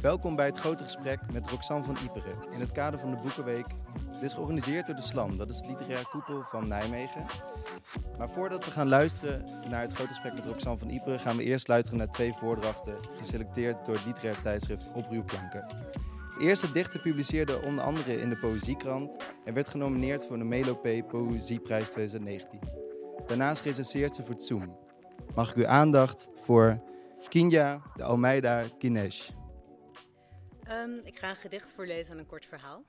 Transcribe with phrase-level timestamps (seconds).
[0.00, 3.66] Welkom bij het grote gesprek met Roxanne van Iperen in het kader van de Boekenweek.
[4.16, 7.26] Dit is georganiseerd door de SLAM, dat is het literaire koepel van Nijmegen.
[8.18, 11.42] Maar voordat we gaan luisteren naar het grote gesprek met Roxanne van Iperen, gaan we
[11.42, 15.66] eerst luisteren naar twee voordrachten, geselecteerd door het literaire tijdschrift Opruwplanken.
[16.38, 21.04] De eerste dichter publiceerde onder andere in de Poëziekrant en werd genomineerd voor de Melopee
[21.04, 22.60] Poëzieprijs 2019.
[23.26, 24.78] Daarnaast recenseert ze voor Zoom.
[25.34, 26.82] Mag ik uw aandacht voor
[27.28, 29.30] Kinja de Almeida Kinesh.
[30.70, 32.84] Um, ik ga een gedicht voorlezen en een kort verhaal.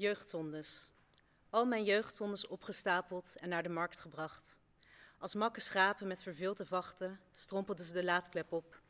[0.00, 0.92] Jeugdzondes.
[1.50, 4.60] Al mijn jeugdzondes opgestapeld en naar de markt gebracht.
[5.18, 8.80] Als makke schapen met verveelde vachten strompelden ze de laadklep op.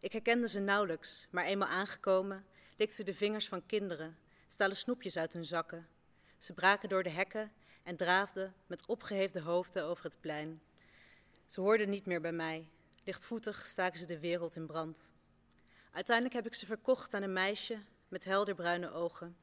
[0.00, 2.44] Ik herkende ze nauwelijks, maar eenmaal aangekomen
[2.76, 5.88] likten de vingers van kinderen, stalen snoepjes uit hun zakken.
[6.38, 10.62] Ze braken door de hekken en draafden met opgeheefde hoofden over het plein.
[11.46, 12.70] Ze hoorden niet meer bij mij.
[13.04, 15.00] Lichtvoetig staken ze de wereld in brand.
[15.92, 19.36] Uiteindelijk heb ik ze verkocht aan een meisje met helderbruine ogen.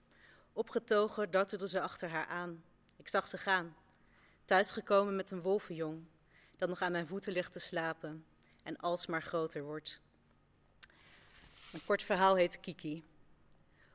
[0.58, 2.64] Opgetogen dartelde ze achter haar aan.
[2.96, 3.76] Ik zag ze gaan.
[4.46, 6.06] Thuisgekomen met een wolvenjong,
[6.56, 8.26] dat nog aan mijn voeten ligt te slapen
[8.64, 10.02] en alsmaar groter wordt.
[11.74, 13.04] Een kort verhaal heet Kiki.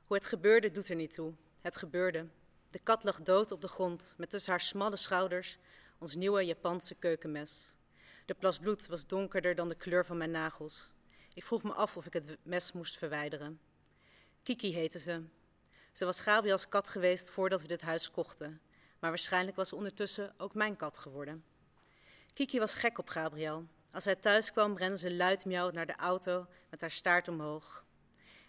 [0.05, 1.35] Hoe het gebeurde doet er niet toe.
[1.61, 2.29] Het gebeurde.
[2.71, 5.59] De kat lag dood op de grond, met tussen haar smalle schouders
[5.99, 7.77] ons nieuwe Japanse keukenmes.
[8.27, 10.93] De plas bloed was donkerder dan de kleur van mijn nagels.
[11.35, 13.61] Ik vroeg me af of ik het mes moest verwijderen.
[14.43, 15.23] Kiki heette ze.
[15.93, 18.61] Ze was Gabriels kat geweest voordat we dit huis kochten,
[18.99, 21.45] maar waarschijnlijk was ze ondertussen ook mijn kat geworden.
[22.35, 23.67] Kiki was gek op Gabriel.
[23.91, 27.85] Als hij thuis kwam, rende ze luid naar de auto met haar staart omhoog.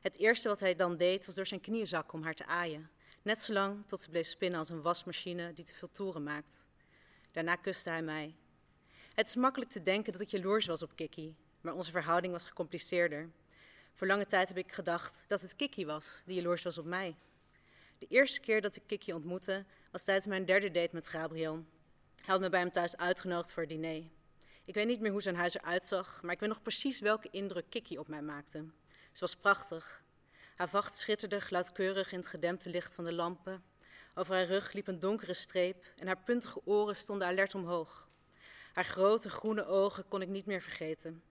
[0.01, 2.89] Het eerste wat hij dan deed was door zijn knieën zakken om haar te aaien,
[3.21, 6.65] net zolang tot ze bleef spinnen als een wasmachine die te veel toeren maakt.
[7.31, 8.35] Daarna kuste hij mij.
[9.13, 12.45] Het is makkelijk te denken dat ik jaloers was op Kiki, maar onze verhouding was
[12.45, 13.29] gecompliceerder.
[13.93, 17.15] Voor lange tijd heb ik gedacht dat het Kiki was die jaloers was op mij.
[18.03, 21.53] De eerste keer dat ik Kiki ontmoette was tijdens mijn derde date met Gabriel.
[22.15, 24.03] Hij had me bij hem thuis uitgenodigd voor het diner.
[24.65, 27.27] Ik weet niet meer hoe zijn huis eruit zag, maar ik weet nog precies welke
[27.31, 28.65] indruk Kiki op mij maakte.
[29.11, 30.03] Ze was prachtig.
[30.55, 33.63] Haar vacht schitterde gladkeurig in het gedempte licht van de lampen.
[34.15, 38.07] Over haar rug liep een donkere streep en haar puntige oren stonden alert omhoog.
[38.73, 41.23] Haar grote groene ogen kon ik niet meer vergeten.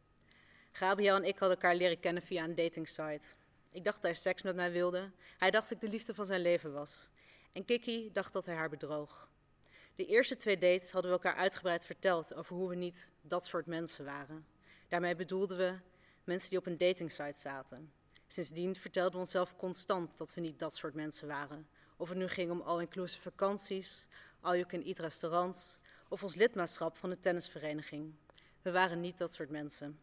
[0.71, 3.35] Gabriel en ik hadden elkaar leren kennen via een datingsite.
[3.73, 5.11] Ik dacht dat hij seks met mij wilde.
[5.39, 7.11] Hij dacht dat ik de liefde van zijn leven was.
[7.53, 9.29] En Kiki dacht dat hij haar bedroog.
[9.95, 13.67] De eerste twee dates hadden we elkaar uitgebreid verteld over hoe we niet dat soort
[13.67, 14.47] mensen waren.
[14.89, 15.79] Daarmee bedoelden we
[16.25, 17.93] mensen die op een datingsite zaten.
[18.27, 21.69] Sindsdien vertelden we onszelf constant dat we niet dat soort mensen waren.
[21.97, 24.09] Of het nu ging om all-inclusive vakanties,
[24.41, 25.79] all-you-can-eat restaurants
[26.09, 28.15] of ons lidmaatschap van de tennisvereniging.
[28.63, 29.99] We waren niet dat soort mensen.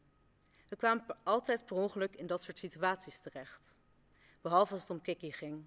[0.70, 3.78] We kwamen altijd per ongeluk in dat soort situaties terecht.
[4.42, 5.66] Behalve als het om Kiki ging.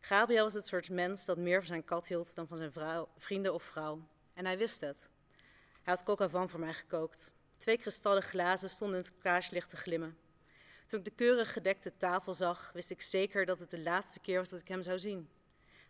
[0.00, 2.72] Gabriel was het soort mens dat meer van zijn kat hield dan van zijn
[3.16, 4.08] vrienden of vrouw.
[4.34, 5.10] En hij wist het.
[5.82, 7.32] Hij had coca van voor mij gekookt.
[7.58, 10.18] Twee kristallen glazen stonden in het kaarslicht te glimmen.
[10.86, 14.38] Toen ik de keurig gedekte tafel zag, wist ik zeker dat het de laatste keer
[14.38, 15.28] was dat ik hem zou zien.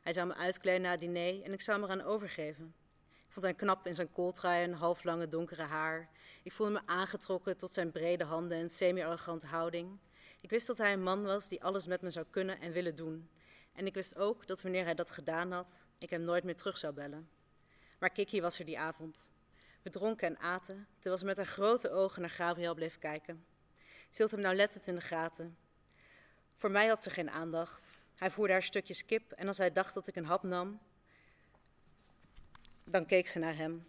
[0.01, 2.75] Hij zou me uitkleden na het diner en ik zou hem eraan overgeven.
[3.29, 6.09] Ik vond hem knap in zijn kooltrui en halflange donkere haar.
[6.43, 9.99] Ik voelde me aangetrokken tot zijn brede handen en semi-arrogante houding.
[10.41, 12.97] Ik wist dat hij een man was die alles met me zou kunnen en willen
[12.97, 13.31] doen.
[13.73, 16.79] En ik wist ook dat wanneer hij dat gedaan had, ik hem nooit meer terug
[16.79, 17.31] zou bellen.
[17.99, 19.31] Maar Kiki was er die avond.
[19.83, 23.45] We dronken en aten, terwijl ze met haar grote ogen naar Gabriel bleef kijken.
[24.11, 25.57] Ze hield hem nauwlettend in de gaten.
[26.57, 27.99] Voor mij had ze geen aandacht.
[28.17, 30.81] Hij voerde haar stukjes kip en als hij dacht dat ik een hap nam,
[32.93, 33.87] dan keek ze naar hem.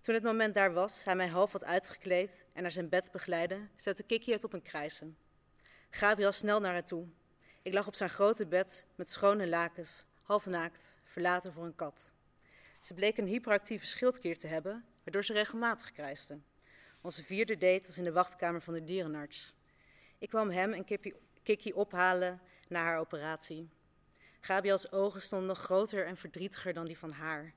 [0.00, 3.68] Toen het moment daar was, hij mij half wat uitgekleed en naar zijn bed begeleidde,
[3.76, 5.16] zette Kiki het op een krijsen.
[5.90, 7.06] Gabriel snel naar haar toe.
[7.62, 12.12] Ik lag op zijn grote bed met schone lakens, half naakt, verlaten voor een kat.
[12.80, 16.38] Ze bleek een hyperactieve schildklier te hebben, waardoor ze regelmatig krijste.
[17.00, 19.54] Onze vierde date was in de wachtkamer van de dierenarts.
[20.18, 20.84] Ik kwam hem en
[21.42, 23.68] Kiki ophalen na haar operatie.
[24.40, 27.54] Gabriels ogen stonden nog groter en verdrietiger dan die van haar.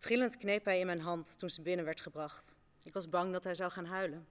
[0.00, 2.56] Trillend kneep hij in mijn hand toen ze binnen werd gebracht.
[2.82, 4.26] Ik was bang dat hij zou gaan huilen.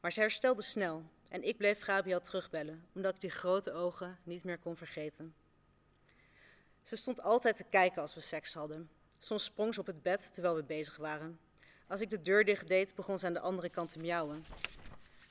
[0.00, 4.44] Maar ze herstelde snel en ik bleef Gabriel terugbellen, omdat ik die grote ogen niet
[4.44, 5.34] meer kon vergeten.
[6.82, 8.90] Ze stond altijd te kijken als we seks hadden.
[9.18, 11.40] Soms sprong ze op het bed terwijl we bezig waren.
[11.86, 14.44] Als ik de deur dicht deed, begon ze aan de andere kant te miauwen.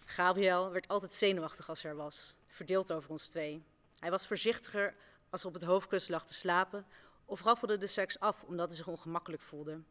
[0.06, 3.64] Gabriel werd altijd zenuwachtig als er was, verdeeld over ons twee.
[4.00, 4.96] Hij was voorzichtiger
[5.30, 6.86] als op het hoofdkussen lag te slapen
[7.30, 9.82] of raffelde de seks af omdat hij zich ongemakkelijk voelde.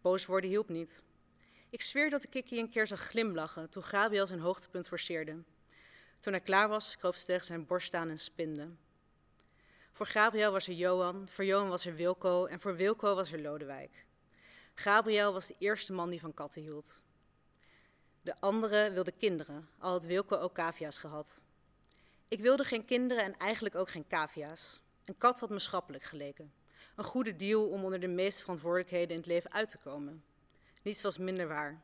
[0.00, 1.04] Boos worden hielp niet.
[1.70, 5.42] Ik zweer dat ik Kiki een keer zag glimlachen toen Gabriel zijn hoogtepunt forceerde.
[6.20, 8.68] Toen hij klaar was, kroop ze tegen zijn borst staan en spinde.
[9.92, 13.40] Voor Gabriel was er Johan, voor Johan was er Wilco en voor Wilco was er
[13.40, 14.06] Lodewijk.
[14.74, 17.02] Gabriel was de eerste man die van katten hield.
[18.22, 21.42] De andere wilde kinderen, al had Wilco ook cavia's gehad.
[22.28, 24.80] Ik wilde geen kinderen en eigenlijk ook geen cavia's.
[25.04, 26.52] Een kat had me schappelijk geleken.
[26.98, 30.24] Een goede deal om onder de meeste verantwoordelijkheden in het leven uit te komen.
[30.82, 31.82] Niets was minder waar.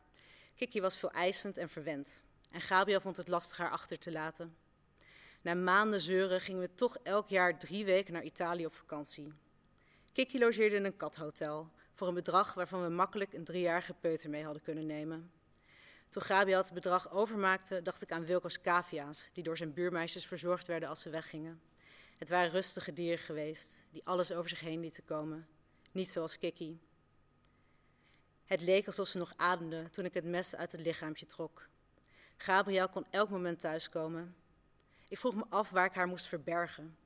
[0.54, 2.26] Kiki was veel eisend en verwend.
[2.50, 4.56] En Gabriel vond het lastig haar achter te laten.
[5.40, 9.32] Na maanden zeuren gingen we toch elk jaar drie weken naar Italië op vakantie.
[10.12, 14.44] Kiki logeerde in een kathotel voor een bedrag waarvan we makkelijk een driejarige peuter mee
[14.44, 15.30] hadden kunnen nemen.
[16.08, 20.66] Toen Gabriel het bedrag overmaakte, dacht ik aan Wilco's cavia's, die door zijn buurmeisjes verzorgd
[20.66, 21.60] werden als ze weggingen.
[22.18, 25.46] Het waren rustige dieren geweest, die alles over zich heen lieten komen.
[25.92, 26.80] Niet zoals Kiki.
[28.44, 31.68] Het leek alsof ze nog ademde toen ik het mes uit het lichaampje trok.
[32.36, 34.36] Gabriel kon elk moment thuiskomen.
[35.08, 36.96] Ik vroeg me af waar ik haar moest verbergen.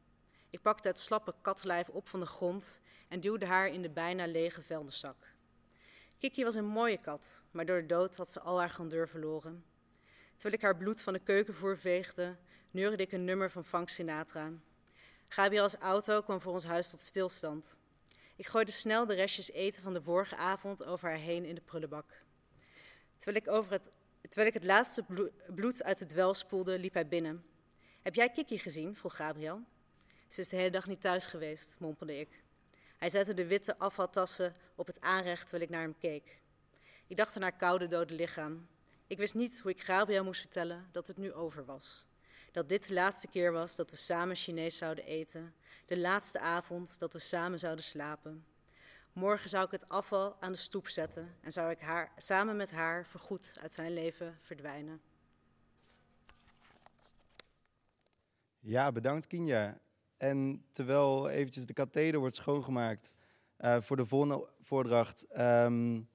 [0.50, 4.26] Ik pakte het slappe katlijf op van de grond en duwde haar in de bijna
[4.26, 5.16] lege vuilniszak.
[6.18, 9.64] Kiki was een mooie kat, maar door de dood had ze al haar grandeur verloren.
[10.32, 12.36] Terwijl ik haar bloed van de keukenvoer veegde,
[12.70, 14.52] neurde ik een nummer van Frank Sinatra.
[15.28, 17.78] Gabriel's auto kwam voor ons huis tot stilstand.
[18.36, 21.60] Ik gooide snel de restjes eten van de vorige avond over haar heen in de
[21.60, 22.22] prullenbak.
[23.16, 23.88] Terwijl ik, over het,
[24.20, 25.04] terwijl ik het laatste
[25.54, 27.44] bloed uit het wel spoelde, liep hij binnen.
[28.02, 28.96] Heb jij Kiki gezien?
[28.96, 29.62] vroeg Gabriel.
[30.28, 32.42] Ze is de hele dag niet thuis geweest, mompelde ik.
[32.96, 36.40] Hij zette de witte afvaltassen op het aanrecht terwijl ik naar hem keek.
[37.06, 38.68] Ik dacht aan haar koude, dode lichaam.
[39.06, 42.06] Ik wist niet hoe ik Gabriel moest vertellen dat het nu over was.
[42.52, 45.54] Dat dit de laatste keer was dat we samen Chinees zouden eten.
[45.86, 48.44] De laatste avond dat we samen zouden slapen.
[49.12, 52.70] Morgen zou ik het afval aan de stoep zetten en zou ik haar, samen met
[52.70, 55.00] haar voorgoed uit zijn leven verdwijnen.
[58.60, 59.80] Ja, bedankt Kinja.
[60.16, 63.14] En terwijl eventjes de katheder wordt schoongemaakt
[63.60, 66.08] uh, voor de volgende voordracht, um,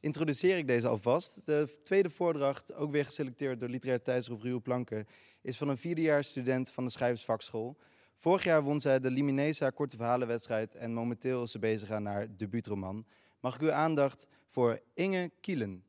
[0.00, 1.40] introduceer ik deze alvast.
[1.44, 5.06] De tweede voordracht, ook weer geselecteerd door literair tijdschrift Ruwe Planken,
[5.42, 7.76] is van een vierdejaars student van de schrijversvakschool.
[8.14, 12.36] Vorig jaar won zij de Liminesa korte verhalenwedstrijd en momenteel is ze bezig aan haar
[12.36, 13.06] debuutroman.
[13.40, 15.84] Mag ik uw aandacht voor Inge Kielen?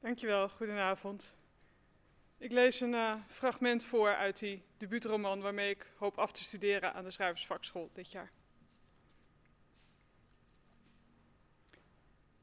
[0.00, 1.34] Dankjewel, goedenavond.
[2.38, 6.94] Ik lees een uh, fragment voor uit die debuutroman waarmee ik hoop af te studeren
[6.94, 8.30] aan de schrijversvakschool dit jaar.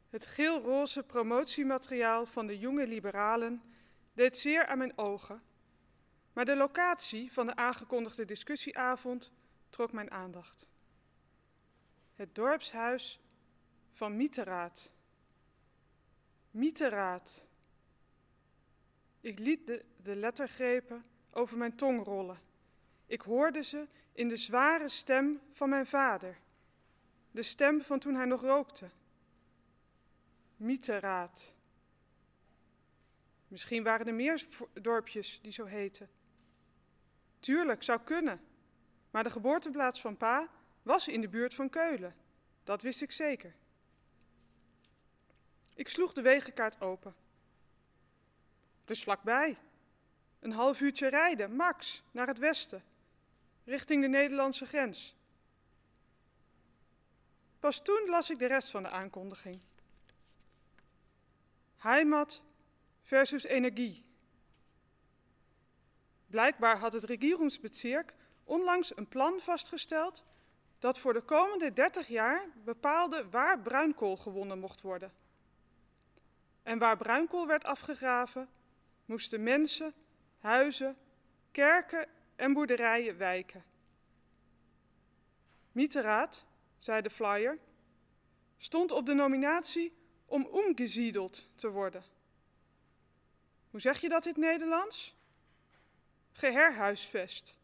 [0.09, 3.61] Het geel-roze promotiemateriaal van de jonge liberalen
[4.17, 5.41] deed zeer aan mijn ogen,
[6.33, 9.31] maar de locatie van de aangekondigde discussieavond
[9.69, 10.69] trok mijn aandacht.
[12.15, 13.19] Het dorpshuis
[13.93, 14.93] van Mieteraad.
[16.51, 17.47] Mieteraad.
[19.21, 22.39] Ik liet de, de lettergrepen over mijn tong rollen.
[23.05, 26.37] Ik hoorde ze in de zware stem van mijn vader.
[27.31, 28.89] De stem van toen hij nog rookte.
[30.55, 31.55] Mieteraad.
[33.47, 36.09] Misschien waren er meer dorpjes die zo heten.
[37.39, 38.41] Tuurlijk, zou kunnen.
[39.11, 40.49] Maar de geboorteplaats van pa
[40.81, 42.15] was in de buurt van Keulen.
[42.63, 43.53] Dat wist ik zeker.
[45.75, 47.15] Ik sloeg de wegenkaart open.
[48.81, 49.57] Het is vlakbij.
[50.39, 52.83] Een half uurtje rijden, max, naar het westen,
[53.63, 55.15] richting de Nederlandse grens.
[57.59, 59.59] Pas toen las ik de rest van de aankondiging.
[61.77, 62.43] Heimat
[63.07, 64.03] versus energie.
[66.27, 70.23] Blijkbaar had het regeringsbezirk onlangs een plan vastgesteld
[70.79, 75.11] dat voor de komende 30 jaar bepaalde waar bruinkool gewonnen mocht worden.
[76.63, 78.49] En waar bruinkool werd afgegraven,
[79.05, 79.93] moesten mensen,
[80.39, 80.97] huizen,
[81.51, 83.63] kerken en boerderijen wijken.
[85.71, 86.45] Mieteraad,
[86.77, 87.57] zei de flyer,
[88.57, 89.93] stond op de nominatie
[90.25, 92.16] om omgesiedeld te worden.
[93.77, 95.15] Hoe zeg je dat in het Nederlands?
[96.31, 97.57] Geherhuisvest.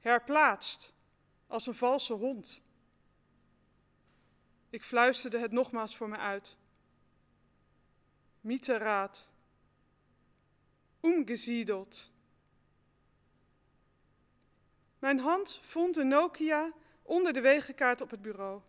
[0.00, 0.94] Herplaatst,
[1.46, 2.60] als een valse hond.
[4.70, 6.56] Ik fluisterde het nogmaals voor me uit.
[8.40, 9.32] Mieteraad
[11.00, 12.10] umgesiedeld.
[14.98, 16.72] Mijn hand vond de Nokia
[17.02, 18.60] onder de wegenkaart op het bureau.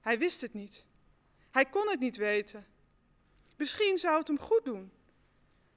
[0.00, 0.86] Hij wist het niet.
[1.50, 2.66] Hij kon het niet weten.
[3.60, 4.92] Misschien zou het hem goed doen.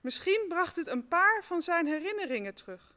[0.02, 2.96] Misschien bracht het een paar van zijn herinneringen terug.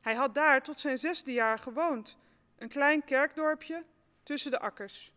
[0.00, 2.16] Hij had daar tot zijn zesde jaar gewoond,
[2.58, 3.84] een klein kerkdorpje
[4.22, 5.12] tussen de akkers.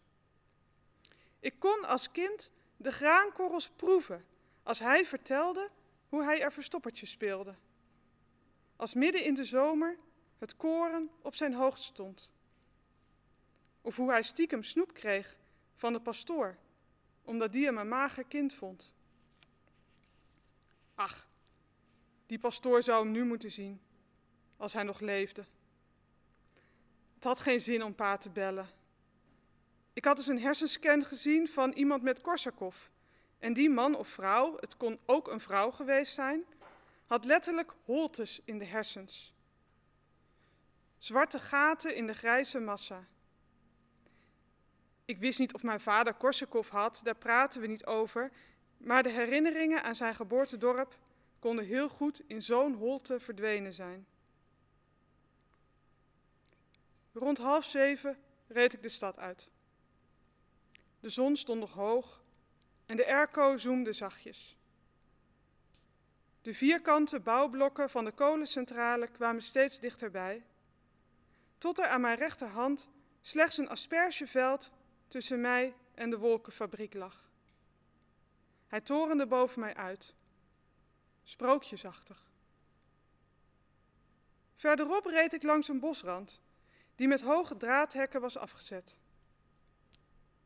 [1.39, 4.25] Ik kon als kind de graankorrels proeven
[4.63, 5.69] als hij vertelde
[6.09, 7.55] hoe hij er verstoppertje speelde.
[8.75, 9.97] Als midden in de zomer
[10.37, 12.31] het koren op zijn hoogst stond.
[13.81, 15.37] Of hoe hij stiekem snoep kreeg
[15.75, 16.57] van de pastoor,
[17.23, 18.93] omdat die hem een mager kind vond.
[20.95, 21.27] Ach,
[22.25, 23.81] die pastoor zou hem nu moeten zien,
[24.57, 25.45] als hij nog leefde.
[27.13, 28.69] Het had geen zin om pa te bellen.
[29.93, 32.91] Ik had dus een hersenscan gezien van iemand met Korsakoff.
[33.39, 36.45] En die man of vrouw, het kon ook een vrouw geweest zijn,
[37.05, 39.33] had letterlijk holtes in de hersens.
[40.97, 43.07] Zwarte gaten in de grijze massa.
[45.05, 48.31] Ik wist niet of mijn vader Korsakoff had, daar praten we niet over,
[48.77, 50.97] maar de herinneringen aan zijn geboortedorp
[51.39, 54.07] konden heel goed in zo'n holte verdwenen zijn.
[57.13, 58.17] Rond half zeven
[58.47, 59.49] reed ik de stad uit.
[60.99, 62.23] De zon stond nog hoog
[62.85, 64.57] en de airco zoemde zachtjes.
[66.41, 70.43] De vierkante bouwblokken van de kolencentrale kwamen steeds dichterbij,
[71.57, 72.87] tot er aan mijn rechterhand
[73.21, 74.71] slechts een aspergeveld
[75.13, 77.29] tussen mij en de wolkenfabriek lag.
[78.67, 80.13] Hij torende boven mij uit,
[81.23, 82.31] sprookjesachtig.
[84.55, 86.41] Verderop reed ik langs een bosrand,
[86.95, 88.99] die met hoge draadhekken was afgezet.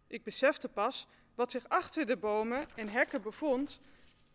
[0.08, 3.80] Ik besefte pas wat zich achter de bomen en hekken bevond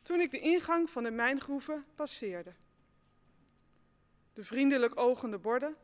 [0.03, 2.55] toen ik de ingang van de mijngroeven passeerde.
[4.33, 5.77] De vriendelijk ogende borden,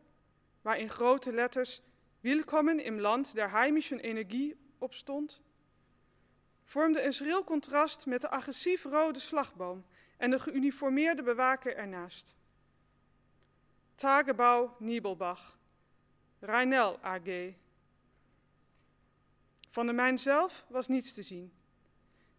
[0.63, 1.83] waar in grote letters
[2.21, 5.41] Willkommen im Land der heimischen Energie op stond,
[6.65, 9.85] vormden een schril contrast met de agressief rode slagboom
[10.17, 12.37] en de geuniformeerde bewaker ernaast.
[13.95, 15.59] Tagebouw Niebelbach,
[16.39, 17.55] Rheinel AG.
[19.69, 21.53] Van de mijn zelf was niets te zien.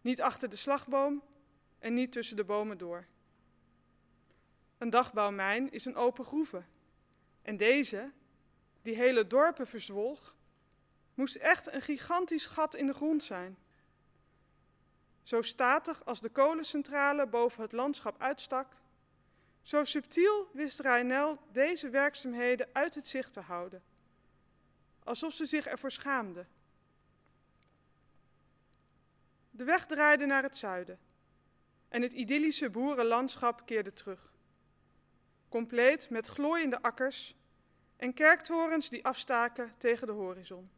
[0.00, 1.22] Niet achter de slagboom
[1.78, 3.06] en niet tussen de bomen door.
[4.78, 6.62] Een dagbouwmijn is een open groeve.
[7.42, 8.10] En deze,
[8.82, 10.34] die hele dorpen verzwolg,
[11.14, 13.58] moest echt een gigantisch gat in de grond zijn.
[15.22, 18.76] Zo statig als de kolencentrale boven het landschap uitstak,
[19.62, 23.82] zo subtiel wist Reinel deze werkzaamheden uit het zicht te houden,
[25.04, 26.46] alsof ze zich ervoor schaamde.
[29.50, 30.98] De weg draaide naar het zuiden
[31.88, 34.32] en het idyllische boerenlandschap keerde terug.
[35.48, 37.34] Compleet met glooiende akkers
[38.00, 40.70] en kerktorens die afstaken tegen de horizon.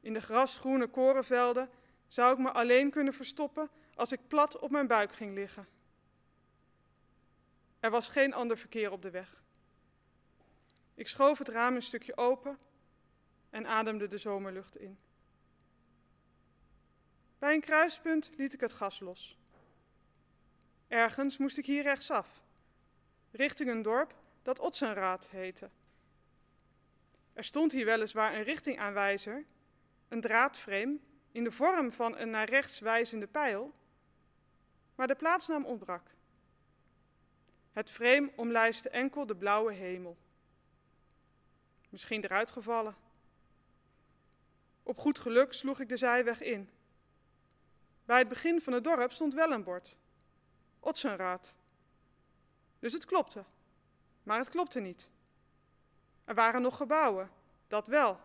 [0.00, 1.70] In de grasgroene korenvelden
[2.06, 5.68] zou ik me alleen kunnen verstoppen als ik plat op mijn buik ging liggen.
[7.80, 9.42] Er was geen ander verkeer op de weg.
[10.94, 12.58] Ik schoof het raam een stukje open
[13.50, 14.98] en ademde de zomerlucht in.
[17.38, 19.38] Bij een kruispunt liet ik het gas los.
[20.88, 22.42] Ergens moest ik hier rechtsaf,
[23.30, 25.70] richting een dorp dat Otsenraad heette.
[27.32, 29.44] Er stond hier weliswaar een richtingaanwijzer,
[30.08, 30.98] een draadframe
[31.32, 33.74] in de vorm van een naar rechts wijzende pijl,
[34.94, 36.10] maar de plaatsnaam ontbrak.
[37.72, 40.16] Het frame omlijstte enkel de blauwe hemel.
[41.88, 42.96] Misschien eruit gevallen.
[44.82, 46.68] Op goed geluk sloeg ik de zijweg in.
[48.04, 49.98] Bij het begin van het dorp stond wel een bord.
[50.80, 51.56] Otsenraad.
[52.78, 53.44] Dus het klopte.
[54.28, 55.10] Maar het klopte niet.
[56.24, 57.30] Er waren nog gebouwen,
[57.68, 58.20] dat wel.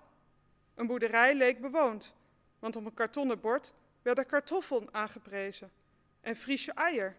[0.76, 2.16] Een boerderij leek bewoond,
[2.60, 5.72] want op een kartonnen bord werden kartoffel aangeprezen
[6.22, 7.16] en Friese eier.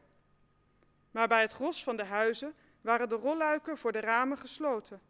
[1.10, 5.00] Maar bij het gros van de huizen waren de rolluiken voor de ramen gesloten.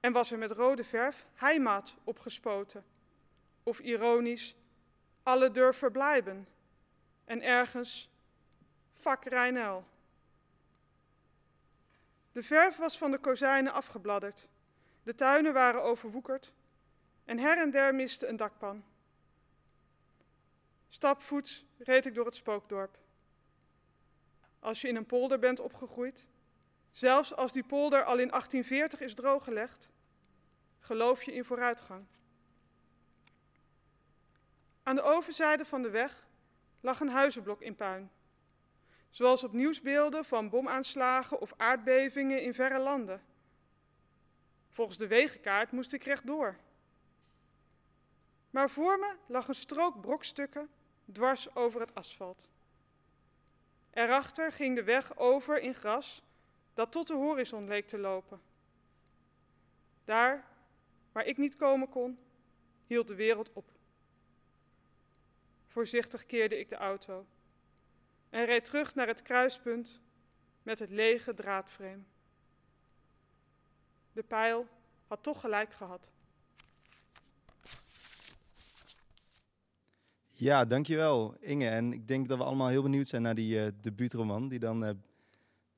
[0.00, 2.84] En was er met rode verf heimat opgespoten.
[3.62, 4.56] Of ironisch,
[5.22, 6.48] alle durven blijven.
[7.24, 8.10] En ergens,
[8.92, 9.84] vak Reinel.
[12.36, 14.48] De verf was van de kozijnen afgebladderd.
[15.02, 16.54] De tuinen waren overwoekerd.
[17.24, 18.84] En her en der miste een dakpan.
[20.88, 22.98] Stapvoets reed ik door het spookdorp.
[24.58, 26.26] Als je in een polder bent opgegroeid,
[26.90, 29.90] zelfs als die polder al in 1840 is drooggelegd,
[30.78, 32.04] geloof je in vooruitgang.
[34.82, 36.26] Aan de overzijde van de weg
[36.80, 38.10] lag een huizenblok in puin.
[39.10, 43.22] Zoals op nieuwsbeelden van bomaanslagen of aardbevingen in verre landen.
[44.70, 46.56] Volgens de wegenkaart moest ik rechtdoor.
[48.50, 50.70] Maar voor me lag een strook brokstukken
[51.12, 52.50] dwars over het asfalt.
[53.90, 56.22] Erachter ging de weg over in gras
[56.74, 58.40] dat tot de horizon leek te lopen.
[60.04, 60.44] Daar,
[61.12, 62.18] waar ik niet komen kon,
[62.86, 63.70] hield de wereld op.
[65.66, 67.26] Voorzichtig keerde ik de auto
[68.36, 70.00] en reed terug naar het kruispunt
[70.62, 72.02] met het lege draadframe.
[74.12, 74.66] De pijl
[75.06, 76.10] had toch gelijk gehad.
[80.26, 81.68] Ja, dankjewel Inge.
[81.68, 84.84] En ik denk dat we allemaal heel benieuwd zijn naar die uh, debuutroman die dan
[84.84, 84.90] uh,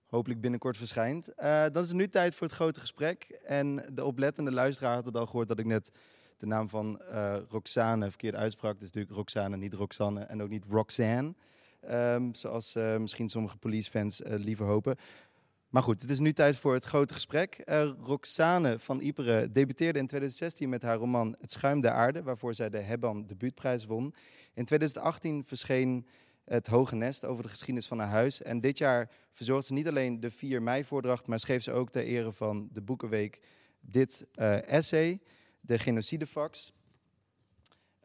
[0.07, 1.29] hopelijk binnenkort verschijnt.
[1.29, 3.23] Uh, dan is het nu tijd voor het grote gesprek.
[3.45, 5.91] En de oplettende luisteraar had het al gehoord dat ik net
[6.37, 7.01] de naam van
[7.49, 8.79] Roxane verkeerd uitsprak.
[8.79, 11.35] Dus natuurlijk Roxane, niet Roxanne en ook niet Roxanne.
[11.91, 14.97] Um, zoals misschien sommige police-fans liever hopen.
[15.69, 17.63] Maar goed, het is nu tijd voor het grote gesprek.
[17.65, 22.55] Uh, Roxane van Iperen debuteerde in 2016 met haar roman Het Schuim der Aarde, waarvoor
[22.55, 24.15] zij de Hebban debuutprijs won.
[24.55, 26.07] In 2018 verscheen
[26.45, 28.43] Het Hoge Nest over de geschiedenis van haar huis.
[28.43, 32.05] En dit jaar verzorgde ze niet alleen de 4 mei-voordracht, maar schreef ze ook ter
[32.05, 33.41] ere van de Boekenweek
[33.81, 34.27] dit
[34.67, 35.21] essay,
[35.61, 36.73] de Genocidefax.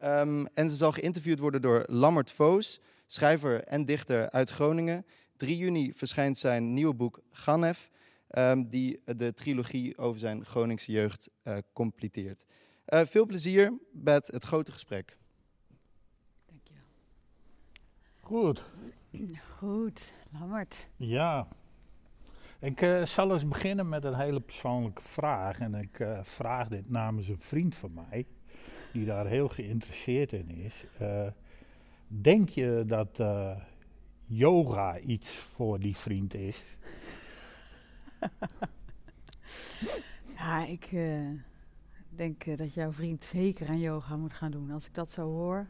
[0.02, 2.80] Um, en ze zal geïnterviewd worden door Lammert Voos,
[3.14, 5.06] schrijver en dichter uit Groningen.
[5.36, 7.90] 3 juni verschijnt zijn nieuwe boek Ganef,
[8.38, 12.44] um, die de trilogie over zijn Groningse jeugd uh, completeert.
[12.88, 15.18] Uh, veel plezier met het grote gesprek.
[16.46, 16.82] Dankjewel.
[18.20, 18.62] Goed.
[19.58, 20.86] Goed, Lammert.
[20.96, 21.48] Ja.
[22.58, 25.58] Ik uh, zal eens beginnen met een hele persoonlijke vraag.
[25.58, 28.26] En ik uh, vraag dit namens een vriend van mij,
[28.92, 30.84] die daar heel geïnteresseerd in is.
[31.02, 31.26] Uh,
[32.06, 33.22] denk je dat
[34.26, 36.64] yoga iets voor die vriend is?
[40.36, 41.28] ja, ik uh,
[42.08, 44.70] denk uh, dat jouw vriend zeker aan yoga moet gaan doen.
[44.70, 45.66] Als ik dat zo hoor.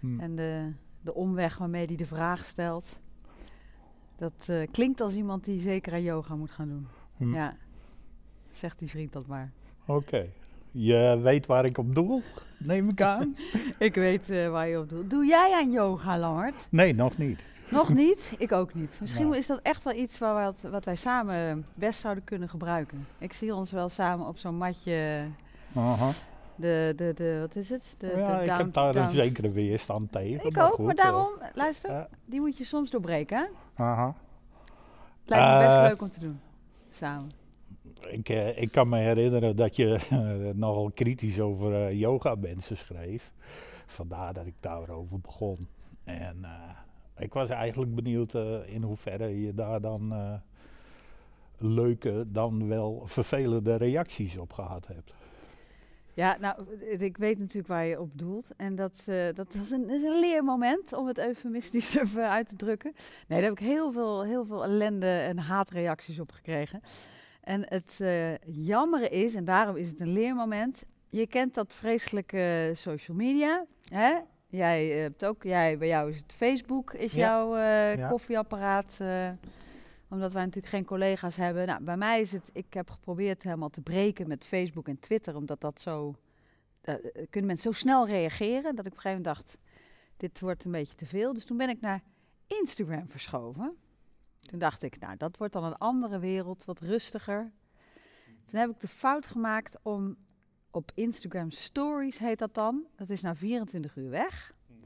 [0.00, 0.20] Hmm.
[0.20, 2.98] En de, de omweg waarmee hij de vraag stelt.
[4.16, 6.86] Dat klinkt als iemand die zeker aan yoga moet gaan doen.
[7.16, 7.34] Hmm.
[7.34, 7.56] Ja,
[8.50, 9.52] zegt die vriend dat maar.
[9.80, 9.92] Oké.
[9.92, 10.32] Okay.
[10.78, 12.22] Je weet waar ik op doel,
[12.58, 13.36] neem ik aan.
[13.78, 15.06] ik weet waar je op doel.
[15.06, 16.66] Doe jij aan yoga, Lambert?
[16.70, 17.40] Nee, nog niet.
[17.70, 18.34] Nog niet?
[18.38, 18.98] Ik ook niet.
[19.00, 23.06] Misschien is dat echt wel iets waar wat, wat wij samen best zouden kunnen gebruiken.
[23.18, 25.26] Ik zie ons wel samen op zo'n matje.
[25.74, 26.10] Aha.
[26.54, 27.94] De, de, de, wat is het?
[27.98, 30.46] De, ja, de ik heb daar een zekere weerstand tegen.
[30.46, 33.48] Ik maar ook, goed, maar daarom, uh, luister, uh, die moet je soms doorbreken.
[33.74, 34.14] Aha.
[35.24, 36.40] Lijkt me best uh, leuk om te doen,
[36.90, 37.45] samen.
[38.10, 39.98] Ik, ik kan me herinneren dat je
[40.54, 43.32] nogal kritisch over yoga mensen schreef.
[43.86, 45.68] Vandaar dat ik daarover begon.
[46.04, 46.46] En
[47.18, 48.34] ik was eigenlijk benieuwd
[48.66, 50.12] in hoeverre je daar dan
[51.58, 55.14] leuke, dan wel vervelende reacties op gehad hebt.
[56.14, 56.62] Ja, nou,
[56.98, 58.50] ik weet natuurlijk waar je op doelt.
[58.56, 62.92] En dat, dat is, een, is een leermoment, om het eufemistisch even uit te drukken.
[62.94, 66.80] Nee, daar heb ik heel veel, heel veel ellende en haatreacties op gekregen.
[67.46, 70.84] En het uh, jammere is, en daarom is het een leermoment...
[71.08, 74.18] Je kent dat vreselijke social media, hè?
[74.46, 78.98] Jij eh, hebt ook, jij, bij jou is het Facebook, is jouw uh, koffieapparaat.
[79.02, 79.30] Uh,
[80.08, 81.66] omdat wij natuurlijk geen collega's hebben.
[81.66, 85.36] Nou, bij mij is het, ik heb geprobeerd helemaal te breken met Facebook en Twitter,
[85.36, 86.14] omdat dat zo,
[87.30, 89.56] kunnen mensen zo snel reageren, dat ik op een gegeven moment dacht,
[90.16, 91.32] dit wordt een beetje te veel.
[91.32, 92.02] Dus toen ben ik naar
[92.46, 93.76] Instagram verschoven.
[94.46, 97.52] Toen dacht ik, nou, dat wordt dan een andere wereld, wat rustiger.
[98.44, 100.16] Toen heb ik de fout gemaakt om
[100.70, 102.86] op Instagram Stories heet dat dan.
[102.96, 104.54] Dat is na 24 uur weg.
[104.66, 104.78] Mhm.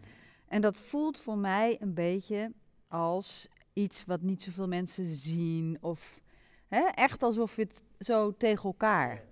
[0.49, 2.53] En dat voelt voor mij een beetje
[2.89, 5.79] als iets wat niet zoveel mensen zien.
[5.81, 6.21] Of
[6.69, 9.25] hè, echt alsof je het zo tegen elkaar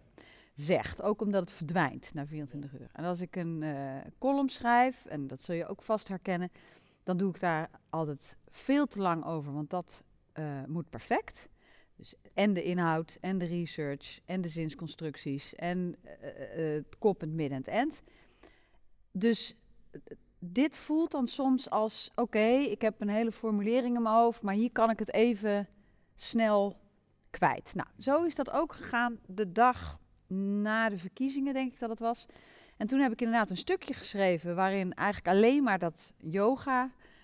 [0.55, 1.03] zegt.
[1.03, 2.89] Ook omdat het verdwijnt na 24 uur.
[2.93, 6.51] En als ik een uh, column schrijf, en dat zul je ook vast herkennen,
[7.03, 10.03] dan doe ik daar altijd veel te lang over, want dat
[10.39, 11.49] uh, moet perfect.
[11.97, 17.21] Dus en de inhoud, en de research, en de zinsconstructies, en uh, uh, het kop,
[17.21, 18.03] het midden en het eind.
[19.13, 19.55] Dus
[20.39, 24.55] dit voelt dan soms als, oké, ik heb een hele formulering in mijn hoofd, maar
[24.55, 25.69] hier kan ik het even
[26.15, 26.77] snel
[27.31, 27.75] kwijt.
[27.75, 31.99] Nou, zo is dat ook gegaan de dag na de verkiezingen, denk ik dat het
[31.99, 32.27] was.
[32.77, 36.13] En toen heb ik inderdaad een stukje geschreven waarin eigenlijk alleen maar dat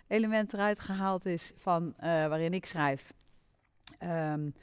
[0.08, 3.12] yoga-element eruit gehaald is van uh, waarin ik schrijf.
[4.02, 4.54] Um,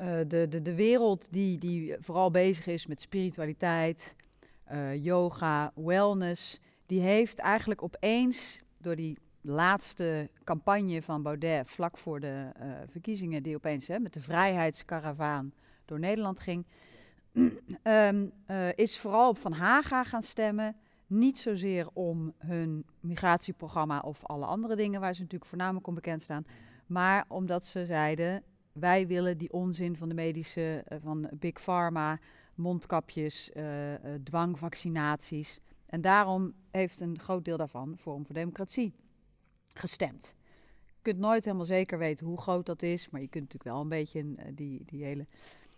[0.00, 4.14] uh, de, de, de wereld die, die vooral bezig is met spiritualiteit,
[4.72, 12.20] uh, yoga, wellness, die heeft eigenlijk opeens door die laatste campagne van Baudet vlak voor
[12.20, 12.52] de
[12.90, 15.52] verkiezingen, die opeens hè, met de vrijheidskaravaan
[15.84, 16.66] door Nederland ging,
[17.82, 20.76] ehm, eh, is vooral op Van Haga gaan stemmen.
[21.06, 26.22] Niet zozeer om hun migratieprogramma of alle andere dingen waar ze natuurlijk voornamelijk om bekend
[26.22, 26.46] staan.
[26.86, 28.42] Maar omdat ze zeiden,
[28.72, 32.18] wij willen die onzin van de medische, eh, van Big Pharma,
[32.54, 35.60] mondkapjes, eh, eh, dwangvaccinaties.
[35.86, 38.94] En daarom heeft een groot deel daarvan Forum voor Democratie
[39.74, 40.34] gestemd.
[40.84, 43.82] Je kunt nooit helemaal zeker weten hoe groot dat is, maar je kunt natuurlijk wel
[43.82, 45.26] een beetje die, die hele...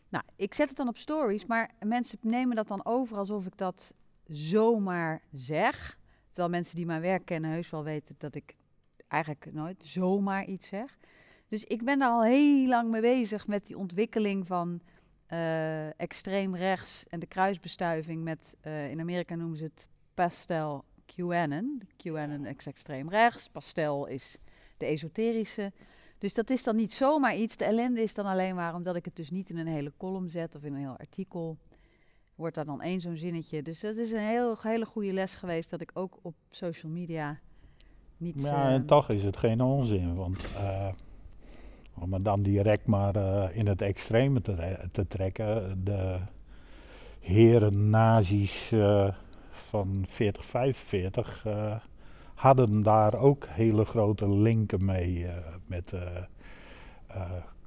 [0.09, 3.57] Nou, ik zet het dan op stories, maar mensen nemen dat dan over alsof ik
[3.57, 3.95] dat
[4.29, 5.99] zomaar zeg.
[6.27, 8.57] Terwijl mensen die mijn werk kennen heus wel weten dat ik
[9.09, 10.99] eigenlijk nooit zomaar iets zeg.
[11.49, 14.81] Dus ik ben daar al heel lang mee bezig met die ontwikkeling van
[15.27, 21.83] eh, extreem rechts en de kruisbestuiving met, eh, in Amerika noemen ze het pastel QAnon.
[21.97, 24.39] QAnon is extreem rechts, pastel is
[24.77, 25.73] de esoterische.
[26.19, 27.57] Dus dat is dan niet zomaar iets.
[27.57, 30.31] De ellende is dan alleen maar omdat ik het dus niet in een hele column
[30.31, 31.59] zet of in een heel artikel.
[32.39, 33.63] Wordt daar dan één zo'n zinnetje.
[33.63, 37.39] Dus dat is een heel, hele goede les geweest dat ik ook op social media
[38.17, 38.43] niet...
[38.43, 40.89] Ja, en toch is het geen onzin, want eh,
[42.01, 46.19] om het dan direct maar eh, in het extreme te, te trekken, de
[47.21, 49.09] heren nazi's eh,
[49.51, 51.75] van 40, 45 eh,
[52.35, 55.27] hadden daar ook hele grote linken mee
[55.67, 55.95] met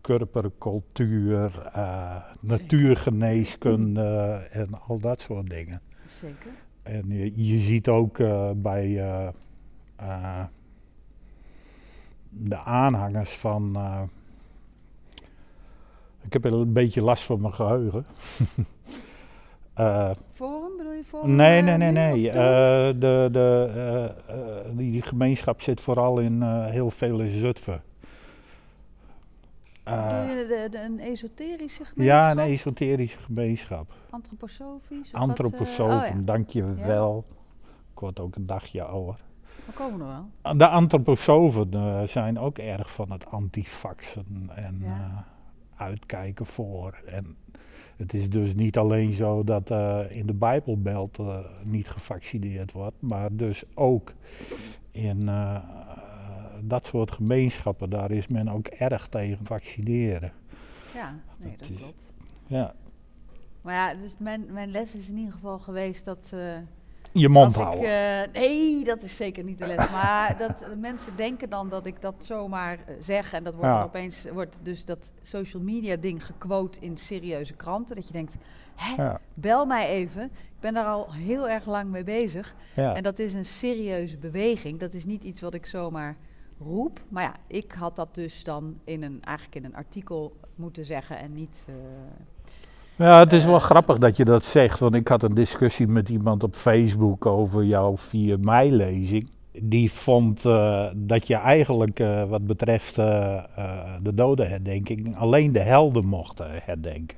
[0.01, 5.81] kurpercultuur, eh, natuurgeneeskunde en al dat soort dingen.
[6.07, 6.51] Zeker.
[6.83, 8.99] En je, je ziet ook eh, bij
[9.95, 10.43] eh,
[12.29, 13.77] de aanhangers van.
[16.21, 18.05] ik heb een beetje last van mijn geheugen.
[19.73, 21.35] Eh, Forum, bedoel je Forum?
[21.35, 22.31] nee, nee, nee, nee.
[22.31, 24.13] de, de,
[24.75, 27.83] die, gemeenschap zit vooral in heel veel in Zutphen.
[29.83, 32.19] Eh, de, de, een esoterische gemeenschap?
[32.19, 33.93] ja, een esoterische gemeenschap.
[34.09, 34.97] Antroposofisch?
[34.97, 35.19] of wat, eh?
[35.21, 36.21] Antroposofen, oh ja.
[36.23, 37.25] dank je wel.
[37.93, 39.19] Ik word ook een dagje ouder.
[39.65, 40.07] We komen nog
[40.41, 40.57] wel.
[40.57, 45.25] De antroposofen eh, zijn ook erg van het antifaxen en Ja.
[45.75, 47.01] uitkijken voor.
[47.05, 47.35] En
[47.95, 49.71] het is dus niet alleen zo dat
[50.09, 51.19] in de Bijbelbelt
[51.63, 54.13] niet gevaccineerd wordt, maar dus ook
[54.91, 55.29] in
[56.63, 60.31] dat soort gemeenschappen, daar is men ook erg tegen vaccineren.
[60.93, 61.93] Ja, nee, Dat dat is- klopt.
[62.47, 62.73] Ja,
[63.61, 66.29] Maar ja, dus mijn, mijn les is in ieder geval geweest dat...
[66.33, 66.39] eh,
[67.13, 68.23] je mond ik, houden.
[68.33, 69.91] eh, nee, dat is zeker niet de les.
[69.91, 73.33] maar dat eh, mensen denken dan dat ik dat zomaar zeg.
[73.33, 73.77] En dat wordt Ja.
[73.77, 77.95] dan opeens, wordt dus dat social media ding gequote in serieuze kranten.
[77.95, 78.35] Dat je denkt,
[78.75, 80.23] hè, ja, bel mij even.
[80.23, 82.55] Ik ben daar al heel erg lang mee bezig.
[82.75, 82.95] ja.
[82.95, 84.79] En dat is een serieuze beweging.
[84.79, 86.15] Dat is niet iets wat ik zomaar
[86.65, 86.99] roep.
[87.09, 91.19] Maar ja, ik had dat dus dan in een, eigenlijk in een artikel moeten zeggen
[91.19, 91.65] en niet...
[91.67, 91.73] eh,
[92.95, 95.87] Ja, het is wel Eh, grappig dat je dat zegt, want ik had een discussie
[95.87, 99.29] met iemand op Facebook over jouw 4 mei-lezing.
[99.61, 106.39] Die vond eh, dat je eigenlijk wat wat betreft de dodenherdenking alleen de helden mocht
[106.39, 107.17] eh, herdenken.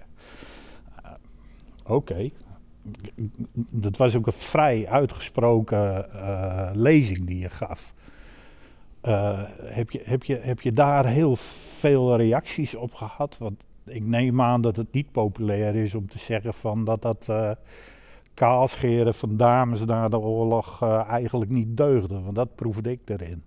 [1.86, 2.30] Oké.
[3.70, 7.94] Dat was ook een vrij uitgesproken eh, lezing die je gaf.
[9.04, 13.38] Eh, heb, je, heb, je, heb je daar heel veel reacties op gehad?
[13.38, 17.30] Want ik neem aan dat het niet populair is om te zeggen van dat dat
[17.30, 17.52] eh
[18.34, 22.22] kaalscheren van dames na de oorlog eh, eigenlijk niet deugde.
[22.22, 23.44] Want dat proefde ik erin.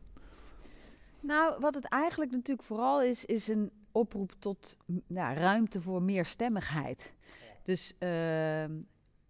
[1.21, 7.13] Nou, wat het eigenlijk natuurlijk vooral is, is een oproep tot ja, ruimte voor meerstemmigheid.
[7.63, 7.95] Dus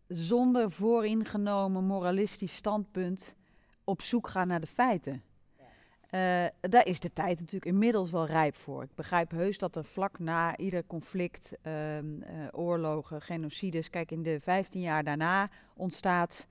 [0.09, 3.35] zonder vooringenomen moralistisch standpunt
[3.85, 5.23] op zoek gaan naar de feiten.
[6.07, 8.83] Eh, daar is de tijd natuurlijk inmiddels wel rijp voor.
[8.83, 14.23] Ik begrijp heus dat er vlak na ieder conflict, ehm, eh, oorlogen, genocides, kijk in
[14.23, 16.47] de 15 jaar daarna ontstaat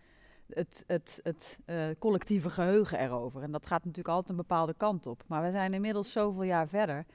[0.54, 3.41] het, het, het eh, collectieve geheugen erover.
[3.41, 5.24] En dat gaat natuurlijk altijd een bepaalde kant op.
[5.28, 7.06] Maar we zijn inmiddels zoveel jaar verder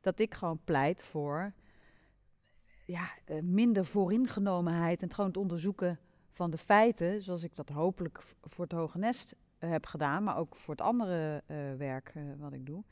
[0.00, 1.52] dat ik gewoon pleit voor
[2.86, 3.10] ja,
[3.42, 5.98] minder vooringenomenheid en gewoon het onderzoeken
[6.30, 9.34] van de feiten, zoals ik dat hopelijk voor het Hoge Nest
[9.68, 12.82] heb gedaan, maar ook voor het andere eh, werk eh, wat ik doe.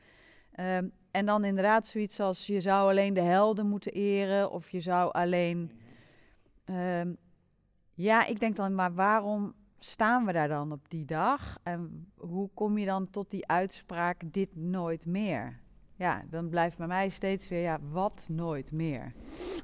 [0.53, 4.81] Ehm, en dan inderdaad zoiets als je zou alleen de helden moeten eren of je
[4.81, 5.73] zou alleen.
[6.65, 7.13] Ehm,
[7.95, 11.59] ja, ik denk dan, maar waarom staan we daar dan op die dag?
[11.63, 15.61] En hoe kom je dan tot die uitspraak dit nooit meer?
[15.97, 19.13] Ja, dan blijft bij mij steeds weer, ja, wat nooit meer?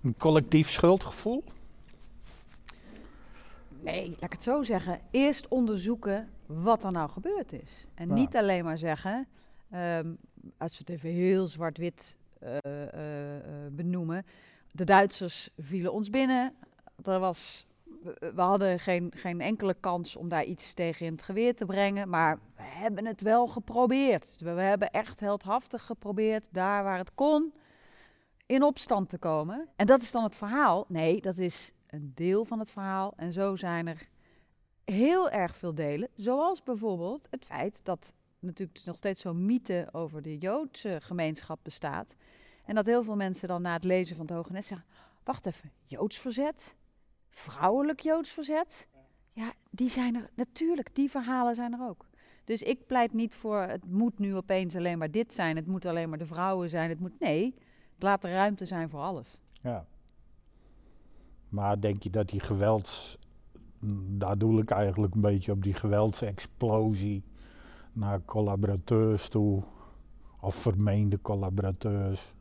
[0.02, 1.44] Een collectief schuldgevoel?
[3.84, 5.00] Nee, laat ik het zo zeggen.
[5.10, 7.86] Eerst onderzoeken wat er nou gebeurd is.
[7.94, 8.14] En Ja.
[8.14, 9.26] niet alleen maar zeggen,
[9.70, 10.14] ehm,
[10.58, 14.24] als we het even heel zwart-wit eh, eh, eh, benoemen.
[14.72, 16.54] De Duitsers vielen ons binnen.
[17.02, 17.66] er was,
[18.18, 22.08] we hadden geen, geen enkele kans om daar iets tegen in het geweer te brengen.
[22.08, 24.36] Maar we hebben het wel geprobeerd.
[24.38, 27.52] We, we hebben echt heldhaftig geprobeerd, daar waar het kon,
[28.46, 29.68] in opstand te komen.
[29.76, 30.84] En dat is dan het verhaal.
[30.88, 33.12] Nee, dat is een deel van het verhaal.
[33.16, 34.08] En zo zijn er
[34.84, 36.08] heel erg veel delen.
[36.16, 42.14] Zoals bijvoorbeeld het feit dat natuurlijk nog steeds zo'n mythe over de Joodse gemeenschap bestaat.
[42.64, 44.86] En dat heel veel mensen dan na het lezen van het Hoge Net zeggen:
[45.24, 46.74] Wacht even, Joods verzet?
[47.30, 48.88] Vrouwelijk Joods verzet?
[49.32, 52.06] Ja, die zijn er natuurlijk, die verhalen zijn er ook.
[52.44, 55.84] Dus ik pleit niet voor het moet nu opeens alleen maar dit zijn, het moet
[55.84, 56.88] alleen maar de vrouwen zijn.
[56.88, 57.54] Het moet, nee,
[57.94, 59.38] het laat er ruimte zijn voor alles.
[59.62, 59.86] Ja.
[61.54, 63.18] Maar denk je dat die gewelds.
[64.08, 67.24] Daar doe ik eigenlijk een beetje op die geweldsexplosie
[67.92, 69.62] naar collaborateurs toe,
[70.40, 72.32] of vermeende collaborateurs,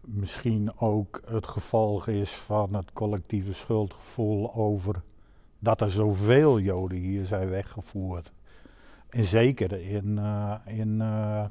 [0.00, 5.02] misschien ook het gevolg is van het collectieve schuldgevoel over
[5.58, 8.32] dat er zoveel Joden hier zijn weggevoerd.
[9.08, 11.44] En zeker in, uh, in uh,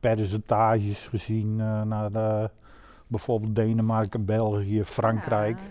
[0.00, 2.50] percentages gezien uh, naar de,
[3.12, 5.58] bijvoorbeeld Denemarken, België, Frankrijk.
[5.58, 5.64] Ja,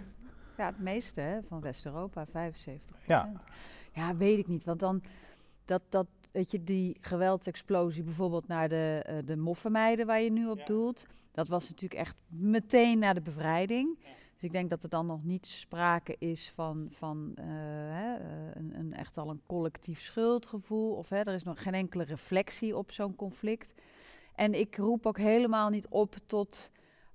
[0.58, 3.32] ja het meeste hè, van West-Europa, 75 Ja.
[3.94, 4.64] ja, weet ik niet.
[4.64, 5.04] Want dan,
[5.66, 10.48] dat, dat, weet je, die geweldsexplosie bijvoorbeeld naar de, uh, de moffenmeiden waar je nu
[10.48, 10.66] op ja.
[10.66, 11.06] doelt.
[11.32, 13.98] Dat was natuurlijk echt meteen na de bevrijding.
[14.00, 14.10] Ja.
[14.34, 17.46] Dus ik denk dat er dan nog niet sprake is van, van uh,
[17.90, 18.16] hè,
[18.54, 20.94] een, een, echt al een collectief schuldgevoel.
[20.94, 23.74] Of hè, er is nog geen enkele reflectie op zo'n conflict.
[24.36, 26.72] En ik roep ook helemaal niet op tot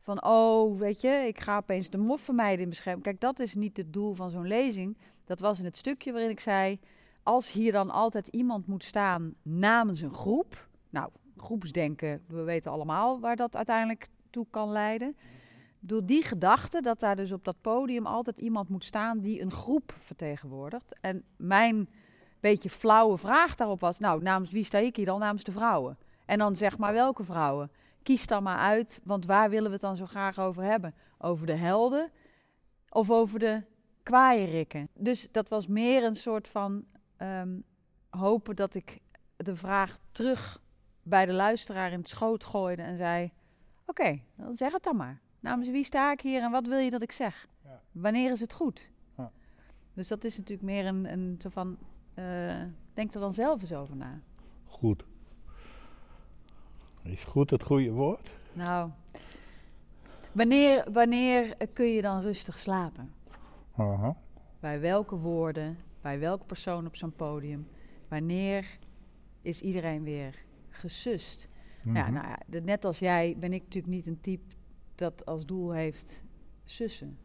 [0.07, 3.03] van, oh, weet je, ik ga opeens de moffenmeiden beschermen.
[3.03, 4.97] Kijk, dat is niet het doel van zo'n lezing.
[5.25, 6.81] Dat was in het stukje waarin ik zei,
[7.23, 10.69] als hier dan altijd iemand moet staan namens een groep.
[10.91, 15.17] Nou, groepsdenken, we weten allemaal waar dat uiteindelijk toe kan leiden.
[15.81, 19.53] Door die gedachte dat daar dus op dat podium altijd iemand moet staan die een
[19.53, 20.99] groep vertegenwoordigt.
[21.01, 21.89] En mijn
[22.41, 25.19] beetje flauwe vraag daarop was, nou, namens wie sta ik hier dan?
[25.19, 25.99] Namens de vrouwen.
[26.25, 27.71] En dan zeg maar welke vrouwen?
[28.07, 30.95] Kies dan maar uit, want waar willen we het dan zo graag over hebben?
[31.19, 32.11] Over de helden
[32.89, 33.63] of over de
[34.03, 34.89] kwaaierrikken?
[34.95, 36.85] Dus dat was meer een soort van
[37.19, 37.65] um,
[38.11, 39.01] hopen dat ik
[39.37, 40.63] de vraag terug
[41.03, 44.97] bij de luisteraar in het schoot gooide en zei: Oké, okay, dan zeg het dan
[44.97, 45.21] maar.
[45.41, 47.49] Namens wie sta ik hier en wat wil je dat ik zeg?
[47.65, 47.83] Ja.
[47.93, 48.91] Wanneer is het goed?
[49.17, 49.33] Ja.
[49.95, 51.79] Dus dat is natuurlijk meer een, een zo van:
[52.15, 52.63] uh,
[52.95, 54.21] denk er dan zelf eens over na.
[54.65, 55.05] Goed.
[57.11, 58.35] Is goed het goede woord?
[58.53, 58.91] Nou,
[60.33, 63.13] wanneer, wanneer kun je dan rustig slapen?
[63.79, 64.11] Uh -huh.
[64.61, 67.69] Bij welke woorden, bij welke persoon op zo'n podium?
[68.09, 68.79] Wanneer
[69.41, 70.35] is iedereen weer
[70.69, 71.49] gesust?
[71.83, 72.03] Mm -hmm.
[72.03, 74.55] ja, nou ja, net als jij ben ik natuurlijk niet een type
[74.95, 76.25] dat als doel heeft
[76.65, 77.19] sussen.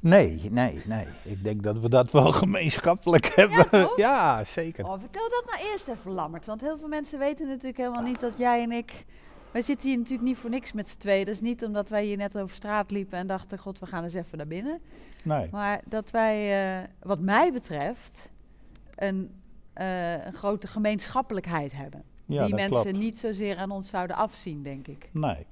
[0.00, 1.06] Nee, nee, nee.
[1.24, 3.66] Ik denk dat we dat wel gemeenschappelijk hebben.
[3.70, 4.84] Ja, ja zeker.
[4.84, 6.46] Oh, vertel dat nou eerst even, Lammert.
[6.46, 9.04] Want heel veel mensen weten natuurlijk helemaal niet dat jij en ik...
[9.52, 11.24] Wij zitten hier natuurlijk niet voor niks met z'n tweeën.
[11.24, 13.58] Dat is niet omdat wij hier net over straat liepen en dachten...
[13.58, 14.80] God, we gaan eens even naar binnen.
[15.24, 15.48] Nee.
[15.50, 18.28] Maar dat wij, uh, wat mij betreft,
[18.96, 19.30] een,
[19.76, 22.02] uh, een grote gemeenschappelijkheid hebben.
[22.26, 22.98] Ja, die mensen klopt.
[22.98, 25.08] niet zozeer aan ons zouden afzien, denk ik.
[25.12, 25.46] Nee.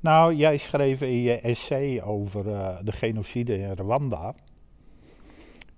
[0.00, 4.34] Nou, jij schreef in je essay over uh, de genocide in Rwanda.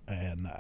[0.05, 0.51] En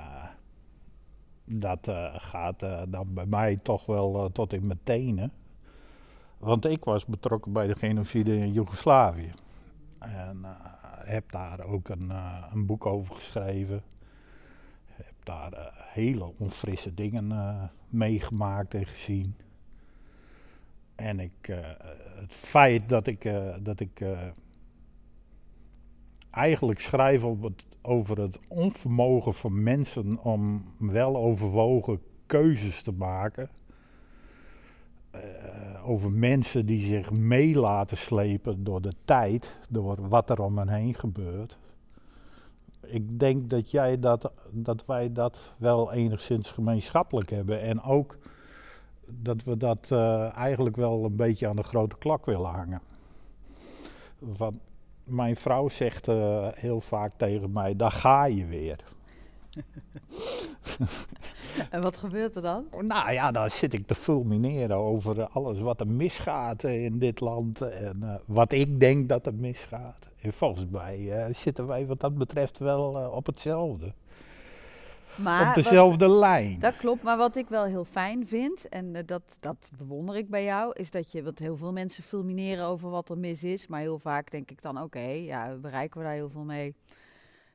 [1.45, 5.33] dat gaat dan bij mij toch wel tot in mijn tenen.
[6.39, 9.33] Want ik was betrokken bij de genocide in Joegoslavië.
[9.99, 10.45] En
[11.05, 12.13] heb daar ook een,
[12.53, 13.83] een, boek over geschreven.
[14.87, 17.33] Heb daar hele onfrisse dingen
[17.89, 19.37] meegemaakt en gezien.
[20.95, 21.47] En ik,
[22.21, 24.03] het feit dat ik, dat ik
[26.31, 27.25] eigenlijk schrijf
[27.83, 33.51] over het onvermogen van mensen om wel overwogen keuzes te maken.
[35.85, 40.69] Over mensen die zich mee laten slepen door de tijd, door wat er om hen
[40.69, 41.59] heen gebeurt.
[42.81, 47.61] Ik denk dat, jij dat, dat wij dat wel enigszins gemeenschappelijk hebben.
[47.61, 48.19] En ook
[49.07, 52.81] dat we dat uh, eigenlijk wel een beetje aan de grote klok willen hangen.
[54.33, 54.61] Van,
[55.05, 58.85] mijn vrouw zegt uh, heel vaak tegen mij, daar ga je weer.
[61.71, 62.67] en wat gebeurt er dan?
[62.81, 67.61] Nou ja, dan zit ik te fulmineren over alles wat er misgaat in dit land
[67.61, 70.09] en uh, wat ik denk dat er misgaat.
[70.21, 73.93] En volgens mij zitten wij wat dat betreft wel op hetzelfde.
[75.19, 76.59] Maar op dezelfde wat, lijn.
[76.59, 80.29] Dat klopt, maar wat ik wel heel fijn vind, en uh, dat, dat bewonder ik
[80.29, 83.67] bij jou, is dat je, wat heel veel mensen fulmineren over wat er mis is,
[83.67, 86.75] maar heel vaak denk ik dan, oké, okay, ja, bereiken we daar heel veel mee?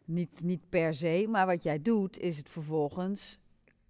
[0.06, 3.40] Niet, niet per se, maar wat jij doet is het vervolgens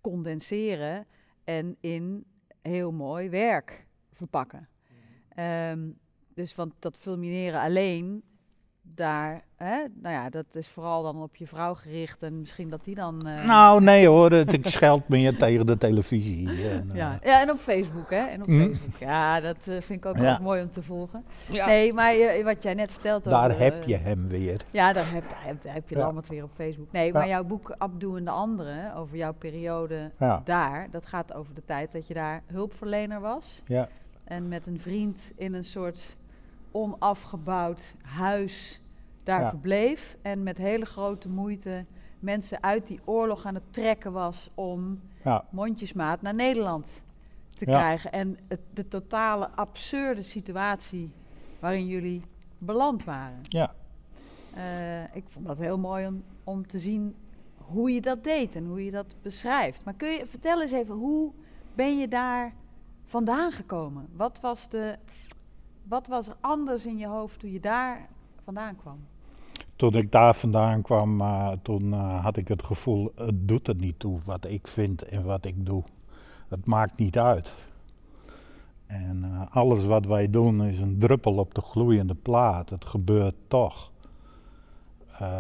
[0.02, 1.06] condenseren
[1.43, 2.26] en in
[2.62, 4.69] heel mooi werk verpakken.
[5.30, 5.89] Ehm,
[6.34, 8.23] dus want dat fulmineren alleen,
[8.95, 12.84] daar, hè, nou ja, dat is vooral dan op je vrouw gericht en misschien dat
[12.84, 13.27] die dan...
[13.27, 16.69] eh, Nou, nee hoor, het, ik scheld meer tegen de televisie.
[16.69, 17.19] En, eh, ja.
[17.21, 18.17] ja, en op Facebook, hè?
[18.25, 18.60] En op Hm.
[18.71, 18.95] Facebook.
[18.99, 20.21] Ja, dat eh, vind ik ook Ja.
[20.21, 21.23] wel mooi om te volgen.
[21.49, 21.65] Ja.
[21.65, 24.62] Nee, maar je- wat jij net vertelt Daar over, heb je hem weer.
[24.71, 26.01] Ja, daar heb, daar heb, daar heb je Ja.
[26.06, 26.91] Lambert weer op Facebook.
[26.91, 27.13] Nee, Ja.
[27.13, 31.53] maar jouw boek Abdoe en de Anderen, over jouw periode Ja, daar, dat gaat over
[31.53, 33.62] de tijd dat je daar hulpverlener was.
[33.65, 33.88] ja,
[34.23, 36.15] En met een vriend in een soort
[36.71, 38.82] onafgebouwd huis
[39.23, 39.49] daar Ja.
[39.49, 40.17] verbleef.
[40.21, 41.86] En met hele grote moeite
[42.19, 47.01] mensen uit die oorlog aan het trekken was om ja, mondjesmaat naar Nederland
[47.55, 47.77] te Ja.
[47.77, 48.12] krijgen.
[48.12, 51.12] En het, de totale absurde situatie
[51.59, 52.21] waarin jullie
[52.57, 53.39] beland waren.
[53.41, 53.73] ja.
[54.53, 57.15] Eh, ik vond dat heel mooi om, om te zien
[57.57, 59.83] hoe je dat deed en hoe je dat beschrijft.
[59.83, 61.31] Maar kun je vertel eens even, hoe
[61.75, 62.53] ben je daar
[63.03, 64.07] vandaan gekomen?
[64.15, 64.95] Wat was, de,
[65.83, 68.07] wat was er anders in je hoofd toen je daar
[68.43, 68.99] vandaan kwam?
[69.83, 73.75] Toen ik daar vandaan kwam, eh, toen eh, had ik het gevoel, het doet er
[73.75, 75.83] niet toe wat ik vind en wat ik doe.
[76.47, 77.53] Het maakt niet uit.
[78.85, 82.69] En eh, alles wat wij doen is een druppel op de gloeiende plaat.
[82.69, 83.91] Het gebeurt toch.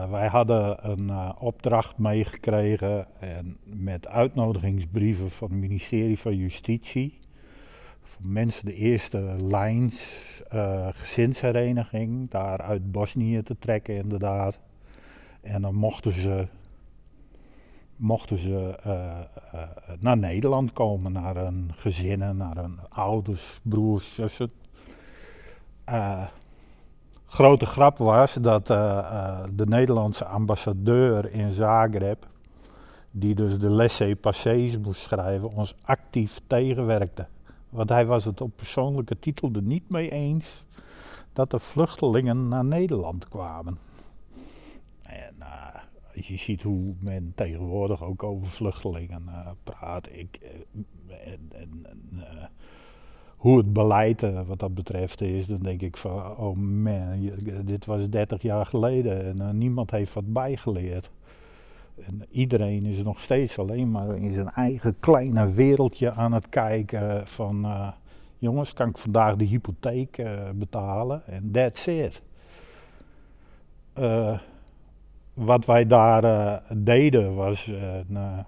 [0.09, 7.19] Wij hadden een opdracht meegekregen en met uitnodigingsbrieven van het ministerie van Justitie.
[8.25, 10.01] Mensen de eerste lijns
[10.49, 14.59] eh, gezinshereniging daar uit Bosnië te trekken inderdaad.
[15.41, 16.47] En dan mochten ze,
[17.95, 19.19] mochten ze eh,
[19.51, 24.51] eh, naar Nederland komen, naar hun gezinnen, naar hun ouders, broers, zussen.
[27.25, 32.27] Grote grap was dat de Nederlandse ambassadeur in Zagreb,
[33.11, 37.27] die dus de laissez-passés moest schrijven, ons actief tegenwerkte.
[37.73, 40.63] Want hij was het op persoonlijke titel er niet mee eens
[41.33, 43.77] dat de vluchtelingen naar Nederland kwamen.
[45.01, 45.81] En eh,
[46.15, 51.85] als je ziet hoe men tegenwoordig ook over vluchtelingen eh, praat, ik, eh, en, en,
[52.19, 52.43] eh,
[53.43, 57.31] hoe het beleid eh, wat dat betreft is, dan denk ik van, oh man,
[57.65, 61.11] dit was 30 jaar geleden en eh, niemand heeft wat bijgeleerd.
[62.01, 67.27] En iedereen is nog steeds alleen maar in zijn eigen kleine wereldje aan het kijken
[67.27, 67.87] van, eh,
[68.37, 71.25] jongens, kan ik vandaag de hypotheek eh, betalen?
[71.25, 72.21] En that's it.
[73.93, 74.39] Eh,
[75.33, 77.71] wat wij daar deden was,
[78.07, 78.43] nou,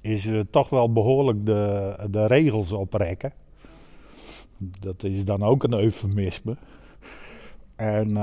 [0.00, 3.32] is toch wel behoorlijk de, de regels oprekken.
[4.58, 6.56] Dat is dan ook een eufemisme.
[7.76, 8.16] En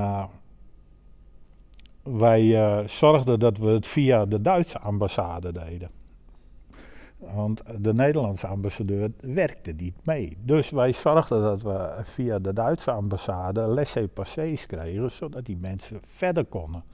[2.02, 5.90] wij eh, zorgden dat we het via de Duitse ambassade deden.
[7.34, 10.36] Want de Nederlandse ambassadeur werkte niet mee.
[10.44, 16.44] Dus wij zorgden dat we via de Duitse ambassade laissez-passés kregen, zodat die mensen verder
[16.44, 16.84] konden.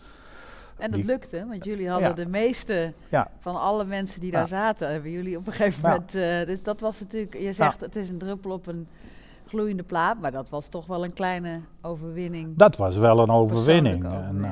[0.76, 2.14] En dat Die- lukte, want jullie hadden Ja.
[2.14, 3.30] de meeste Ja.
[3.40, 4.46] van alle mensen die daar Ja.
[4.46, 6.14] zaten, hebben jullie op een gegeven moment.
[6.14, 8.88] eh, dus dat was natuurlijk, je zegt het is een druppel op een
[9.48, 12.56] gloeiende plaat, maar dat was toch wel een kleine overwinning.
[12.56, 14.04] Dat was wel een overwinning.
[14.04, 14.50] En, eh,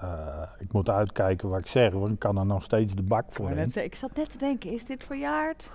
[0.00, 3.24] eh, ik moet uitkijken wat ik zeg, want ik kan er nog steeds de bak
[3.28, 3.70] voor in.
[3.74, 5.70] ik zat net te denken, is dit verjaard?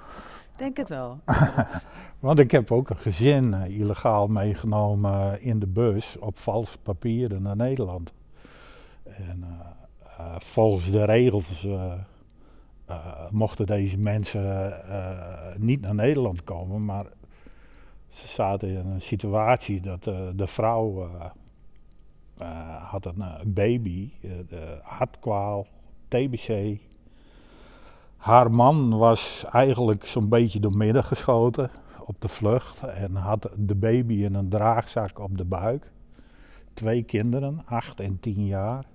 [0.56, 1.20] Denk het wel.
[2.20, 7.42] Want ik heb ook een gezin eh, illegaal meegenomen in de bus op valse papieren
[7.42, 8.14] naar Nederland.
[9.04, 9.46] En
[10.38, 11.68] volgens de regels
[13.30, 14.74] mochten deze mensen
[15.58, 17.06] niet naar Nederland komen, maar
[18.12, 21.26] ze zaten in een situatie dat eh, de vrouw eh,
[22.38, 24.12] eh, had een baby,
[24.82, 25.67] hartkwaal,
[26.08, 26.80] TBC.
[28.17, 31.69] Haar man was eigenlijk zo'n beetje door midden geschoten
[32.06, 35.92] op de vlucht en had de baby in een draagzak op de buik.
[36.73, 38.86] Twee kinderen, acht en tien jaar.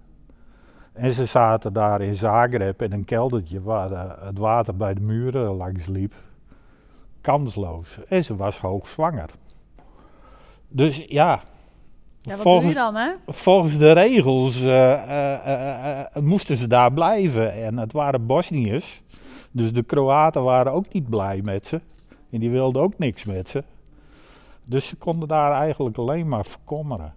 [0.93, 5.51] En ze zaten daar in Zagreb in een keldertje waar het water bij de muren
[5.51, 6.15] langs liep.
[7.27, 7.99] Kansloos.
[8.09, 9.31] En ze was hoogzwanger.
[10.69, 11.41] Dus ja,
[12.23, 13.13] Ja, wat volgens, doe je dan, hè?
[13.27, 17.53] volgens de regels eh, eh, eh, moesten ze daar blijven.
[17.53, 19.03] En het waren Bosniërs.
[19.51, 21.81] Dus de Kroaten waren ook niet blij met ze.
[22.31, 23.65] En die wilden ook niks met ze.
[24.65, 27.15] Dus ze konden daar eigenlijk alleen maar verkommeren.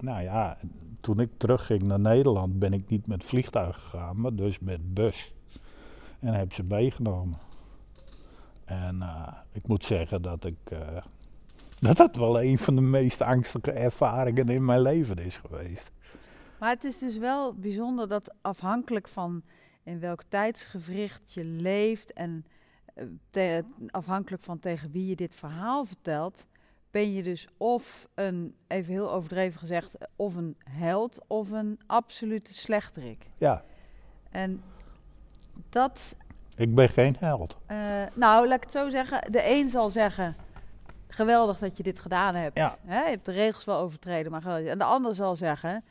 [0.00, 0.56] Nou ja,
[1.00, 5.32] toen ik terugging naar Nederland ben ik niet met vliegtuig gegaan, maar dus met bus.
[6.20, 7.45] En heb ze meegenomen.
[8.66, 10.56] En eh, ik moet zeggen dat ik.
[10.64, 10.78] eh,
[11.80, 15.90] dat dat wel een van de meest angstige ervaringen in mijn leven is geweest.
[16.58, 19.42] Maar het is dus wel bijzonder dat afhankelijk van
[19.82, 22.44] in welk tijdsgevricht je leeft en
[22.94, 26.44] eh, te- afhankelijk van tegen wie je dit verhaal vertelt,
[26.90, 32.54] ben je dus of een, even heel overdreven gezegd, of een held of een absolute
[32.54, 33.26] slechterik.
[33.38, 33.64] Ja,
[34.30, 34.62] En
[35.68, 36.16] dat
[36.56, 37.56] ik ben geen held.
[37.66, 37.76] Eh,
[38.14, 39.32] nou, laat ik het zo zeggen.
[39.32, 40.36] De een zal zeggen,
[41.08, 42.58] geweldig dat je dit gedaan hebt.
[42.58, 42.76] Ja.
[42.86, 44.66] Je hebt de regels wel overtreden, maar geweldig.
[44.70, 45.84] En de ander zal zeggen,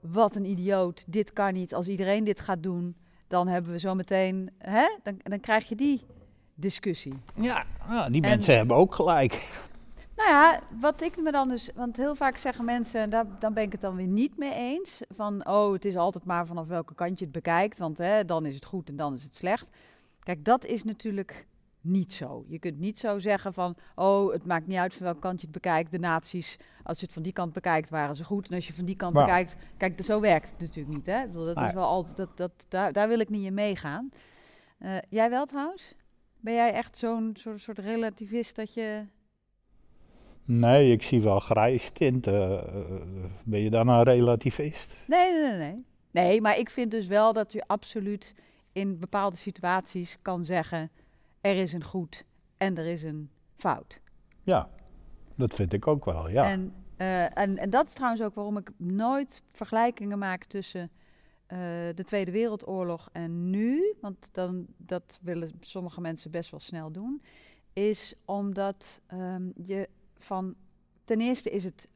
[0.00, 1.74] wat een idioot, dit kan niet.
[1.74, 2.96] Als iedereen dit gaat doen,
[3.28, 6.06] dan hebben we zo meteen, hè, dan, dan krijg je die
[6.54, 7.14] discussie.
[7.34, 9.46] Ja, ja die En- mensen hebben ook gelijk.
[10.18, 13.52] Nou ja, wat ik me dan dus, want heel vaak zeggen mensen, en daar, dan
[13.52, 16.66] ben ik het dan weer niet mee eens, van oh, het is altijd maar vanaf
[16.66, 19.34] welke kant je het bekijkt, want hè, dan is het goed en dan is het
[19.34, 19.68] slecht.
[20.22, 21.46] Kijk, dat is natuurlijk
[21.80, 22.44] niet zo.
[22.48, 25.46] Je kunt niet zo zeggen van, oh, het maakt niet uit van welke kant je
[25.46, 25.90] het bekijkt.
[25.90, 28.48] De nazi's, als je het van die kant bekijkt, waren ze goed.
[28.48, 31.06] En als je van die kant bekijkt, kijk, zo werkt het natuurlijk niet.
[31.06, 31.20] Hè?
[31.20, 34.10] Ik bedoel, dat is wel altijd, dat, dat, daar, daar wil ik niet in meegaan.
[34.78, 35.94] Eh, jij wel trouwens?
[36.40, 39.04] Ben jij echt zo'n soort, soort relativist dat je...
[40.50, 42.66] Nee, ik zie wel grijs tinten.
[42.66, 42.94] Eh,
[43.44, 44.96] ben je dan een relativist?
[45.06, 46.40] Nee, nee, nee, nee.
[46.40, 48.34] Maar ik vind dus wel dat je absoluut
[48.72, 50.90] in bepaalde situaties kan zeggen:
[51.40, 52.24] er is een goed
[52.56, 54.00] en er is een fout.
[54.42, 54.68] Ja,
[55.34, 56.50] dat vind ik ook wel, ja.
[56.50, 60.90] En, eh, en, en dat is trouwens ook waarom ik nooit vergelijkingen maak tussen
[61.46, 61.58] eh,
[61.94, 63.94] de Tweede Wereldoorlog en nu.
[64.00, 67.22] Want dan, dat willen sommige mensen best wel snel doen.
[67.72, 69.88] Is omdat ehm, je
[70.18, 70.54] van.
[71.04, 71.88] Ten eerste is het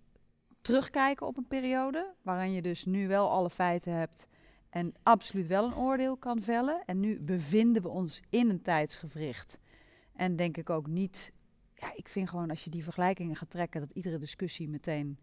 [0.60, 2.14] terugkijken op een periode.
[2.22, 4.26] waarin je dus nu wel alle feiten hebt.
[4.70, 6.82] en absoluut wel een oordeel kan vellen.
[6.86, 9.58] En nu bevinden we ons in een tijdsgevricht.
[10.12, 11.32] En denk ik ook niet
[11.82, 15.18] ja, ik vind gewoon als je die vergelijkingen gaat trekken, dat iedere discussie meteen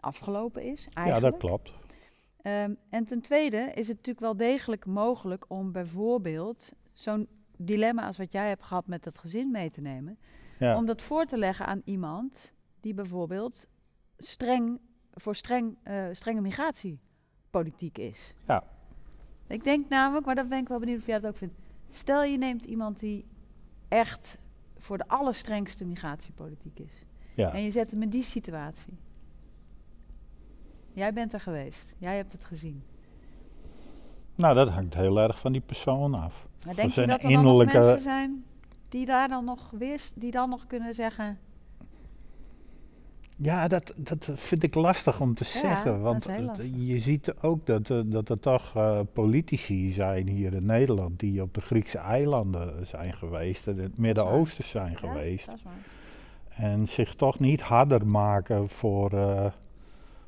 [0.00, 0.88] afgelopen is.
[0.94, 1.72] ja, dat klopt.
[2.42, 8.16] Ehm, en ten tweede is het natuurlijk wel degelijk mogelijk om bijvoorbeeld zo'n dilemma als
[8.16, 10.18] wat jij hebt gehad met dat gezin mee te nemen,
[10.58, 10.76] Ja.
[10.76, 13.66] om dat voor te leggen aan iemand die bijvoorbeeld
[14.18, 14.80] streng
[15.12, 18.34] voor streng, eh, strenge migratiepolitiek is.
[18.46, 18.64] Ja.
[19.46, 21.54] Ik denk namelijk, maar dat ben ik wel benieuwd of jij dat ook vindt.
[21.90, 23.24] Stel je neemt iemand die
[23.88, 24.38] echt
[24.78, 27.04] voor de allerstrengste migratiepolitiek is.
[27.34, 27.52] Ja.
[27.52, 28.98] En je zet hem in die situatie.
[30.92, 31.94] Jij bent er geweest.
[31.98, 32.82] Jij hebt het gezien.
[34.34, 36.46] Nou, dat hangt heel erg van die persoon af.
[36.64, 38.44] Maar Van denk je zijn dat er innerlijke- mensen zijn
[38.88, 41.38] die daar dan nog wist, die dan nog kunnen zeggen...
[43.38, 46.00] Ja, dat, dat vind ik lastig om te Ja, zeggen.
[46.00, 46.24] Want
[46.74, 51.42] je ziet ook dat, eh, dat er toch eh, politici zijn hier in Nederland die
[51.42, 55.54] op de Griekse eilanden zijn geweest en in het Midden-Oosten zijn Ja, geweest.
[56.48, 59.46] En zich toch niet harder maken voor, eh,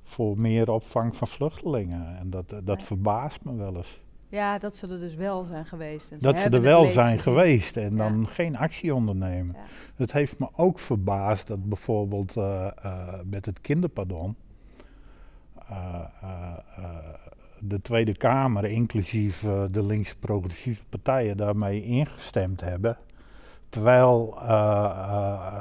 [0.02, 2.16] voor meer opvang van vluchtelingen.
[2.18, 2.86] En dat, dat Nee.
[2.86, 4.00] verbaast me wel eens.
[4.28, 6.10] Ja, dat ze er dus wel zijn geweest.
[6.10, 8.08] En Dat ze er wel zijn geweest en Ja.
[8.08, 9.54] dan geen actie ondernemen.
[9.54, 9.60] Ja.
[9.94, 12.72] Het heeft me ook verbaasd dat bijvoorbeeld eh, eh,
[13.24, 14.36] met het kinderpardon
[15.68, 16.00] eh,
[17.58, 22.96] de Tweede Kamer, inclusief de linkse-progressieve partijen, daarmee ingestemd hebben.
[23.68, 24.34] Terwijl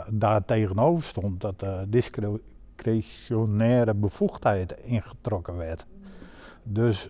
[0.09, 5.85] daar tegenover stond dat de discretionaire bevoegdheid ingetrokken werd.
[6.63, 7.09] Dus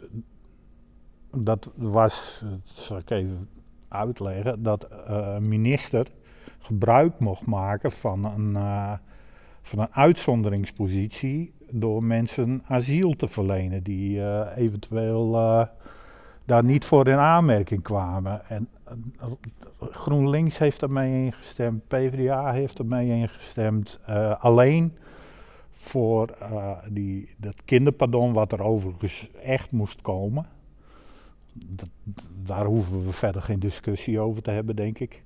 [1.44, 3.50] dat was, dat zal ik even
[3.88, 6.08] uitleggen, dat eh, een minister
[6.60, 8.94] gebruik mocht maken van een, eh,
[9.62, 15.32] van een uitzonderingspositie door mensen asiel te verlenen die eh, eventueel
[16.46, 18.50] daar niet voor in aanmerking kwamen.
[18.50, 18.70] En
[19.80, 24.00] GroenLinks heeft daarmee ingestemd, PvdA heeft ermee ingestemd,
[24.40, 24.98] alleen
[25.72, 26.38] voor
[26.90, 30.46] die, dat kinderpardon wat er overigens echt moest komen.
[31.66, 31.90] Dat,
[32.44, 35.24] daar hoeven we verder geen discussie over te hebben, denk ik.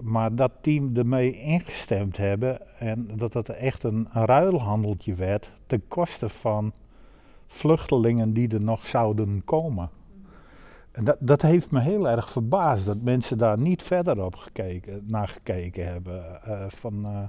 [0.00, 5.88] Maar dat team ermee ingestemd hebben en dat het echt een, een ruilhandeltje werd ten
[5.88, 6.72] koste van
[7.46, 9.90] vluchtelingen die er nog zouden komen.
[10.92, 15.04] En dat, dat heeft me heel erg verbaasd dat mensen daar niet verder op gekeken,
[15.06, 16.42] naar gekeken hebben.
[16.42, 17.22] eh, van, eh,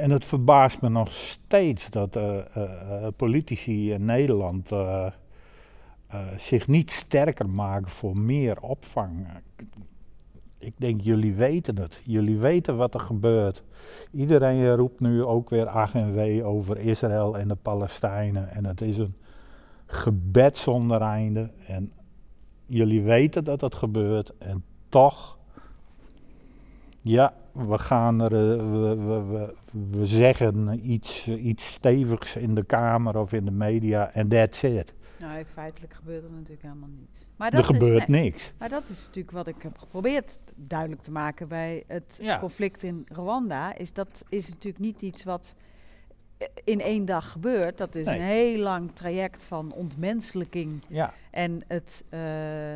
[0.00, 4.72] en het verbaast me nog steeds dat eh, eh, eh, politici in Nederland
[6.36, 9.26] zich niet sterker maken voor meer opvang.
[10.58, 12.00] Ik denk, jullie weten het.
[12.04, 13.62] Jullie weten wat er gebeurt.
[14.10, 18.50] Iedereen roept nu ook weer ach en over Israël en de Palestijnen.
[18.50, 19.14] En het is een
[19.86, 21.50] gebed zonder einde.
[21.66, 21.92] En
[22.66, 24.32] jullie weten dat het gebeurt.
[24.38, 25.38] En toch,
[27.00, 28.30] ja, we gaan er,
[28.70, 34.28] we, we, we zeggen iets, iets stevigs in de Kamer of in de media en
[34.28, 34.94] that's it.
[35.18, 37.28] Nou, feitelijk gebeurt er natuurlijk helemaal niets.
[37.36, 38.52] Maar Er gebeurt nee, niks.
[38.58, 42.38] Maar dat is natuurlijk wat ik heb geprobeerd duidelijk te maken bij het Ja.
[42.38, 43.76] conflict in Rwanda.
[43.76, 45.54] Is dat is natuurlijk niet iets wat
[46.38, 47.78] eh, in één dag gebeurt.
[47.78, 48.18] Dat is Nee.
[48.18, 52.18] een heel lang traject van ontmenselijking Ja, en het, eh,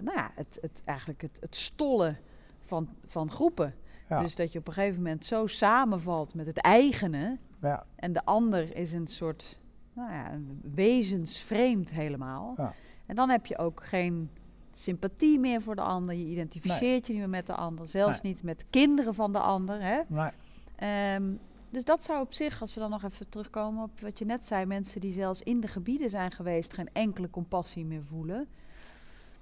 [0.03, 2.19] nou ja, het, het, eigenlijk het, het stollen
[2.65, 3.75] van, van groepen.
[4.09, 7.39] Ja, Dus dat je op een gegeven moment zo samenvalt met het eigene.
[7.61, 9.59] ja, En de ander is een soort
[9.93, 12.55] nou ja, een wezensvreemd helemaal.
[12.57, 12.73] Ja.
[13.07, 14.31] En dan heb je ook geen
[14.73, 16.15] sympathie meer voor de ander.
[16.15, 17.89] Je identificeert je niet meer met de ander.
[17.89, 19.83] Zelfs niet met kinderen van de ander.
[19.83, 20.01] Hè?
[20.07, 20.31] nee,
[20.77, 21.33] Ehm,
[21.71, 24.47] dus dat zou op zich, als we dan nog even terugkomen op wat je net
[24.47, 28.47] zei, mensen die zelfs in de gebieden zijn geweest, geen enkele compassie meer voelen.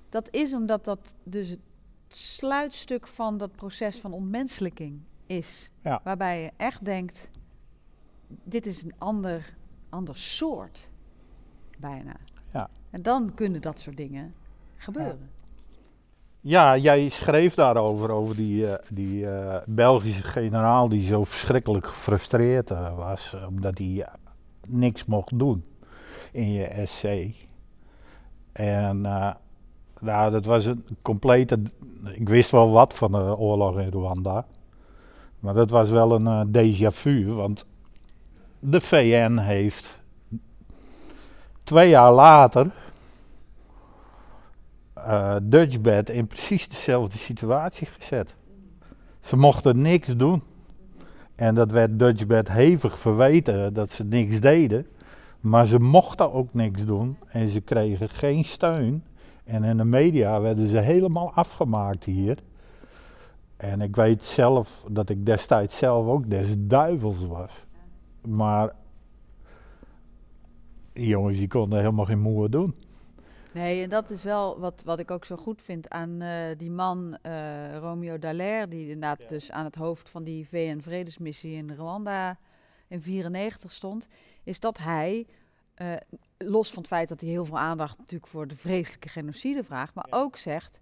[0.08, 1.56] Dat is omdat dat dus
[2.14, 5.70] sluitstuk van dat proces van ontmenselijking is.
[5.82, 6.00] Ja.
[6.04, 7.30] Waarbij je echt denkt,
[8.28, 9.54] dit is een ander,
[9.88, 10.88] ander soort,
[11.78, 12.16] bijna.
[12.52, 12.70] Ja.
[12.90, 14.34] En dan kunnen dat soort dingen
[14.76, 15.30] gebeuren.
[16.44, 22.70] Ja, jij schreef daarover, over die, eh, die eh, Belgische generaal die zo verschrikkelijk gefrustreerd
[22.70, 24.06] eh, was, omdat hij
[24.66, 25.64] niks mocht doen
[26.32, 27.04] in je SC.
[28.52, 29.02] En
[30.03, 31.62] nou, dat was een complete,
[32.12, 34.46] ik wist wel wat van de oorlog in Rwanda,
[35.38, 37.66] maar dat was wel een eh, déjà vu, want
[38.59, 40.00] de VN heeft
[41.64, 42.70] twee jaar later
[45.07, 48.34] eh Dutchbed in precies dezelfde situatie gezet.
[49.20, 50.42] Ze mochten niks doen.
[51.34, 54.86] En dat werd Dutchbed hevig verweten dat ze niks deden.
[55.40, 59.05] Maar ze mochten ook niks doen en ze kregen geen steun.
[59.45, 62.38] En in de media werden ze helemaal afgemaakt hier.
[63.57, 67.64] En ik weet zelf dat ik destijds zelf ook des duivels was.
[68.28, 68.74] Maar
[70.93, 72.74] die jongens die konden helemaal geen moer doen.
[73.53, 76.70] Nee, en dat is wel wat, wat ik ook zo goed vind aan eh, die
[76.70, 82.38] man, eh, Romeo Dallaire, die inderdaad dus aan het hoofd van die VN-vredesmissie in Rwanda
[82.88, 84.09] in 94 stond,
[84.43, 85.26] is dat hij,
[85.74, 85.92] eh,
[86.38, 89.94] los van het feit dat hij heel veel aandacht natuurlijk voor de vreselijke genocide vraagt,
[89.94, 90.78] maar ook zegt,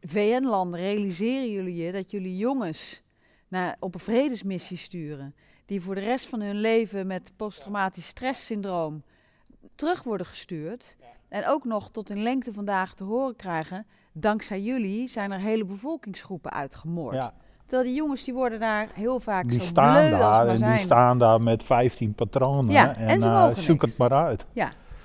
[0.00, 3.02] VN-landen, realiseren jullie je dat jullie jongens
[3.48, 5.34] naar, op een vredesmissie sturen,
[5.64, 9.02] die voor de rest van hun leven met posttraumatisch stresssyndroom
[9.74, 10.96] terug worden gestuurd.
[11.28, 13.86] En ook nog tot in lengte vandaag te horen krijgen.
[14.12, 17.14] Dankzij jullie zijn er hele bevolkingsgroepen uitgemoord.
[17.14, 17.34] Ja,
[17.72, 20.48] Terwijl die jongens die worden daar heel vaak die zo staan bleu als daar maar
[20.48, 20.72] en zijn.
[20.72, 22.72] die staan daar met 15 patronen.
[22.72, 23.84] Ja, en en ze eh, zoek niks.
[23.84, 24.46] het maar uit.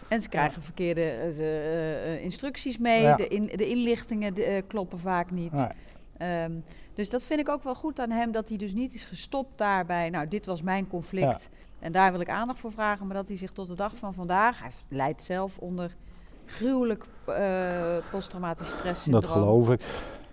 [0.07, 3.01] En ze krijgen verkeerde eh, ze, eh, eh, instructies mee.
[3.01, 3.15] Ja.
[3.15, 5.51] De, in, de inlichtingen de, eh, kloppen vaak niet.
[5.51, 5.67] Nee.
[6.17, 6.51] Ehm,
[6.93, 8.31] dus dat vind ik ook wel goed aan hem.
[8.31, 10.09] Dat hij dus niet is gestopt daarbij.
[10.09, 11.49] Nou, dit was mijn conflict.
[11.79, 13.07] En daar wil ik aandacht voor vragen.
[13.07, 14.59] Maar dat hij zich tot de dag van vandaag...
[14.59, 15.95] Hij leidt zelf onder
[16.45, 19.21] gruwelijk eh posttraumatisch stresssyndroom.
[19.21, 19.81] Dat geloof ik.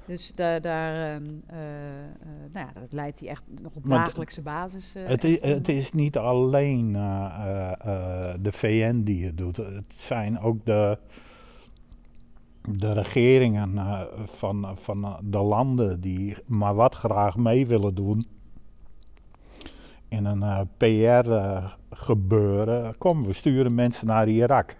[0.06, 2.10] Dus daar, daar ehm, eh, eh,
[2.52, 4.94] nou ja, dat leidt hij echt nog op dagelijkse basis.
[4.94, 6.92] eh, Het is, het is niet alleen
[8.42, 9.56] de VN die het doet.
[9.56, 10.98] Het zijn ook de,
[12.68, 13.78] de regeringen
[14.24, 18.26] van, van de landen die maar wat graag mee willen doen.
[20.08, 20.60] In een eh,
[21.90, 22.98] PR-gebeuren.
[22.98, 24.76] Kom, we sturen mensen naar Irak.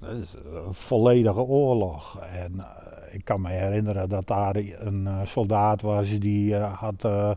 [0.00, 2.18] Dat is een volledige oorlog.
[2.18, 2.64] En
[3.10, 7.30] ik kan me herinneren dat daar een eh, soldaat was die eh, had, eh,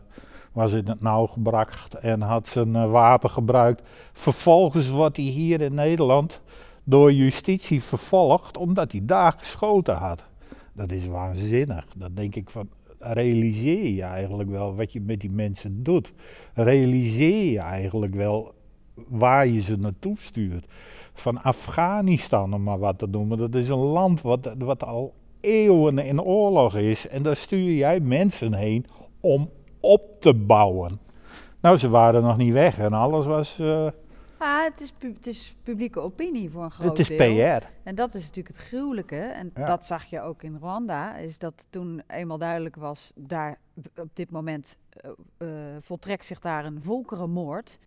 [0.52, 3.82] was in het nauw gebracht en had zijn wapen gebruikt.
[4.12, 6.40] Vervolgens wordt hij hier in Nederland
[6.84, 10.24] door justitie vervolgd omdat hij daar geschoten had.
[10.72, 11.86] Dat is waanzinnig.
[11.96, 12.68] Dan denk ik van,
[12.98, 16.12] realiseer je eigenlijk wel wat je met die mensen doet?
[16.54, 18.54] Realiseer je eigenlijk wel
[19.08, 20.66] waar je ze naartoe stuurt?
[21.12, 23.38] Van Afghanistan om maar wat te noemen.
[23.38, 27.08] Dat is een land wat, wat al eeuwen in oorlog is.
[27.08, 28.86] En daar stuur jij mensen heen
[29.20, 31.00] om op te bouwen.
[31.60, 33.60] Nou, ze waren nog niet weg en alles was...
[34.38, 37.58] Ah, het, is het is publieke opinie voor een groot het is deel.
[37.58, 37.64] PR.
[37.82, 39.16] En dat is natuurlijk het gruwelijke.
[39.16, 39.64] En Ja.
[39.64, 41.16] dat zag je ook in Rwanda.
[41.16, 43.58] Is dat toen eenmaal duidelijk was, daar
[43.96, 44.76] op dit moment
[45.36, 45.48] eh,
[45.80, 47.78] voltrekt zich daar een volkerenmoord.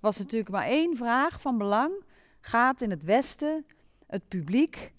[0.00, 1.92] Was natuurlijk maar één vraag van belang.
[2.40, 3.66] Gaat in het Westen
[4.06, 4.92] het publiek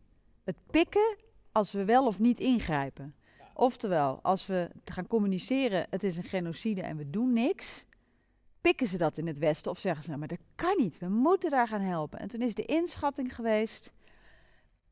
[0.44, 1.16] het pikken
[1.52, 3.16] als we wel of niet ingrijpen?
[3.54, 7.86] Oftewel, als we gaan communiceren, het is een genocide en we doen niks.
[8.62, 11.08] Pikken ze dat in het Westen of zeggen ze, nou, maar dat kan niet, we
[11.08, 12.20] moeten daar gaan helpen.
[12.20, 13.92] En toen is de inschatting geweest,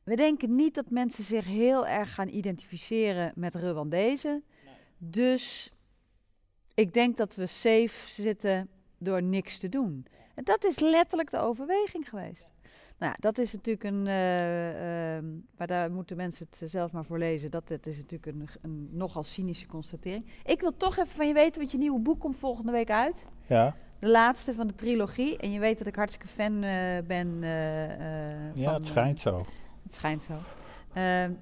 [0.03, 4.43] we denken niet dat mensen zich heel erg gaan identificeren met Rwandezen.
[4.97, 5.71] Dus
[6.73, 10.05] ik denk dat we safe zitten door niks te doen.
[10.35, 12.51] En dat is letterlijk de overweging geweest.
[12.99, 14.07] Nou, dat is natuurlijk een.
[14.07, 15.25] eh, ehm,
[15.57, 17.51] maar daar moeten mensen het zelf maar voor lezen.
[17.51, 20.25] Dat, dat is natuurlijk een, een nogal cynische constatering.
[20.45, 23.25] Ik wil toch even van je weten, want je nieuwe boek komt volgende week uit.
[23.47, 25.37] Ja, De laatste van de trilogie.
[25.37, 26.71] En je weet dat ik hartstikke fan eh,
[27.07, 27.37] ben.
[27.43, 27.83] eh,
[28.47, 29.37] eh, ja van, het eh, schijnt zo.
[29.83, 30.33] het schijnt zo.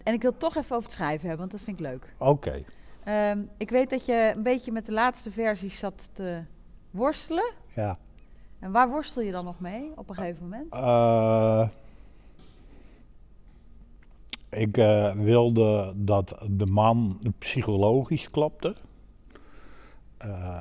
[0.04, 2.14] En ik wil toch even over het schrijven hebben, want dat vind ik leuk.
[2.18, 2.64] Oké.
[3.04, 6.42] Ehm, ik weet dat je een beetje met de laatste versies zat te
[6.92, 7.52] worstelen.
[7.76, 7.98] Ja.
[8.60, 10.74] En waar worstel je dan nog mee op een gegeven moment?
[10.74, 11.68] Eh,
[14.50, 18.76] ik eh, wilde dat de man psychologisch klopte.
[20.18, 20.60] Eh,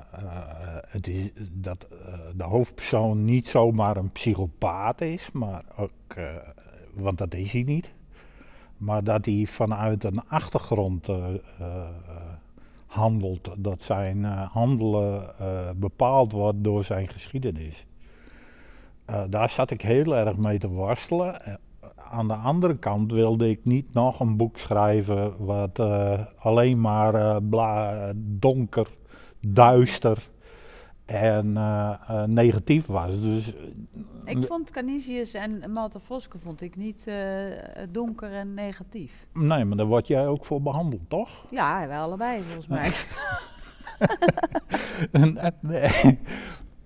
[0.88, 1.86] het is dat
[2.36, 6.18] de hoofdpersoon niet zomaar een psychopaat is, maar ook,
[6.94, 7.94] want dat is hij niet.
[8.76, 11.08] Maar dat hij vanuit een achtergrond
[12.86, 13.50] handelt.
[13.56, 17.86] Dat zijn eh, handelen eh, bepaald wordt door zijn geschiedenis.
[19.04, 21.60] Eh, daar zat ik heel erg mee te worstelen.
[22.10, 25.78] Aan de andere kant wilde ik niet nog een boek schrijven wat
[26.38, 28.88] alleen maar bla- donker,
[29.40, 30.28] duister
[31.06, 33.20] en eh, eh, negatief was.
[33.20, 33.52] Dus
[34.24, 37.14] Ik vond Canisius en Malta Voske vond ik niet eh,
[37.90, 39.26] donker en negatief.
[39.32, 41.44] nee, maar daar word jij ook voor behandeld, toch?
[41.50, 42.90] Ja, wij allebei volgens mij.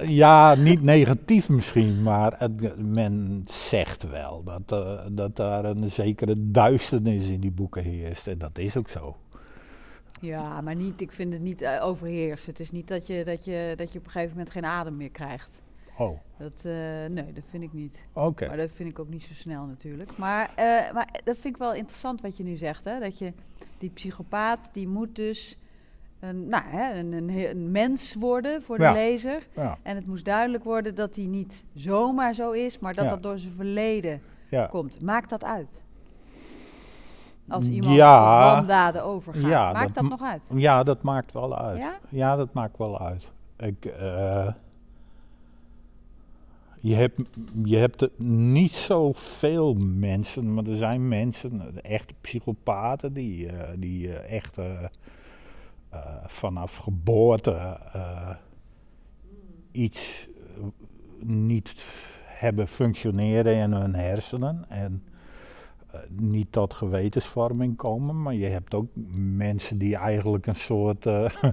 [0.06, 6.50] Ja, niet negatief misschien, maar het, men zegt wel dat, eh, dat daar een zekere
[6.50, 8.26] duisternis in die boeken heerst.
[8.26, 9.16] En dat is ook zo.
[10.20, 12.50] Ja, maar niet, ik vind het niet eh, overheersen.
[12.50, 14.96] Het is niet dat je, dat, je, dat je op een gegeven moment geen adem
[14.96, 15.60] meer krijgt.
[15.98, 16.72] Oh, Dat, eh,
[17.08, 18.00] nee, dat vind ik niet.
[18.12, 18.46] oké.
[18.46, 20.16] Maar dat vind ik ook niet zo snel natuurlijk.
[20.16, 22.84] Maar, eh, maar dat vind ik wel interessant wat je nu zegt.
[22.84, 22.98] Hè?
[23.00, 23.32] Dat je
[23.78, 25.56] die psychopaat, die moet dus
[26.20, 28.92] een, nou, hè, een, een, mens worden voor de Ja.
[28.92, 29.46] lezer.
[29.54, 33.10] Ja, En het moest duidelijk worden dat hij niet zomaar zo is, maar dat Ja.
[33.10, 34.20] dat door zijn verleden
[34.70, 35.02] komt.
[35.02, 35.82] Maakt dat uit?
[37.50, 38.48] Als iemand Ja.
[38.48, 39.42] tot wandaden overgaat.
[39.50, 40.48] Ja, Maakt dat nog uit?
[40.54, 41.78] ja, dat maakt wel uit.
[41.78, 41.98] Ja?
[42.08, 43.32] Ja, dat maakt wel uit.
[43.56, 44.48] Ik, eh,
[46.80, 47.20] je, hebt,
[47.64, 54.36] je hebt niet zoveel mensen, maar er zijn mensen, echte psychopaten, die, eh, die eh,
[54.36, 54.58] echt
[56.26, 57.78] vanaf geboorte
[59.72, 60.28] iets
[61.18, 61.84] niet
[62.24, 64.64] hebben functioneren in hun hersenen.
[64.68, 65.02] En
[66.08, 68.86] niet tot gewetensvorming komen, maar je hebt ook
[69.36, 71.24] mensen die eigenlijk een soort eh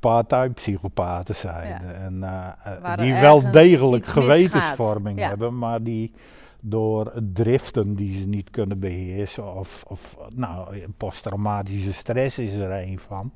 [0.00, 1.68] part-time psychopaten zijn.
[1.68, 1.80] Ja.
[1.82, 2.48] En eh,
[2.92, 5.28] eh, die wel degelijk gewetensvorming Ja.
[5.28, 6.12] hebben, maar die
[6.60, 12.98] door driften die ze niet kunnen beheersen, of, of nou, posttraumatische stress is er een
[12.98, 13.32] van.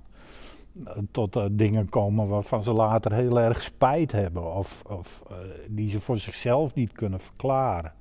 [0.84, 5.36] eh, Tot eh, dingen komen waarvan ze later heel erg spijt hebben, of, of eh,
[5.68, 7.92] die ze voor zichzelf niet kunnen verklaren.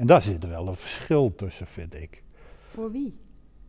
[0.00, 2.22] En daar zit wel een verschil tussen, vind ik.
[2.68, 3.18] Voor wie?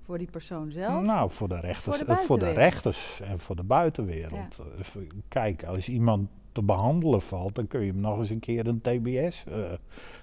[0.06, 1.04] Voor die persoon zelf?
[1.04, 2.74] Nou, voor de rechters, Voor de eh, voor de buitenwereld?
[2.74, 4.60] rechters en voor de buitenwereld.
[4.96, 8.68] Eh, Kijk, als iemand te behandelen valt, dan kun je hem nog eens een keer
[8.68, 9.72] een TBS eh,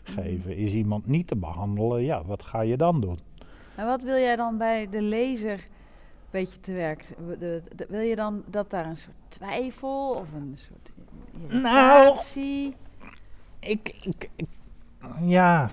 [0.03, 0.57] geven.
[0.57, 3.19] Is iemand niet te behandelen, ja, wat ga je dan doen?
[3.75, 7.15] En wat wil jij dan bij de lezer een beetje te werk?
[7.29, 10.91] de- de- de- wil je dan dat daar een soort twijfel of een soort
[11.63, 12.75] Nou, irritatie?
[13.61, 14.47] Ik, ik, ik-
[15.23, 15.69] ja,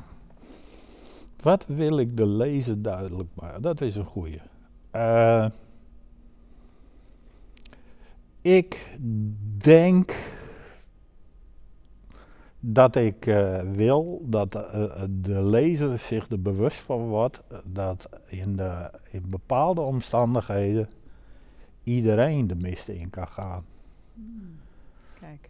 [1.46, 3.62] wat wil ik de lezer duidelijk maken?
[3.62, 4.42] Dat is een goeie.
[4.92, 5.46] Eh,
[8.42, 8.98] ik
[9.58, 10.16] denk
[12.60, 18.56] dat ik eh, wil dat eh, de lezer zich er bewust van wordt dat in,
[18.56, 20.90] de, in bepaalde omstandigheden
[21.84, 23.66] iedereen de mist in kan gaan.
[24.14, 24.60] Hmm,
[25.20, 25.50] Kijk,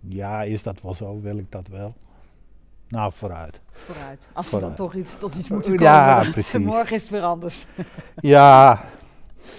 [0.00, 1.20] Ja, is dat wel zo?
[1.20, 1.94] Wil ik dat wel?
[2.88, 3.60] Nou, vooruit.
[3.72, 4.28] vooruit.
[4.32, 5.84] Als we dan toch iets, tot iets moeten komen.
[5.92, 6.64] Ja, precies.
[6.74, 7.66] Morgen is het weer anders.
[8.20, 8.80] Ja,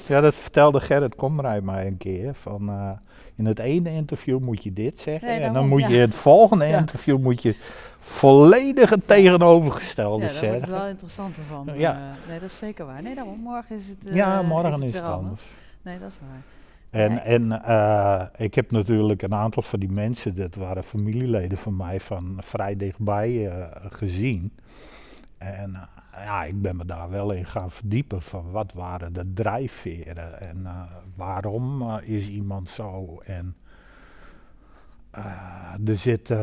[0.08, 2.34] ja dat vertelde Gerrit Komrij mij een keer.
[2.34, 2.92] Van, eh,
[3.36, 5.28] in het ene interview moet je dit zeggen.
[5.28, 5.88] Nee, en dan moet ja.
[5.88, 6.78] je in het volgende Ja.
[6.78, 7.56] interview moet je
[8.00, 10.80] volledig het tegenovergestelde ja, daar wordt het zeggen.
[10.80, 11.70] wel interessanter van.
[11.76, 11.94] Ja.
[11.94, 13.02] Eh, nee, dat is zeker waar.
[13.02, 13.40] Nee, daarom.
[13.40, 15.44] Morgen is het, eh, ja, morgen is weer het anders.
[15.82, 16.57] Nee, dat is waar.
[16.90, 17.20] En, Nee.
[17.20, 22.00] en eh, ik heb natuurlijk een aantal van die mensen, dat waren familieleden van mij,
[22.00, 24.54] van vrij dichtbij eh, gezien.
[25.38, 29.34] En eh, ja, ik ben me daar wel in gaan verdiepen van wat waren de
[29.34, 30.68] drijfveren en
[31.16, 33.22] waarom is iemand zo.
[33.26, 33.56] En
[35.86, 36.34] er zit,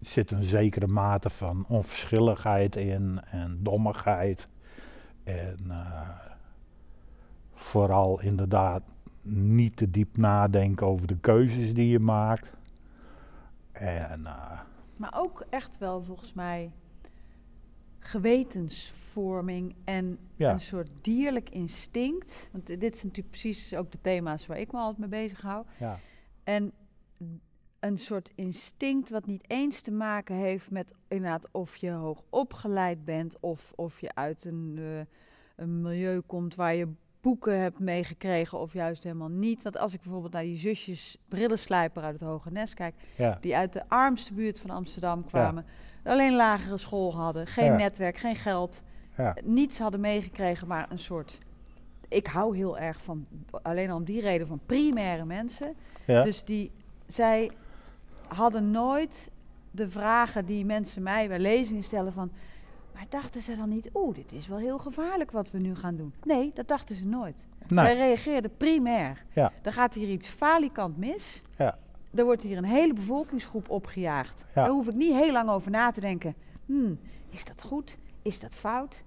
[0.00, 4.48] zit een zekere mate van onverschilligheid in en dommigheid.
[5.24, 5.58] En
[7.62, 8.82] vooral inderdaad
[9.22, 12.52] niet te diep nadenken over de keuzes die je maakt.
[13.72, 14.60] En eh,
[14.96, 16.70] Maar ook echt wel volgens mij
[17.98, 20.52] gewetensvorming en Ja.
[20.52, 22.48] een soort dierlijk instinct.
[22.52, 25.64] Want dit is natuurlijk precies ook de thema's waar ik me altijd mee bezig hou.
[25.78, 25.98] ja,
[26.44, 26.72] En
[27.80, 33.04] een soort instinct wat niet eens te maken heeft met inderdaad of je hoog opgeleid
[33.04, 35.00] bent of of je uit een, eh,
[35.56, 36.88] een milieu komt waar je
[37.22, 39.62] boeken hebt meegekregen of juist helemaal niet.
[39.62, 43.56] Want als ik bijvoorbeeld naar die zusjes brillenslijper uit het Hoge Nest kijk, ja, die
[43.56, 45.64] uit de armste buurt van Amsterdam kwamen,
[46.04, 47.76] alleen lagere school hadden, geen Ja.
[47.76, 48.82] netwerk, geen geld,
[49.44, 51.38] niets hadden meegekregen, maar een soort.
[52.08, 53.26] Ik hou heel erg van,
[53.62, 55.74] alleen al om die reden, van primaire mensen.
[56.06, 56.70] ja, Dus die,
[57.06, 57.50] zij
[58.28, 59.30] hadden nooit
[59.70, 62.32] de vragen die mensen mij bij lezingen stellen van...
[63.02, 65.96] Maar dachten ze dan niet, oeh, dit is wel heel gevaarlijk wat we nu gaan
[65.96, 66.12] doen?
[66.24, 67.44] Nee, dat dachten ze nooit.
[67.68, 69.24] Zij nee, reageerden primair.
[69.32, 69.52] Ja.
[69.62, 71.42] Er gaat hier iets falikant mis.
[71.56, 71.78] Ja.
[72.14, 74.44] Er wordt hier een hele bevolkingsgroep opgejaagd.
[74.54, 74.62] Ja.
[74.62, 76.34] Daar hoef ik niet heel lang over na te denken.
[76.66, 76.98] Hmm,
[77.30, 77.96] is dat goed?
[78.22, 79.04] Is dat fout?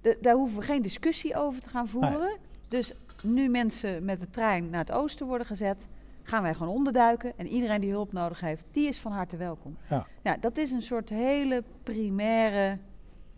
[0.00, 2.36] De- daar hoeven we geen discussie over te gaan voeren.
[2.68, 2.92] Dus
[3.22, 5.86] nu mensen met de trein naar het oosten worden gezet,
[6.26, 7.38] gaan wij gewoon onderduiken.
[7.38, 9.76] En iedereen die hulp nodig heeft, die is van harte welkom.
[9.90, 10.06] Ja.
[10.22, 12.78] ja dat is een soort hele primaire,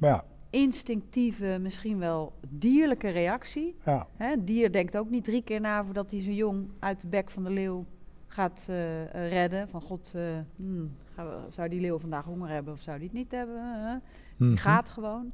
[0.01, 3.76] ja, instinctieve, misschien wel dierlijke reactie.
[3.84, 7.01] ja, Hè, een dier denkt ook niet drie keer na voordat hij zijn jong uit
[7.01, 7.84] de bek van de leeuw
[8.26, 9.68] gaat eh, eh, redden.
[9.68, 10.12] Van god,
[10.57, 14.03] hmm, gaan we- zou die leeuw vandaag honger hebben of zou die het niet hebben?
[14.39, 14.57] Die Mhm.
[14.57, 15.32] gaat gewoon.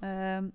[0.00, 0.48] Ehm,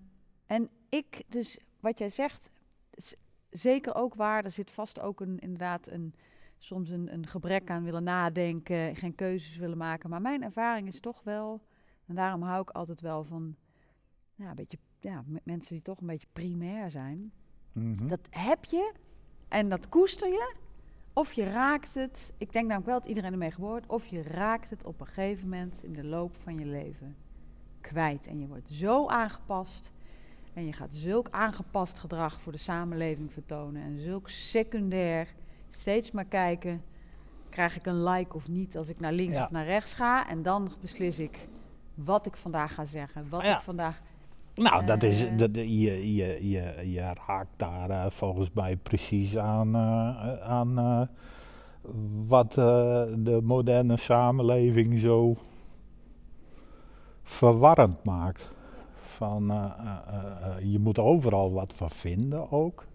[0.46, 2.50] en ik, dus wat jij zegt,
[2.94, 3.16] is
[3.50, 4.44] zeker ook waar.
[4.44, 6.14] Er zit vast ook een, inderdaad een,
[6.58, 10.10] soms een, een gebrek aan willen nadenken, geen keuzes willen maken.
[10.10, 11.62] Maar mijn ervaring is toch wel,
[12.06, 13.56] en daarom hou ik altijd wel van
[14.32, 17.32] ja, een beetje, ja, mensen die toch een beetje primair zijn.
[17.72, 18.08] Mhm.
[18.08, 18.94] Dat heb je
[19.48, 20.54] en dat koester je.
[21.14, 24.70] Of je raakt het, ik denk namelijk wel dat iedereen ermee geboren of je raakt
[24.70, 27.16] het op een gegeven moment in de loop van je leven
[27.82, 28.28] kwijt.
[28.28, 29.92] En je wordt zo aangepast
[30.54, 35.36] en je gaat zulk aangepast gedrag voor de samenleving vertonen en zulk secundair
[35.76, 36.84] steeds maar kijken,
[37.50, 39.44] krijg ik een like of niet als ik naar links Ja.
[39.44, 40.30] of naar rechts ga.
[40.30, 41.48] En dan beslis ik
[41.94, 43.56] wat ik vandaag ga zeggen, wat Ja.
[43.56, 44.02] ik vandaag...
[44.56, 45.38] Nou, dat is, Eh.
[45.38, 51.10] dat, je, je, je, je raakt daar eh, volgens mij precies aan, eh, aan
[52.28, 55.36] wat de moderne samenleving zo
[57.24, 58.48] verwarrend maakt.
[58.96, 59.46] Van,
[60.64, 62.86] je moet overal wat van vinden ook.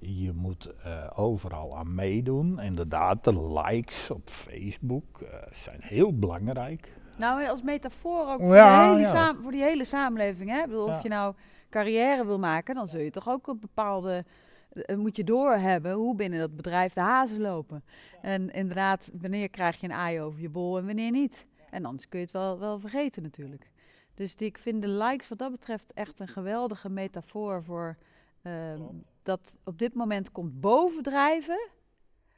[0.00, 2.60] Je moet eh, overal aan meedoen.
[2.60, 6.92] Inderdaad, de likes op Facebook eh, zijn heel belangrijk.
[7.18, 9.10] Nou, als metafoor ook voor, Ja, de hele ja.
[9.12, 10.50] saam- voor die hele samenleving.
[10.50, 10.58] Hè?
[10.60, 10.96] Ik bedoel, Ja.
[10.96, 11.34] Of je nou
[11.70, 14.24] carrière wil maken, dan zul je toch ook een bepaalde...
[14.72, 17.84] eh, moet je doorhebben hoe binnen dat bedrijf de hazen lopen.
[18.22, 21.46] En inderdaad, wanneer krijg je een aai over je bol en wanneer niet.
[21.70, 23.70] En anders kun je het wel, wel vergeten natuurlijk.
[24.14, 27.96] Dus die, ik vind de likes wat dat betreft echt een geweldige metafoor voor...
[28.42, 28.82] ehm,
[29.28, 31.68] dat op dit moment komt bovendrijven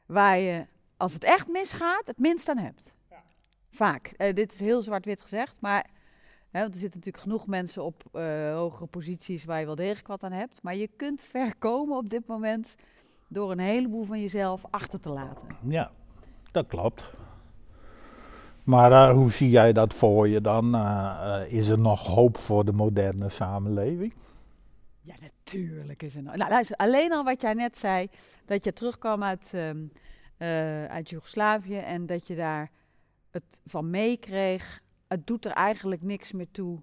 [0.05, 0.65] waar je,
[0.97, 2.93] als het echt misgaat, het minst aan hebt.
[3.69, 4.13] Vaak.
[4.17, 5.89] Eh, dit is heel zwart-wit gezegd, maar
[6.49, 10.07] hè, want er zitten natuurlijk genoeg mensen op eh, hogere posities waar je wel degelijk
[10.07, 10.61] wat aan hebt.
[10.61, 12.75] Maar je kunt ver komen op dit moment
[13.27, 15.47] door een heleboel van jezelf achter te laten.
[15.67, 15.91] Ja,
[16.51, 17.09] dat klopt.
[18.63, 20.75] Maar eh, hoe zie jij dat voor je dan?
[21.47, 24.13] Is er nog hoop voor de moderne samenleving?
[25.01, 26.37] Ja, natuurlijk is er nou.
[26.37, 28.09] Nou, luister, alleen al wat jij net zei,
[28.45, 29.85] dat je terugkwam uit, ehm,
[30.37, 32.71] eh, uit Joegoslavië en dat je daar
[33.31, 34.81] het van meekreeg.
[35.07, 36.81] Het doet er eigenlijk niks meer toe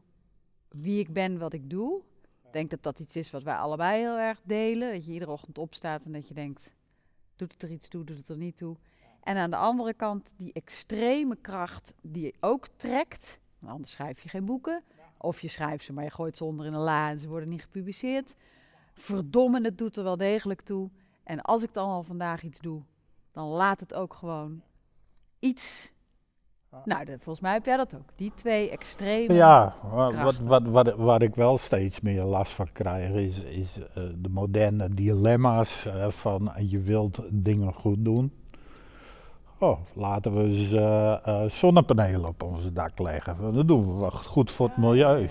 [0.68, 2.02] wie ik ben, wat ik doe.
[2.44, 4.92] Ik denk dat dat iets is wat wij allebei heel erg delen.
[4.92, 6.72] Dat je iedere ochtend opstaat en dat je denkt,
[7.36, 8.76] doet het er iets toe, doet het er niet toe.
[9.22, 13.38] En aan de andere kant die extreme kracht die je ook trekt.
[13.66, 14.82] Anders schrijf je geen boeken.
[15.18, 17.48] Of je schrijft ze, maar je gooit ze onder in een la en ze worden
[17.48, 18.34] niet gepubliceerd.
[18.94, 20.90] Verdomme, het doet er wel degelijk toe.
[21.24, 22.82] En als ik dan al vandaag iets doe,
[23.32, 24.62] dan laat het ook gewoon
[25.38, 25.92] iets.
[26.84, 28.08] Nou, volgens mij heb jij dat ook.
[28.16, 29.34] Die twee extreme.
[29.34, 33.78] Ja, wa- wat, wat, wat, waar ik wel steeds meer last van krijg, is, is
[33.78, 38.32] eh, de moderne dilemma's eh, van je wilt dingen goed doen.
[39.58, 43.54] Oh, laten we eens eh, eh, zonnepanelen op ons dak leggen.
[43.54, 45.18] Dat doen we wel goed voor het milieu.
[45.20, 45.28] Ja,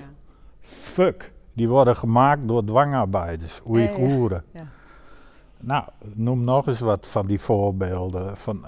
[0.60, 3.62] Fuck, die worden gemaakt door dwangarbeiders.
[3.68, 4.44] Oeigoeren.
[4.54, 4.66] ja.
[5.60, 8.38] Nou, noem nog eens wat van die voorbeelden.
[8.38, 8.66] Van,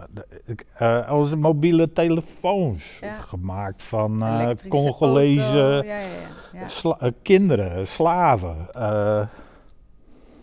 [0.73, 4.23] eh, onze mobiele telefoons, gemaakt van
[4.69, 5.85] Congolese
[6.67, 8.67] sla- kinderen, slaven.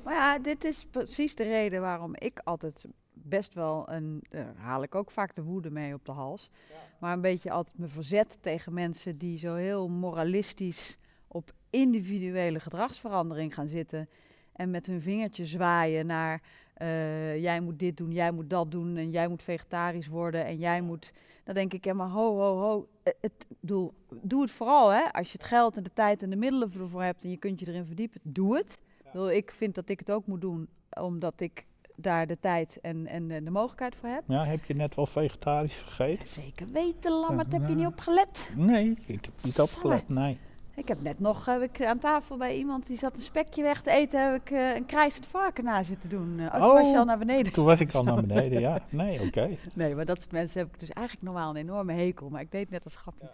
[0.05, 2.87] Maar ja, dit is precies de reden waarom ik altijd
[3.29, 6.51] best wel een, uh, haal ik ook vaak de woede mee op de hals,
[6.99, 10.99] maar een beetje altijd me verzet tegen mensen die zo heel moralistisch
[11.29, 14.09] op individuele gedragsverandering gaan zitten
[14.53, 16.43] en met hun vingertje zwaaien naar
[16.83, 20.57] uh, jij moet dit doen, jij moet dat doen en jij moet vegetarisch worden en
[20.57, 21.13] jij moet.
[21.45, 22.89] Dan denk ik, ja maar ho, ho, ho.
[23.03, 25.13] Eh, het, doe, doe het vooral hè.
[25.13, 27.61] Als je het geld en de tijd en de middelen ervoor hebt en je kunt
[27.61, 28.81] je erin verdiepen, doe het.
[29.13, 29.31] Ja.
[29.31, 31.67] Ik vind dat ik het ook moet doen, omdat ik
[31.97, 34.23] daar de tijd en, en de mogelijkheid voor heb.
[34.27, 36.27] Ja, heb je net wel vegetarisch gegeten?
[36.29, 37.53] Zeker weten, Lammert.
[37.53, 38.49] Heb je niet opgelet?
[38.55, 40.39] Nee, ik heb niet opgelet, nee.
[40.75, 43.83] Ik heb net nog heb ik aan tafel bij iemand die zat een spekje weg
[43.83, 46.39] te eten, heb ik uh, een krijsend varken na zitten doen.
[46.39, 47.53] Uh, oh, toen was je al naar beneden.
[47.53, 48.79] Toen was ik al naar beneden, ja.
[48.91, 49.57] Nee, oké.
[49.75, 52.51] Nee, maar dat soort mensen heb ik dus eigenlijk normaal een enorme hekel, maar ik
[52.51, 53.31] deed net als grapje.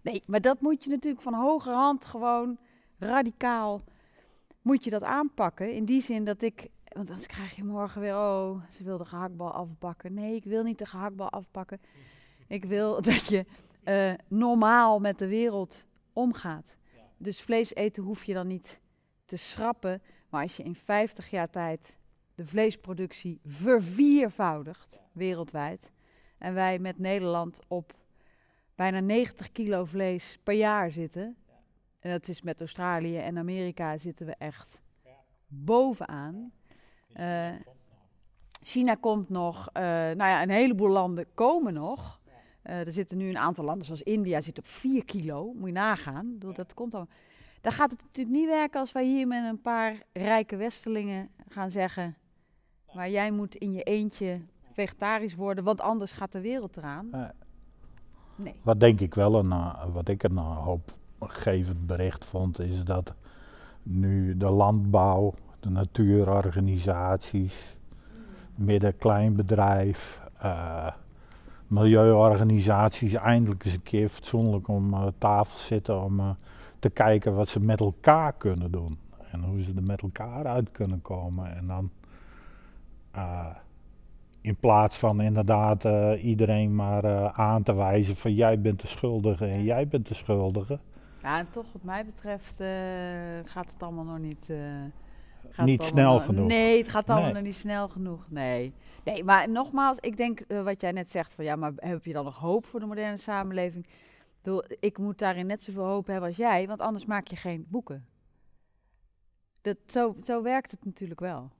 [0.00, 2.58] Nee, maar dat moet je natuurlijk van hogerhand gewoon
[2.98, 3.82] radicaal
[4.62, 5.74] moet je dat aanpakken.
[5.74, 9.04] In die zin dat ik, want anders krijg je morgen weer, oh, ze wil de
[9.04, 10.14] gehaktbal afpakken.
[10.14, 11.80] Nee, ik wil niet de gehaktbal afpakken.
[12.46, 13.46] Ik wil dat je
[13.84, 16.76] uh, normaal met de wereld omgaat.
[17.16, 18.80] Dus vlees eten hoef je dan niet
[19.24, 20.02] te schrappen.
[20.28, 21.96] Maar als je in 50 jaar tijd
[22.34, 25.92] de vleesproductie verviervoudigt wereldwijd.
[26.38, 27.94] En wij met Nederland op
[28.74, 31.36] bijna 90 kilo vlees per jaar zitten.
[31.98, 34.80] En dat is met Australië en Amerika zitten we echt
[35.46, 36.52] bovenaan.
[37.20, 37.48] Uh,
[38.62, 42.20] China komt nog, uh, nou ja, een heleboel landen komen nog.
[42.66, 45.52] Uh, er zitten nu een aantal landen, zoals India, zit op 4 kilo.
[45.52, 46.36] Moet je nagaan.
[46.38, 46.52] Ja.
[46.52, 47.08] Dat komt dan.
[47.60, 51.70] Dan gaat het natuurlijk niet werken als wij hier met een paar rijke Westelingen gaan
[51.70, 52.16] zeggen.
[52.94, 54.40] Maar jij moet in je eentje
[54.72, 57.10] vegetarisch worden, want anders gaat de wereld eraan.
[58.36, 58.54] Nee.
[58.62, 63.14] Wat denk ik wel een, uh, wat ik een hoopgevend bericht vond, is dat
[63.82, 67.76] nu de landbouw, de natuurorganisaties,
[68.56, 68.64] mm.
[68.64, 70.20] midden-kleinbedrijf,
[71.66, 76.30] milieuorganisaties eindelijk eens een keer fatsoenlijk om uh, tafel zitten om uh,
[76.78, 78.98] te kijken wat ze met elkaar kunnen doen.
[79.30, 81.56] En hoe ze er met elkaar uit kunnen komen.
[81.56, 81.90] En dan
[83.16, 83.46] uh,
[84.40, 85.84] in plaats van inderdaad
[86.18, 90.78] iedereen maar aan te wijzen van jij bent de schuldige en jij bent de schuldige.
[91.22, 92.62] Ja, en toch wat mij betreft
[93.44, 94.50] gaat het allemaal nog niet
[95.56, 96.46] niet snel genoeg.
[96.46, 98.26] Nee, het gaat allemaal nog niet snel genoeg.
[98.28, 98.74] Nee.
[99.04, 102.12] nee, maar nogmaals, ik denk uh, wat jij net zegt van ja, maar heb je
[102.12, 103.86] dan nog hoop voor de moderne samenleving?
[104.80, 108.06] Ik moet daarin net zoveel hoop hebben als jij, want anders maak je geen boeken.
[109.62, 111.50] Dat, zo, zo werkt het natuurlijk wel.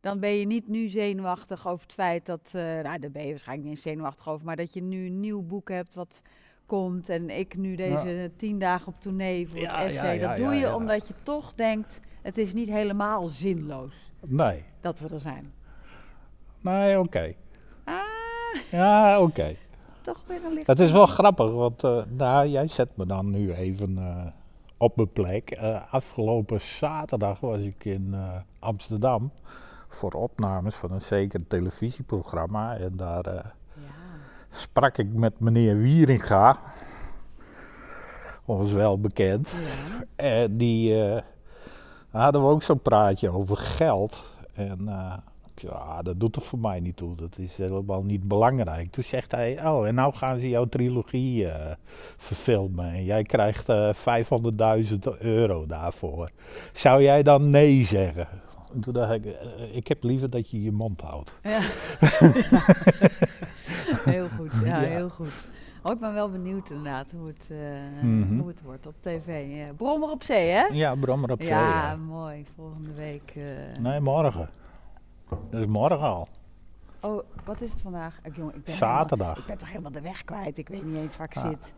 [0.00, 3.30] Dan ben je niet nu zenuwachtig over het feit dat, uh, nou daar ben je
[3.30, 6.22] waarschijnlijk niet zenuwachtig over, maar dat je nu een nieuw boek hebt wat
[6.66, 8.28] komt en ik nu deze ja.
[8.36, 10.18] tien dagen op tournee voor ja, het essay.
[10.18, 14.12] Ja, dat doe je omdat je toch denkt, het is niet helemaal zinloos.
[14.26, 14.64] Nee.
[14.80, 15.52] Dat we er zijn.
[16.60, 17.06] Nee, oké.
[17.06, 17.36] Okay.
[17.84, 18.00] Ah.
[18.70, 19.28] Ja, oké.
[19.28, 19.58] Okay.
[20.00, 20.66] Toch weer een licht.
[20.66, 24.26] Het is wel grappig, want uh, nou, jij zet me dan nu even uh,
[24.76, 25.58] op mijn plek.
[25.60, 28.14] Uh, afgelopen zaterdag was ik in
[28.58, 29.30] Amsterdam
[29.88, 32.76] voor opnames van een zeker televisieprogramma.
[32.76, 33.52] En daar ja.
[34.50, 36.58] sprak ik met meneer Wieringa.
[38.44, 39.50] Ons wel bekend.
[39.50, 40.04] Ja.
[40.16, 40.56] En
[42.10, 44.22] die hadden we ook zo'n praatje over geld.
[44.54, 45.12] En uh,
[45.54, 47.16] ja, dat doet er voor mij niet toe.
[47.16, 48.90] Dat is helemaal niet belangrijk.
[48.90, 51.54] Toen zegt hij, oh, en nou gaan ze jouw trilogie uh,
[52.16, 52.92] verfilmen.
[52.92, 56.30] En jij krijgt uh, eh, 500.000 euro daarvoor.
[56.72, 58.28] Zou jij dan nee zeggen?
[58.74, 59.24] En toen dacht ik,
[59.72, 61.32] ik heb liever dat je je mond houdt.
[61.42, 61.60] Ja.
[64.14, 65.32] heel goed, ja, ja, heel goed.
[65.82, 67.58] Oh, ik ben wel benieuwd inderdaad hoe het, uh,
[68.02, 68.38] mm -hmm.
[68.38, 69.56] hoe het wordt op tv.
[69.56, 69.72] Ja.
[69.72, 70.64] Brommer op zee, hè?
[70.64, 71.50] Ja, Brommer op zee.
[71.50, 71.96] Ja, ja.
[71.96, 72.44] mooi.
[72.54, 73.34] Volgende week.
[73.36, 73.44] Uh...
[73.78, 74.50] Nee, morgen.
[75.50, 76.28] Dat is morgen al.
[77.00, 78.18] Oh, wat is het vandaag?
[78.22, 79.26] Ik, jongen, ik ben Zaterdag.
[79.26, 80.58] Helemaal, ik ben toch helemaal de weg kwijt.
[80.58, 81.48] Ik weet niet eens waar ik ah.
[81.48, 81.74] zit.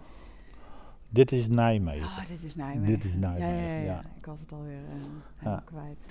[1.09, 2.07] Dit is Nijmegen.
[2.07, 2.87] Oh, dit is Nijmegen.
[2.87, 3.77] Dit is Nijmegen, ja.
[3.77, 4.03] ja, ja.
[4.17, 5.05] Ik was het alweer uh,
[5.37, 6.07] helemaal kwijt.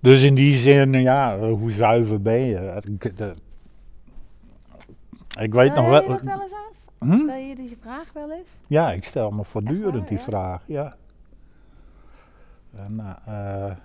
[0.00, 2.82] Dus in die zin, ja, hoe zuiver ben je?
[5.36, 6.02] Ik weet nog wel.
[6.02, 6.72] je dat wel eens af?
[6.98, 7.20] Hm?
[7.20, 8.50] Stel je die vraag wel eens?
[8.68, 10.24] Ja, ik stel me voortdurend waar, die ja?
[10.24, 10.96] vraag, ja.
[12.76, 13.76] En, uh,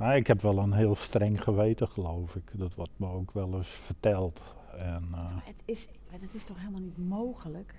[0.00, 2.50] uh, ik heb wel een heel streng geweten, geloof ik.
[2.52, 4.40] Dat wordt me ook wel eens verteld.
[4.78, 7.74] En, uh, het, is, het is toch helemaal niet mogelijk?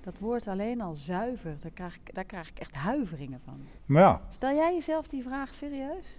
[0.00, 3.60] Dat woord alleen al zuiver, daar krijg ik, daar krijg ik echt huiveringen van.
[3.86, 4.20] Ja.
[4.28, 6.18] Stel jij jezelf die vraag serieus?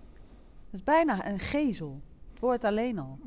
[0.69, 2.01] Dat is bijna een gezel
[2.43, 3.17] woord alleen al?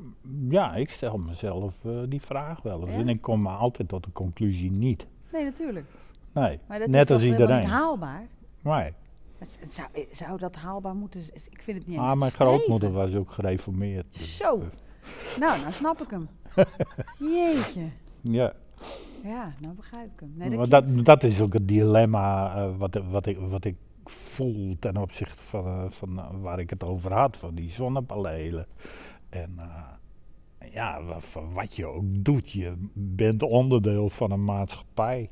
[0.49, 2.95] Ja, ik stel mezelf uh, die vraag wel eens.
[2.97, 5.07] En ik kom maar altijd tot de conclusie niet.
[5.33, 5.87] Nee, natuurlijk.
[6.33, 7.61] Nee, maar dat net is als iedereen.
[7.61, 8.27] niet haalbaar?
[8.63, 8.93] Nee.
[9.67, 12.93] Zou, eh, zou dat haalbaar moeten z- Ik vind het niet eens Ah, mijn grootmoeder
[12.93, 14.07] was ook gereformeerd.
[14.11, 14.59] dus, Zo.
[14.59, 16.29] eh, Nou, nou snap ik hem.
[17.35, 17.89] Jeetje.
[18.21, 18.53] ja,
[19.23, 20.33] Ja, nou begrijp ik hem.
[20.35, 23.77] Nee, dat, dat is ook het dilemma eh, wat, wat, ik, wat ik
[24.11, 28.67] voel ten opzichte van, eh, van eh, waar ik het over had, van die zonnepanelen.
[29.29, 35.31] En eh, ja, van wat je ook doet, je bent onderdeel van een maatschappij.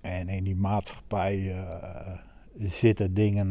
[0.00, 1.64] En in die maatschappij
[2.58, 3.50] zitten dingen.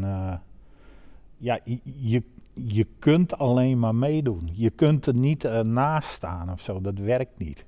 [1.38, 2.22] ja, je,
[2.54, 4.50] je, kunt alleen maar meedoen.
[4.52, 7.64] Je kunt er niet eh, naast staan of zo, dat werkt niet.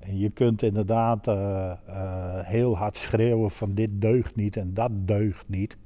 [0.00, 4.90] En je kunt inderdaad eh, eh, heel hard schreeuwen van dit deugt niet en dat
[4.92, 5.76] deugt niet.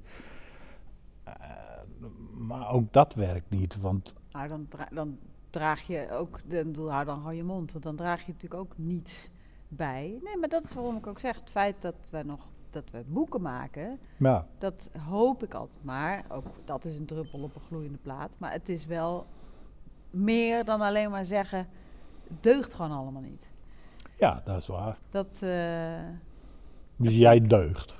[1.25, 1.35] Eh,
[2.39, 5.19] maar ook dat werkt niet, want Nou, dan, dra- dan
[5.51, 8.73] draag je ook, dan, hou dan gewoon je mond, want dan draag je natuurlijk ook
[8.77, 9.29] niets
[9.69, 10.19] bij.
[10.23, 12.41] Nee, maar dat is waarom ik ook zeg, het feit dat we nog,
[12.71, 16.25] dat we boeken maken, ja, dat hoop ik altijd maar.
[16.29, 19.27] Ook dat is een druppel op een gloeiende plaat, maar het is wel
[20.11, 21.59] meer dan alleen maar zeggen,
[22.29, 23.47] het deugt gewoon allemaal niet.
[24.19, 24.97] Ja, dat is waar.
[25.11, 25.99] Dat, eh,
[26.97, 27.95] Dus jij deugt.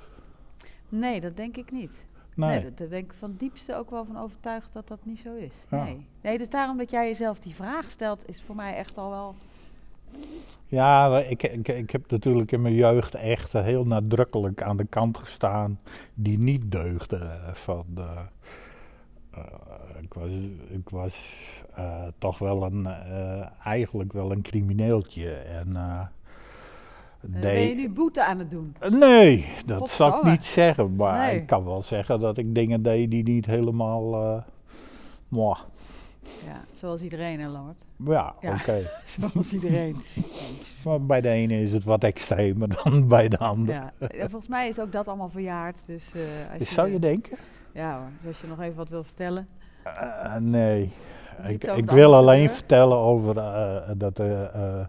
[0.89, 2.05] nee, dat denk ik niet.
[2.35, 5.19] Nee, Nee, dat- daar ben ik van diepste ook wel van overtuigd dat dat niet
[5.19, 5.53] zo is.
[5.69, 5.83] Ja.
[5.83, 6.05] Nee.
[6.21, 9.35] nee, dus daarom dat jij jezelf die vraag stelt, is voor mij echt al wel...
[10.65, 15.17] ja, ik, ik, ik heb natuurlijk in mijn jeugd echt heel nadrukkelijk aan de kant
[15.17, 15.79] gestaan
[16.13, 17.17] die niet deugde.
[17.17, 18.19] eh, Van, eh,
[20.05, 20.31] ik was,
[20.69, 21.43] ik was
[21.75, 25.29] eh, toch wel een, eh, eigenlijk wel een crimineeltje.
[25.31, 26.01] En, Eh,
[27.41, 28.75] ben je nu boete aan het doen?
[28.89, 30.95] Nee, dat zal ik niet zeggen.
[30.95, 31.35] Maar Nee.
[31.39, 34.43] ik kan wel zeggen dat ik dingen deed die niet helemaal.
[35.27, 35.55] moi.
[36.45, 37.77] Ja, zoals iedereen, hè, Lambert?
[38.05, 38.53] Ja, Ja.
[38.53, 38.81] oké.
[39.19, 39.95] Zoals iedereen.
[40.83, 43.75] Maar bij de ene is het wat extremer dan bij de ander.
[43.75, 43.93] ja.
[43.99, 45.77] En volgens mij is ook dat allemaal verjaard.
[45.85, 46.03] Dus,
[46.49, 47.37] als Dus zou je de- denken?
[47.73, 49.47] Ja hoor, dus als je nog even wat wil vertellen.
[49.85, 50.91] Eh, nee.
[51.47, 54.85] Ik, ik wil alleen vertellen over eh, dat eh,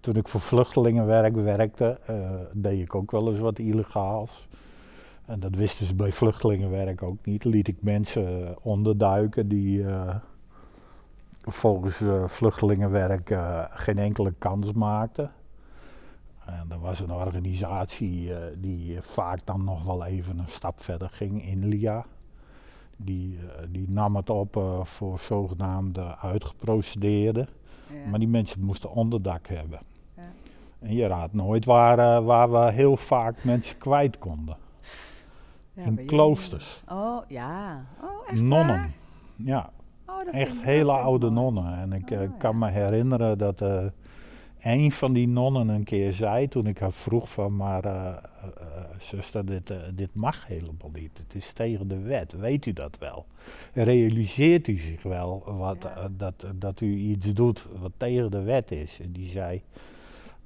[0.00, 1.98] toen ik voor vluchtelingenwerk werkte,
[2.52, 4.48] deed ik ook wel eens wat illegaals.
[5.26, 7.44] En dat wisten ze bij vluchtelingenwerk ook niet.
[7.44, 9.84] Liet ik mensen onderduiken die
[11.42, 13.36] volgens vluchtelingenwerk
[13.70, 15.32] geen enkele kans maakten.
[16.44, 21.42] En er was een organisatie die vaak dan nog wel even een stap verder ging,
[21.46, 22.04] Inlia.
[22.96, 27.48] Die, eh, die nam het op eh, voor zogenaamde uitgeprocedeerden.
[27.90, 28.08] Ja.
[28.10, 29.78] Maar die mensen moesten onderdak hebben.
[30.16, 30.22] Ja.
[30.78, 34.56] En je raadt nooit waar, eh, waar we heel vaak mensen kwijt konden.
[35.72, 36.82] Ja, in kloosters.
[36.88, 37.84] Oh, ja.
[38.02, 38.66] Oh, echt Nonnen.
[38.76, 38.90] waar?
[39.36, 39.70] Ja,
[40.06, 41.42] Oh, echt hele oude mooi.
[41.54, 41.78] nonnen.
[41.78, 43.60] En ik Oh, kan me herinneren dat
[44.64, 48.16] een van die nonnen een keer zei, toen ik haar vroeg van, maar eh, eh,
[48.60, 51.18] eh, zuster, dit, dit mag helemaal niet.
[51.18, 53.26] Het is tegen de wet, weet u dat wel?
[53.72, 59.00] Realiseert u zich wel wat, dat, dat u iets doet wat tegen de wet is?
[59.00, 59.62] En die zei,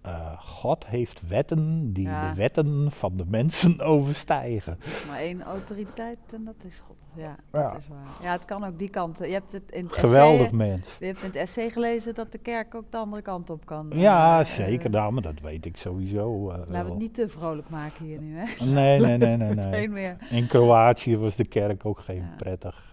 [0.02, 2.28] eh, God heeft wetten die Ja.
[2.30, 4.78] de wetten van de mensen overstijgen.
[5.08, 6.96] Maar één autoriteit en dat is God.
[7.14, 7.70] Ja, Ja.
[7.72, 8.06] dat is waar.
[8.22, 9.18] Ja, het kan ook die kant.
[9.18, 10.96] Je hebt het in het Geweldig essay, mens.
[11.00, 13.90] Je hebt in het essay gelezen dat de kerk ook de andere kant op kan.
[13.94, 14.86] Ja, Eh, zeker.
[14.86, 16.46] eh, Nou, maar dat weet ik sowieso.
[16.48, 18.64] Laten we het niet te vrolijk maken hier nu, hè?
[18.64, 19.54] Nee, nee, nee, nee.
[19.54, 19.88] Nee.
[19.98, 20.16] meer.
[20.30, 22.34] In Kroatië was de kerk ook geen Ja.
[22.36, 22.92] prettig.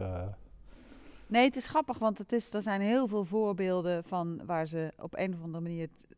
[1.28, 4.94] Nee, het is grappig, want het is, er zijn heel veel voorbeelden van waar ze
[5.00, 6.15] op een of andere manier het-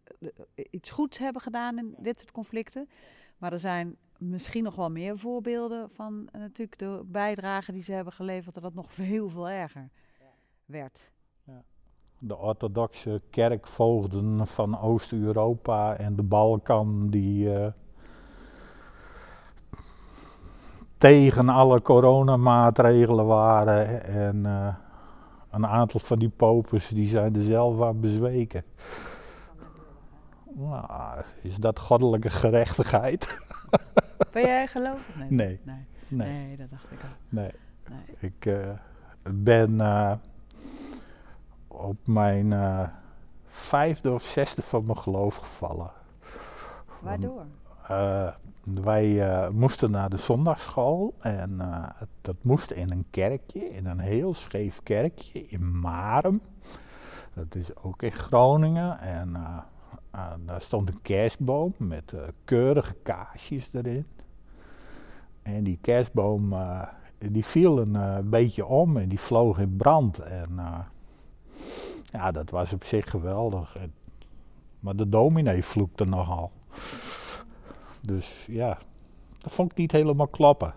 [0.70, 2.90] iets goeds hebben gedaan in dit soort conflicten.
[3.38, 7.92] Maar er zijn misschien nog wel meer voorbeelden van eh, natuurlijk de bijdrage die ze
[7.92, 9.90] hebben geleverd, dat het nog heel veel erger
[10.66, 11.12] werd.
[12.20, 17.68] de orthodoxe kerkvoogden van Oost-Europa en de Balkan die eh,
[20.98, 24.76] tegen alle coronamaatregelen waren en eh,
[25.52, 28.64] een aantal van die popers die zijn er zelf aan bezweken.
[30.58, 33.26] Nou, is dat goddelijke gerechtigheid?
[34.32, 35.16] Ben jij gelovig?
[35.16, 35.30] Nee.
[35.30, 35.60] Nee.
[35.64, 37.10] Nee, Nee, nee dat dacht ik al.
[37.30, 37.52] nee.
[38.20, 38.70] Ik eh,
[39.24, 40.12] ben eh,
[41.68, 42.88] op mijn eh,
[43.48, 45.92] vijfde of zesde van mijn geloof gevallen.
[47.02, 47.46] Waardoor?
[48.64, 51.62] Wij moesten naar de zondagschool en
[52.22, 56.42] dat moest in een kerkje, in een heel scheef kerkje in Marem.
[57.34, 59.36] Dat is ook in Groningen en
[60.18, 64.06] eh, daar stond een kerstboom met eh, keurige kaarsjes erin.
[65.42, 66.82] En die kerstboom eh,
[67.18, 70.20] die viel een eh, beetje om en die vloog in brand.
[70.20, 70.60] En
[72.12, 73.78] ja, dat was op zich geweldig.
[73.78, 73.94] En-
[74.80, 76.52] maar de dominee vloekte nogal.
[78.02, 78.78] Dus ja,
[79.42, 80.74] Dat vond ik niet helemaal kloppen.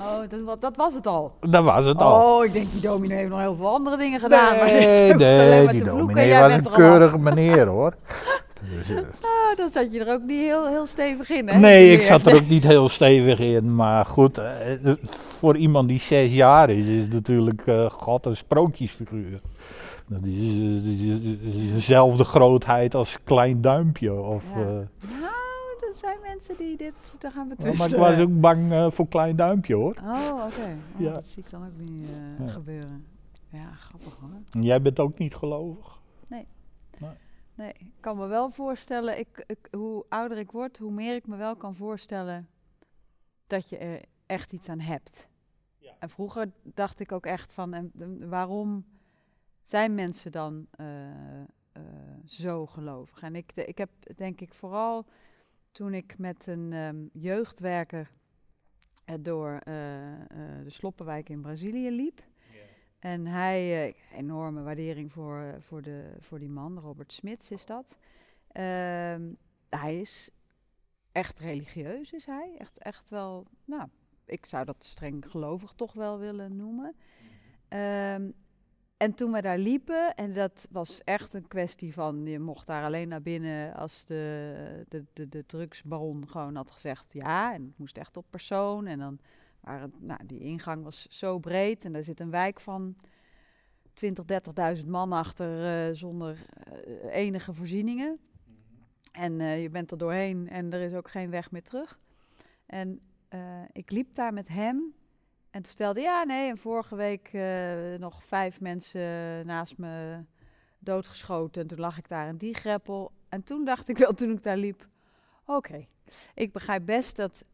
[0.00, 1.32] Oh, dat, dat was het al.
[1.40, 2.38] Dat was het al.
[2.38, 4.56] Oh, ik denk die dominee heeft nog heel veel andere dingen gedaan.
[4.56, 7.94] maar nee, alleen nee, maar die dominee was een keurige meneer hoor.
[8.64, 8.90] Dus,
[9.22, 11.58] Ah, dan zat je er ook niet heel, heel stevig in, hè?
[11.58, 13.74] nee, ik zat er ook niet heel stevig in.
[13.74, 19.40] Maar goed, eh, voor iemand die zes jaar is, is natuurlijk eh, God een sprookjesfiguur.
[20.06, 20.56] Dat is,
[21.72, 24.20] dezelfde grootheid als klein duimpje.
[24.20, 24.60] Of, Ja.
[24.64, 24.84] Nou,
[25.80, 27.98] er zijn mensen die dit te gaan ja, betwisten.
[28.00, 29.96] maar ik was ook bang voor klein duimpje hoor.
[30.04, 30.44] Oh, oké.
[30.44, 31.12] Oh, Ja.
[31.12, 32.06] Dat zie ik dan ook niet
[32.46, 33.04] gebeuren.
[33.52, 34.30] Ja, grappig hoor.
[34.52, 36.00] En Jij bent ook niet gelovig?
[36.26, 36.46] Nee,
[37.58, 41.36] ik kan me wel voorstellen, ik, ik, hoe ouder ik word, hoe meer ik me
[41.36, 42.48] wel kan voorstellen
[43.46, 45.28] dat je er echt iets aan hebt.
[45.98, 48.84] En vroeger dacht ik ook echt van, en, waarom
[49.62, 51.46] zijn mensen dan eh, eh,
[52.24, 53.22] zo gelovig?
[53.22, 55.06] En ik, de- ik heb denk ik vooral
[55.72, 58.10] toen ik met een ehm, jeugdwerker
[59.04, 62.22] eh, door de Sloppenwijk in Brazilië liep.
[62.98, 67.66] En hij, eh, enorme waardering voor, eh, voor, de, voor die man, Robert Smits is
[67.66, 67.98] dat.
[68.52, 69.32] Ehm,
[69.68, 70.30] hij is
[71.12, 72.54] echt religieus, is hij.
[72.58, 73.88] Echt, echt wel, nou,
[74.24, 76.94] ik zou dat streng gelovig toch wel willen noemen.
[77.68, 78.30] Ehm,
[78.96, 82.84] en toen we daar liepen, en dat was echt een kwestie van, je mocht daar
[82.84, 87.54] alleen naar binnen als de, de, de, de drugsbaron gewoon had gezegd ja.
[87.54, 88.86] En het moest echt op persoon.
[88.86, 89.18] En dan
[89.60, 92.96] waren, nou, die ingang was zo breed en daar zit een wijk van
[93.98, 94.24] 20,
[94.78, 98.18] 30.000 man achter eh, zonder eh, enige voorzieningen.
[99.12, 101.98] En eh, je bent er doorheen en er is ook geen weg meer terug.
[102.66, 103.00] En
[103.72, 104.94] ik liep daar met hem
[105.50, 107.30] en toen vertelde ja, nee, en vorige week
[108.00, 110.24] nog vijf mensen naast me
[110.78, 111.62] doodgeschoten.
[111.62, 113.12] En toen lag ik daar in die greppel.
[113.28, 114.88] En toen dacht ik wel, toen ik daar liep,
[115.44, 115.86] oké,
[116.34, 117.44] ik begrijp best dat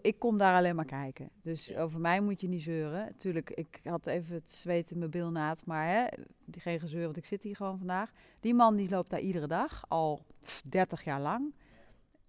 [0.00, 1.30] ik kom daar alleen maar kijken.
[1.42, 3.16] Dus over mij moet je niet zeuren.
[3.16, 6.06] Tuurlijk, ik had even het zweet in mijn bilnaad, maar hè,
[6.44, 8.12] die geen gezeur, want ik zit hier gewoon vandaag.
[8.40, 11.54] Die man die loopt daar iedere dag, al pff, 30 jaar lang.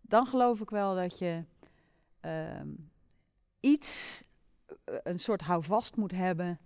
[0.02, 1.44] Dan geloof ik wel dat je
[2.20, 2.70] ehm,
[3.60, 4.24] iets,
[4.84, 6.60] eh, een soort houvast moet hebben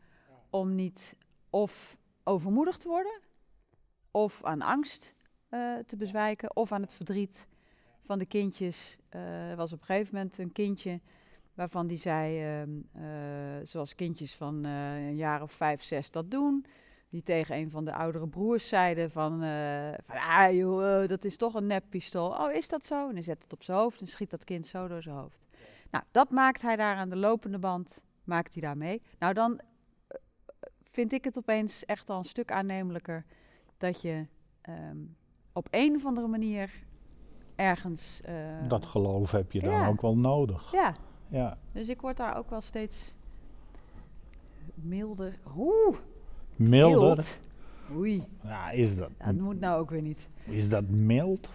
[0.50, 1.16] om niet
[1.50, 3.22] of overmoedig te worden,
[4.12, 5.14] of aan angst
[5.50, 7.48] eh, te bezwijken, of aan het verdriet
[8.10, 9.00] van de kindjes.
[9.10, 11.00] Eh, er was op een gegeven moment een kindje
[11.54, 16.32] waarvan die zei, ehm, eh, zoals kindjes van eh, een jaar of vijf, zes dat
[16.32, 16.66] doen.
[17.10, 19.40] Die tegen een van de oudere broers zeiden van,
[20.04, 22.30] van ah joh, dat is toch een neppistool.
[22.30, 23.08] Oh, is dat zo?
[23.08, 25.46] En hij zet het op zijn hoofd en schiet dat kind zo door zijn hoofd.
[25.92, 29.02] Nou, dat maakt hij daar aan de lopende band, maakt hij daar mee.
[29.20, 29.62] Nou, dan
[30.92, 33.26] vind ik het opeens echt al een stuk aannemelijker
[33.78, 34.26] dat je
[34.62, 34.98] ehm,
[35.54, 36.88] op een of andere manier
[37.60, 38.22] ergens...
[38.26, 38.34] eh,
[38.68, 39.88] Dat geloof heb je dan Ja.
[39.88, 40.72] ook wel nodig.
[40.72, 40.96] Ja,
[41.28, 41.58] Ja.
[41.72, 43.16] dus ik word daar ook wel steeds
[44.76, 45.40] milder.
[45.58, 45.96] Oeh,
[46.56, 47.00] Milder.
[47.16, 47.38] mild.
[47.96, 50.30] Oei, Ja, is dat, dat moet nou ook weer niet.
[50.44, 51.50] is dat mild?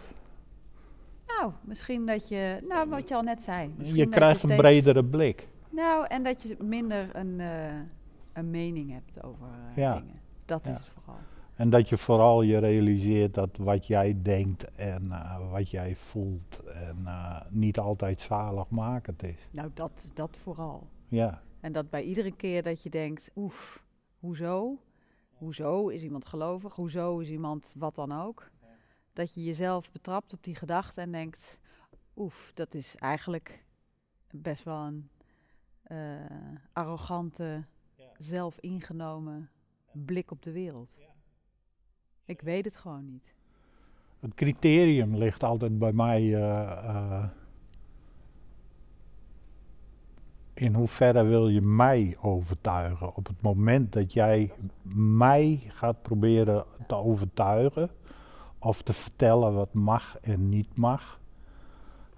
[1.27, 3.73] Nou, misschien dat je, nou wat je al net zei.
[3.77, 5.49] Misschien Je krijgt een bredere blik.
[5.71, 7.73] Nou, en dat je minder een, eh,
[8.33, 9.95] een mening hebt over eh, Ja.
[9.99, 10.21] dingen.
[10.45, 10.71] Dat Ja.
[10.73, 10.94] is het.
[11.55, 16.63] En dat je vooral je realiseert dat wat jij denkt en eh, wat jij voelt
[16.63, 19.49] en eh, niet altijd zaligmakend is.
[19.51, 20.89] Nou, dat, dat vooral.
[21.09, 23.85] Ja, En dat bij iedere keer dat je denkt, oef,
[24.19, 24.79] hoezo?
[25.33, 26.75] Hoezo is iemand gelovig?
[26.75, 28.51] Hoezo is iemand wat dan ook?
[29.13, 31.59] Dat je jezelf betrapt op die gedachte en denkt,
[32.17, 33.65] oef, dat is eigenlijk
[34.31, 35.09] best wel een
[35.83, 35.97] eh,
[36.73, 37.65] arrogante,
[38.19, 39.51] zelfingenomen
[39.93, 40.97] blik op de wereld.
[42.25, 43.35] Ik weet het gewoon niet.
[44.21, 47.25] het criterium ligt altijd bij mij eh, eh,
[50.55, 53.17] in hoeverre wil je mij overtuigen.
[53.17, 54.53] Op het moment dat jij
[54.95, 57.91] mij gaat proberen te overtuigen
[58.59, 61.21] of te vertellen wat mag en niet mag.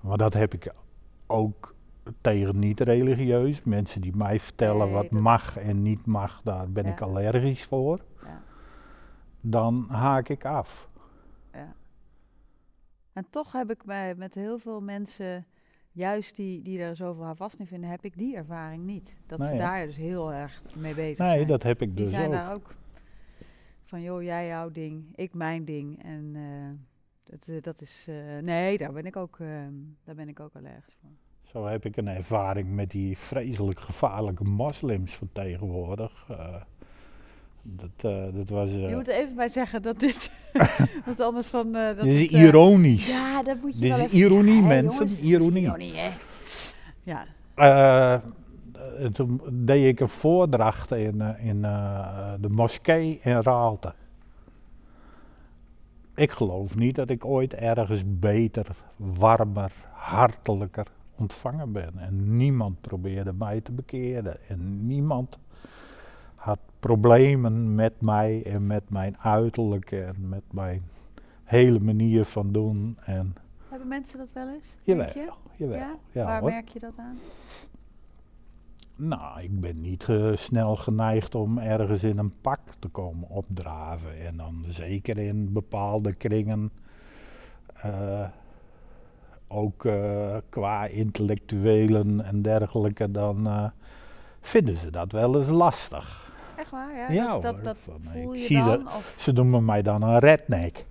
[0.01, 0.75] Maar dat heb ik
[1.27, 1.75] ook
[2.21, 3.63] tegen niet-religieus.
[3.63, 8.01] Mensen die mij vertellen Nee, wat mag en niet mag, daar ben ik allergisch voor.
[9.41, 10.89] Dan haak ik af.
[11.53, 11.75] Ja.
[13.13, 15.47] En toch heb ik bij, met heel veel mensen,
[15.93, 19.17] juist die, die er zoveel vast in vinden, heb ik die ervaring niet.
[19.27, 21.47] Dat ze Nee, daar dus heel erg mee bezig Nee, zijn.
[21.47, 22.33] dat heb ik die dus zijn ook.
[22.33, 22.75] daar ook
[23.85, 26.03] van, joh, jij jouw ding, ik mijn ding.
[26.03, 26.85] En eh,
[27.25, 29.49] dat, eh, dat is, eh, nee, daar ben ik ook, eh,
[30.05, 31.11] daar ben ik ook allergisch voor.
[31.43, 36.29] Zo heb ik een ervaring met die vreselijk gevaarlijke moslims van tegenwoordig.
[37.69, 38.71] Dat, eh, dat was.
[38.71, 40.31] eh, Je moet er even bij zeggen dat dit,
[41.07, 41.75] want anders dan...
[41.75, 43.09] eh, dat dit is het, ironisch.
[43.09, 44.67] Ja, dat moet je Dit wel is ironie, zeggen.
[44.69, 45.63] Mensen, jongens, ironie.
[45.63, 46.11] ironie, hè.
[47.03, 47.25] Ja.
[49.13, 51.61] Toen deed ik een voordracht in, in
[52.41, 53.95] de moskee in Raalte.
[56.15, 58.67] Ik geloof niet dat ik ooit ergens beter,
[58.97, 60.87] warmer, hartelijker
[61.17, 61.93] ontvangen ben.
[61.97, 64.37] En niemand probeerde mij te bekeren.
[64.49, 65.39] En niemand
[66.87, 70.83] problemen met mij en met mijn uiterlijk en met mijn
[71.45, 72.99] hele manier van doen.
[73.05, 73.35] En
[73.69, 74.67] Hebben mensen dat wel eens?
[74.83, 75.31] jawel, je?
[75.57, 75.79] jawel.
[75.79, 75.97] Ja?
[76.13, 76.51] Ja, Waar hoor.
[76.51, 77.19] merk je dat aan?
[78.97, 84.27] Nou, ik ben niet eh, snel geneigd om ergens in een pak te komen opdraven.
[84.27, 86.71] En dan zeker in bepaalde kringen,
[87.75, 88.27] eh,
[89.49, 93.71] ook eh, qua intellectuelen en dergelijke, dan
[94.41, 96.26] vinden ze dat wel eens lastig.
[96.57, 96.97] Echt waar?
[96.97, 97.77] Ja, Ja, dat, dat,
[98.13, 98.85] voel ik je zie dan?
[98.85, 100.87] dat- Ze noemen mij dan een redneck.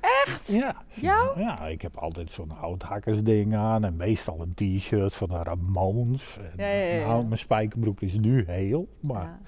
[0.00, 0.46] Echt?
[0.46, 0.74] Ja.
[0.88, 1.40] Jou?
[1.40, 6.36] Ja, ik heb altijd zo'n houthakkersding aan en meestal een t-shirt van de Ramones.
[6.38, 7.06] En, Ja, ja.
[7.06, 9.38] Nou, mijn spijkerbroek is nu heel, maar...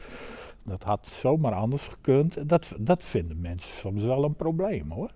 [0.63, 2.49] Dat had zomaar anders gekund.
[2.49, 5.11] Dat, dat vinden mensen soms wel een probleem hoor.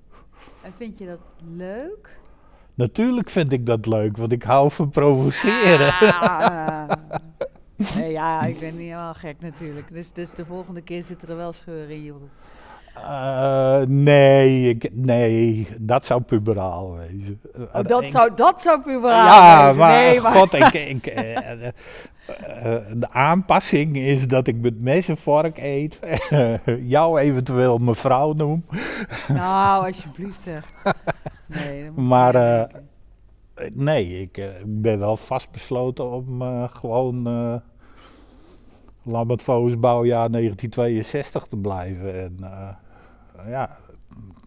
[0.62, 1.18] En vind je dat
[1.56, 2.18] leuk?
[2.74, 5.88] Natuurlijk vind ik dat leuk, want ik hou van provoceren.
[6.20, 6.88] Ah.
[7.98, 9.88] Nee, ja, ik ben niet helemaal gek natuurlijk.
[9.92, 12.28] Dus, dus de volgende keer zitten er wel scheuren in je broek.
[12.94, 17.40] Eh, nee, ik, nee, dat zou puberaal wezen.
[17.74, 19.78] Oh, dat, Ik- zou, dat zou puberaal Ja, wezen.
[19.78, 21.72] maar, nee, maar god, ik, ik, eh, eh,
[22.96, 26.00] de aanpassing is dat ik met mes en vork eet.
[26.96, 28.64] jou eventueel mevrouw noem.
[29.28, 30.70] Nou, alsjeblieft zeg.
[31.46, 32.68] Nee, Maar,
[33.74, 37.22] Nee, ik ben wel vastbesloten om gewoon
[39.06, 42.14] uh, Lambertvos bouwjaar 1962 te blijven.
[42.14, 43.76] En eh, ja,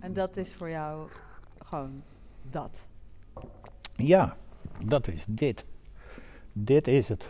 [0.01, 1.07] En dat is voor jou
[1.65, 2.01] gewoon
[2.51, 2.83] dat.
[3.95, 4.35] ja,
[4.85, 5.65] dat is dit.
[6.53, 7.29] Dit is het.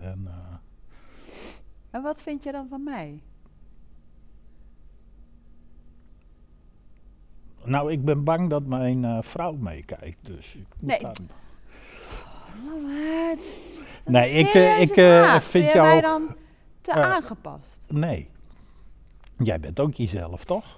[0.00, 0.54] En, eh,
[1.90, 3.22] En wat vind je dan van mij?
[7.64, 11.00] nou, ik ben bang dat mijn eh, vrouw meekijkt, dus ik moet Nee.
[11.00, 11.12] daar-
[12.66, 13.38] Lammert.
[14.04, 14.54] dat Nee, ik,
[14.88, 14.94] ik,
[15.42, 16.22] vind jou-
[16.86, 17.02] te Eh.
[17.02, 17.80] aangepast?
[17.86, 18.30] Nee.
[19.38, 20.76] Jij bent ook jezelf, toch?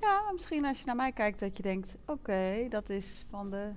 [0.00, 3.70] Ja, misschien als je naar mij kijkt dat je denkt, oké, dat is van de,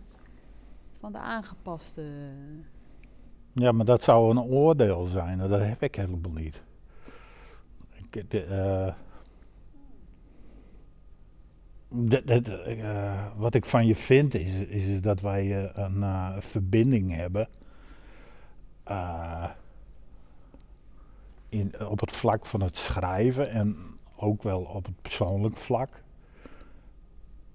[0.99, 2.03] van de aangepaste.
[3.53, 5.37] Ja, maar dat zou een oordeel zijn.
[5.37, 6.63] Dat heb ik helemaal niet.
[8.11, 8.93] Ik, de, eh,
[11.89, 16.03] de- de- de, eh, wat ik van je vind is, is dat wij eh, een
[16.03, 17.47] eh, verbinding hebben.
[21.49, 23.77] In, op het vlak van het schrijven en
[24.15, 26.03] ook wel op het persoonlijk vlak.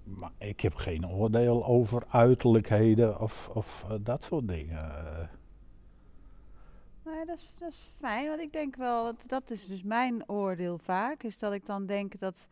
[0.03, 4.91] Maar ik heb geen oordeel over uiterlijkheden of, of eh, dat soort dingen.
[7.05, 10.29] Nee, dat is, dat is fijn, want ik denk wel, want dat is dus mijn
[10.29, 12.47] oordeel vaak, is dat ik dan denk dat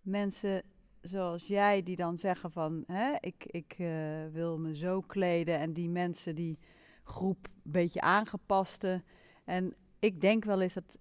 [0.00, 0.62] mensen
[1.00, 3.88] zoals jij die dan zeggen van, hè, ik, ik eh,
[4.32, 6.58] wil me zo kleden en die mensen die
[7.04, 9.02] groep een beetje aangepaste.
[9.44, 10.98] En ik denk wel eens dat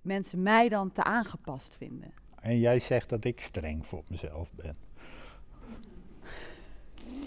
[0.00, 2.12] mensen mij dan te aangepast vinden.
[2.40, 4.76] En jij zegt dat ik streng voor mezelf ben.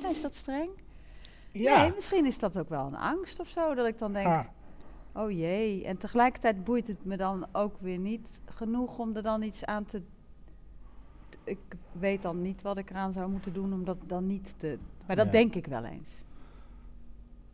[0.02, 0.70] Ja, is dat streng?
[1.52, 4.46] Nee, misschien is dat ook wel een angst of zo, dat ik dan denk, Ah,
[5.14, 9.42] Oh jee, en tegelijkertijd boeit het me dan ook weer niet genoeg om er dan
[9.42, 10.02] iets aan te.
[11.44, 11.60] Ik
[11.92, 14.78] weet dan niet wat ik eraan zou moeten doen om dat dan niet te.
[15.08, 15.32] Maar dat Ja.
[15.32, 16.10] denk ik wel eens.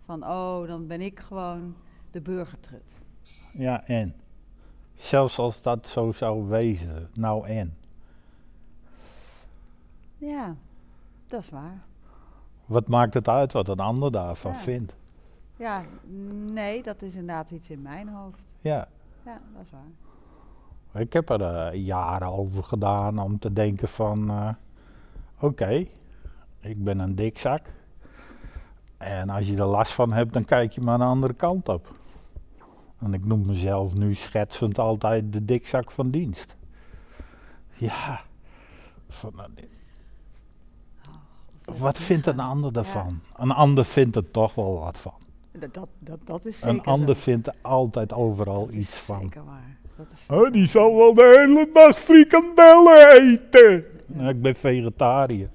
[0.05, 1.75] Van oh, dan ben ik gewoon
[2.11, 2.93] de burgertrut.
[3.51, 4.15] Ja, en?
[4.95, 7.75] Zelfs als dat zo zou wezen, nou en?
[10.17, 10.55] Ja,
[11.27, 11.81] dat is waar.
[12.65, 14.57] Wat maakt het uit wat een ander daarvan Ja.
[14.57, 14.95] vindt?
[15.55, 15.83] Ja,
[16.53, 18.43] nee, dat is inderdaad iets in mijn hoofd.
[18.59, 18.87] Ja,
[19.25, 21.01] Ja, dat is waar.
[21.01, 24.29] ik heb er eh, jaren over gedaan om te denken van...
[24.29, 24.49] eh,
[25.39, 25.85] Oké,
[26.59, 27.61] ik ben een dikzak.
[28.97, 31.93] En als je er last van hebt, dan kijk je maar een andere kant op.
[33.01, 36.55] En ik noem mezelf nu schetsend altijd de dikzak van dienst.
[37.73, 38.21] Ja,
[39.09, 39.63] van, eh,
[41.65, 43.19] Dat Wat vindt een ander Ja, daarvan?
[43.35, 45.13] Een ander vindt er toch wel wat van.
[45.51, 47.21] Dat, dat, dat, is zeker Een ander zo.
[47.21, 49.21] vindt er altijd overal Dat iets van.
[49.21, 49.77] Zeker waar.
[49.97, 53.85] Dat is Oh, die zal wel de hele dag frikandellen eten.
[54.05, 55.49] Nou, ik ben vegetariër.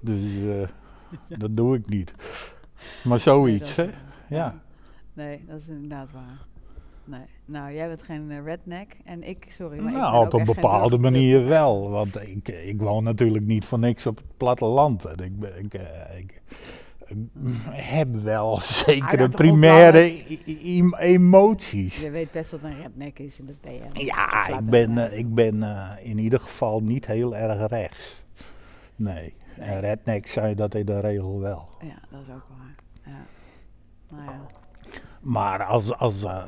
[0.00, 0.68] Dus eh,
[1.38, 2.14] dat doe ik niet.
[3.04, 3.90] Maar zoiets, hè?
[4.28, 4.62] Ja.
[5.12, 6.46] Nee, dat is inderdaad waar.
[7.04, 7.24] Nee.
[7.44, 10.98] Nou, jij bent geen eh, redneck en ik, sorry, maar ik Nou, op een bepaalde
[10.98, 11.90] manier wel.
[11.90, 15.04] Want ik, ik woon natuurlijk niet voor niks op het platteland.
[15.04, 16.42] En ik, ik, eh, ik,
[17.70, 22.00] heb wel zekere primaire e- e- emoties.
[22.00, 24.00] Je weet best wat een redneck is in de PR.
[24.00, 28.24] Ja, ik ben, eh, ik ben eh, in ieder geval niet heel erg rechts.
[28.96, 29.34] Nee.
[29.58, 29.80] En Nee.
[29.80, 31.68] rednecks zijn dat in de regel wel.
[31.80, 32.74] Ja, dat is ook waar.
[33.04, 33.24] Ja.
[34.16, 34.40] Nou ja.
[35.22, 36.42] Maar als, als eh,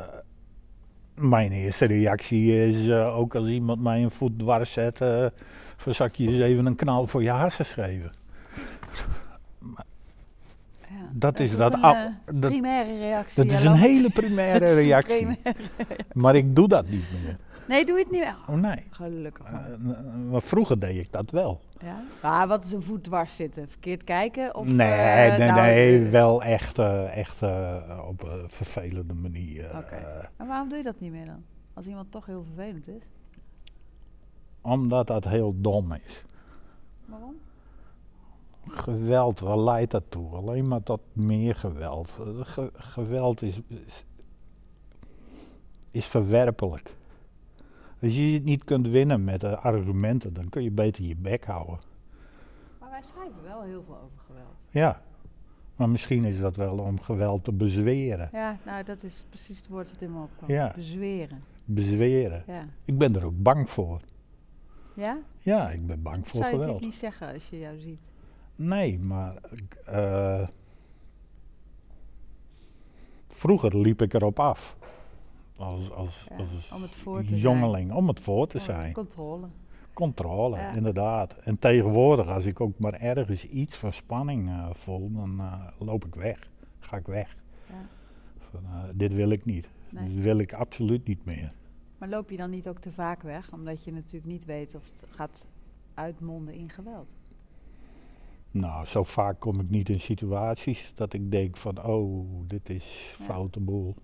[1.14, 5.26] mijn eerste reactie is, eh, ook als iemand mij een voet dwars zet, eh
[5.76, 8.12] van je eens even een knal voor je harsen geven.
[10.80, 11.08] ja.
[11.12, 11.80] Dat is dat een
[12.40, 13.44] dat- primaire reactie.
[13.44, 15.38] Dat is een hele primaire reactie.
[16.12, 17.36] Maar ik doe dat niet meer.
[17.68, 18.36] Nee, doe je het niet meer.
[18.48, 18.84] Oh nee.
[18.90, 19.70] Gelukkig maar.
[19.78, 21.60] n- maar vroeger deed ik dat wel.
[21.84, 22.02] Ja?
[22.22, 23.68] Maar wat is een voet dwars zitten?
[23.68, 24.54] Verkeerd kijken?
[24.54, 29.64] Of, nee, eh, nee, nou, nee, wel echt, eh, echt eh, op een vervelende manier.
[29.76, 30.28] Oké.
[30.36, 31.44] En waarom doe je dat niet meer dan?
[31.74, 33.02] Als iemand toch heel vervelend is?
[34.60, 36.24] omdat dat heel dom is.
[37.04, 37.34] Waarom?
[38.68, 40.34] Geweld, waar leidt dat toe?
[40.34, 42.18] Alleen maar tot meer geweld.
[42.40, 44.04] Ge- geweld is, is,
[45.90, 46.94] is verwerpelijk.
[48.04, 51.78] Als je het niet kunt winnen met argumenten, dan kun je beter je bek houden.
[52.80, 54.56] Maar wij schrijven wel heel veel over geweld.
[54.70, 55.02] Ja,
[55.76, 58.28] maar misschien is dat wel om geweld te bezweren.
[58.32, 60.50] Ja, nou dat is precies het woord dat in me opkwam.
[60.50, 60.72] Ja.
[60.74, 61.42] Bezweren.
[61.64, 62.44] Bezweren.
[62.46, 62.68] Ja?
[62.84, 64.00] Ik ben er ook bang voor.
[64.94, 65.18] Ja?
[65.38, 66.72] Ja, ik ben bang Dat voor zou je geweld.
[66.72, 68.02] natuurlijk niet zeggen als je jou ziet.
[68.56, 69.34] Nee, maar
[69.84, 70.48] eh,
[73.28, 74.76] vroeger liep ik erop af.
[75.56, 77.24] Als, als, Ja, als om het zijn.
[77.36, 78.92] jongeling, om het voor te zijn.
[78.92, 79.46] Controle.
[79.92, 80.72] Controle, Ja.
[80.72, 81.34] inderdaad.
[81.34, 86.04] En tegenwoordig, als ik ook maar ergens iets van spanning eh, voel, dan eh, loop
[86.04, 86.48] ik weg.
[86.78, 87.36] Ga ik weg.
[87.68, 87.74] Ja.
[88.50, 89.70] Van, eh, dit wil ik niet.
[89.90, 90.08] Nee.
[90.08, 91.52] Dit wil ik absoluut niet meer.
[91.98, 93.52] Maar loop je dan niet ook te vaak weg?
[93.52, 95.46] Omdat je natuurlijk niet weet of het gaat
[95.94, 97.08] uitmonden in geweld.
[98.50, 103.14] Nou, zo vaak kom ik niet in situaties dat ik denk van, oh, dit is
[103.20, 103.94] foute boel.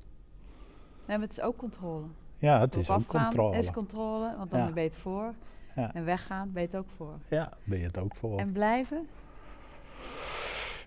[1.11, 2.07] Nee, maar het is ook controle.
[2.39, 3.57] Ja, het is ook controle.
[3.57, 4.73] is controle, want dan Ja.
[4.73, 5.35] ben je het voor.
[5.77, 5.95] Ja.
[5.95, 7.19] En weggaan ben je het ook voor.
[7.28, 8.39] Ja, ben je het ook voor.
[8.39, 9.09] En blijven?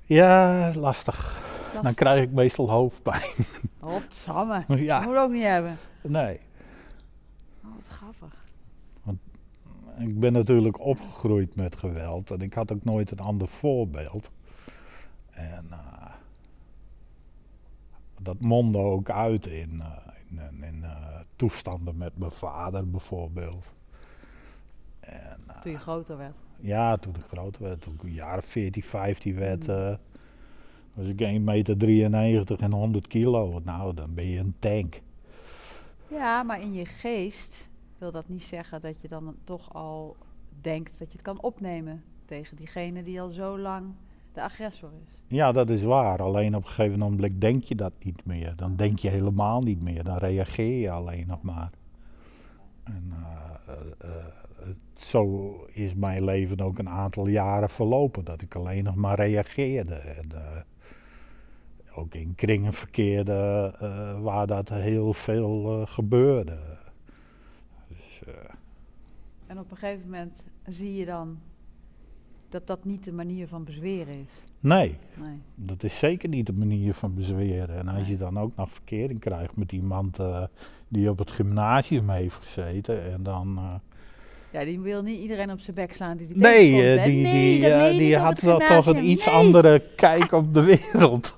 [0.04, 1.42] Ja, lastig.
[1.82, 3.32] Dan krijg ik meestal hoofdpijn.
[3.80, 4.64] Godsamme.
[4.68, 5.78] Dat ja, moet ook niet hebben.
[6.02, 6.40] nee.
[7.64, 8.46] Oh, wat grappig.
[9.98, 14.32] Ik ben natuurlijk opgegroeid met geweld en ik had ook nooit een ander voorbeeld.
[15.32, 16.12] En eh,
[18.20, 20.03] dat mondde ook uit in, eh,
[20.40, 23.72] in, in, eh, toestanden met mijn vader bijvoorbeeld.
[25.00, 26.36] En, eh, Toen je groter werd.
[26.60, 29.74] Ja, toen ik groot werd, toen ik een jaar of 14, 15 werd, Mm.
[29.74, 29.96] eh,
[30.94, 33.60] was ik 1,93 meter 93 en 100 kilo.
[33.64, 35.02] Nou, dan ben je een tank.
[36.08, 40.16] Ja, maar in je geest wil dat niet zeggen dat je dan toch al
[40.62, 43.94] denkt dat je het kan opnemen tegen diegene die al zo lang
[44.34, 45.22] de agressor is.
[45.28, 46.22] Ja, dat is waar.
[46.22, 48.54] Alleen op een gegeven moment denk je dat niet meer.
[48.56, 50.04] Dan denk je helemaal niet meer.
[50.04, 51.72] Dan reageer je alleen nog maar.
[52.84, 58.26] En eh, eh, eh, zo is mijn leven ook een aantal jaren verlopen.
[58.26, 59.96] Dat ik alleen nog maar reageerde.
[59.96, 60.32] En,
[61.96, 63.74] ook in kringen verkeerde
[64.22, 66.58] waar dat heel veel gebeurde.
[67.88, 68.22] Dus,
[69.48, 71.40] En op een gegeven moment zie je dan
[72.54, 74.42] dat dat niet de manier van bezweren is.
[74.60, 75.42] nee, Nee.
[75.56, 77.78] Dat is zeker niet de manier van bezweren.
[77.78, 78.10] En als Nee.
[78.10, 80.44] je dan ook nog verkering krijgt met iemand eh,
[80.88, 83.58] die op het gymnasium heeft gezeten en dan...
[83.58, 83.74] eh,
[84.60, 87.06] Ja, die wil niet iedereen op zijn bek slaan die die nee, tegenkomt, eh, hè?
[87.10, 90.62] die, Nee, die, die had wel toch een iets andere kijk op de
[90.92, 91.38] wereld.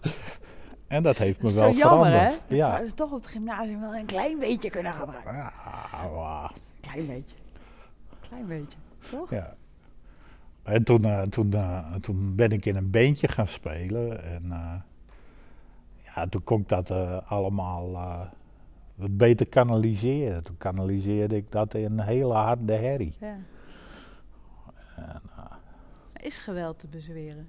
[0.87, 2.11] en dat heeft me Dat wel jammer, hè?
[2.11, 2.41] veranderd.
[2.47, 2.65] Dat Ja.
[2.65, 5.33] zouden ze toch op het gymnasium wel een klein beetje kunnen gebruiken.
[5.33, 5.51] Ja,
[6.13, 6.49] wauw.
[6.81, 7.35] Klein beetje.
[8.29, 8.77] Klein beetje,
[9.09, 9.29] toch?
[9.29, 9.55] Ja.
[10.65, 14.23] En toen, eh, toen, eh, toen ben ik in een bandje gaan spelen.
[14.23, 14.73] En eh,
[16.03, 16.91] ja, toen kon ik dat
[17.25, 17.91] allemaal
[18.95, 20.43] wat beter kanaliseren.
[20.43, 23.15] Toen kanaliseerde ik dat in een hele harde herrie.
[23.19, 23.37] Ja.
[24.95, 25.21] En,
[26.21, 27.47] Is geweld te bezweren?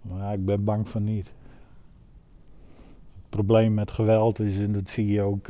[0.00, 1.26] maar ik ben bang van niet.
[3.16, 5.48] Het probleem met geweld is, en dat zie je ook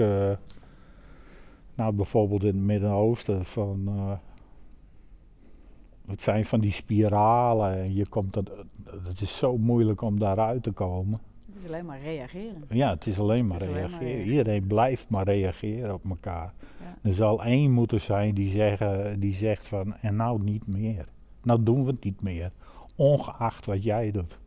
[1.74, 3.88] nou, bijvoorbeeld in het Midden-Oosten, van
[6.06, 8.50] het zijn van die spiralen en je komt dat,
[9.08, 11.18] het is zo moeilijk om daaruit te komen.
[11.46, 12.64] Het is alleen maar reageren.
[12.68, 13.90] Ja, het is alleen maar alleen reageren.
[13.98, 14.30] maar reageren.
[14.32, 16.52] Iedereen blijft maar reageren op elkaar.
[16.80, 17.08] Ja.
[17.08, 21.06] Er zal één moeten zijn die, zeggen, die zegt van, en nou niet meer.
[21.42, 22.50] Nou doen we het niet meer,
[22.96, 24.38] ongeacht wat jij doet.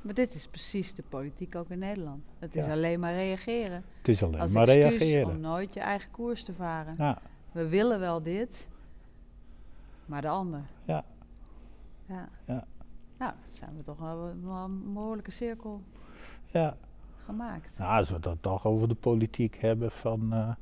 [0.00, 2.22] Maar dit is precies de politiek ook in Nederland.
[2.38, 2.72] Het is Ja.
[2.72, 3.84] alleen maar reageren.
[3.98, 5.28] Het is alleen Als maar reageren.
[5.28, 6.94] om nooit je eigen koers te varen.
[6.98, 7.18] Ja,
[7.52, 8.68] We willen wel dit,
[10.06, 10.62] maar de ander.
[10.84, 11.04] Ja.
[12.06, 12.28] Ja.
[12.46, 12.66] Ja.
[13.18, 15.82] Nou, zijn we toch wel een, een behoorlijke cirkel
[16.46, 16.76] Ja.
[17.24, 17.78] gemaakt.
[17.78, 20.32] Nou, als we het dan toch over de politiek hebben van...
[20.32, 20.54] eh,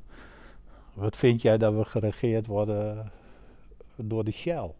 [0.93, 3.11] wat vind jij dat we geregeerd worden
[3.95, 4.71] door de Shell?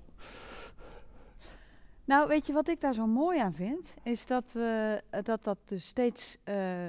[2.06, 3.94] Nou, weet je wat ik daar zo mooi aan vind?
[4.04, 6.86] Is dat we, eh, dat, dat dus steeds eh,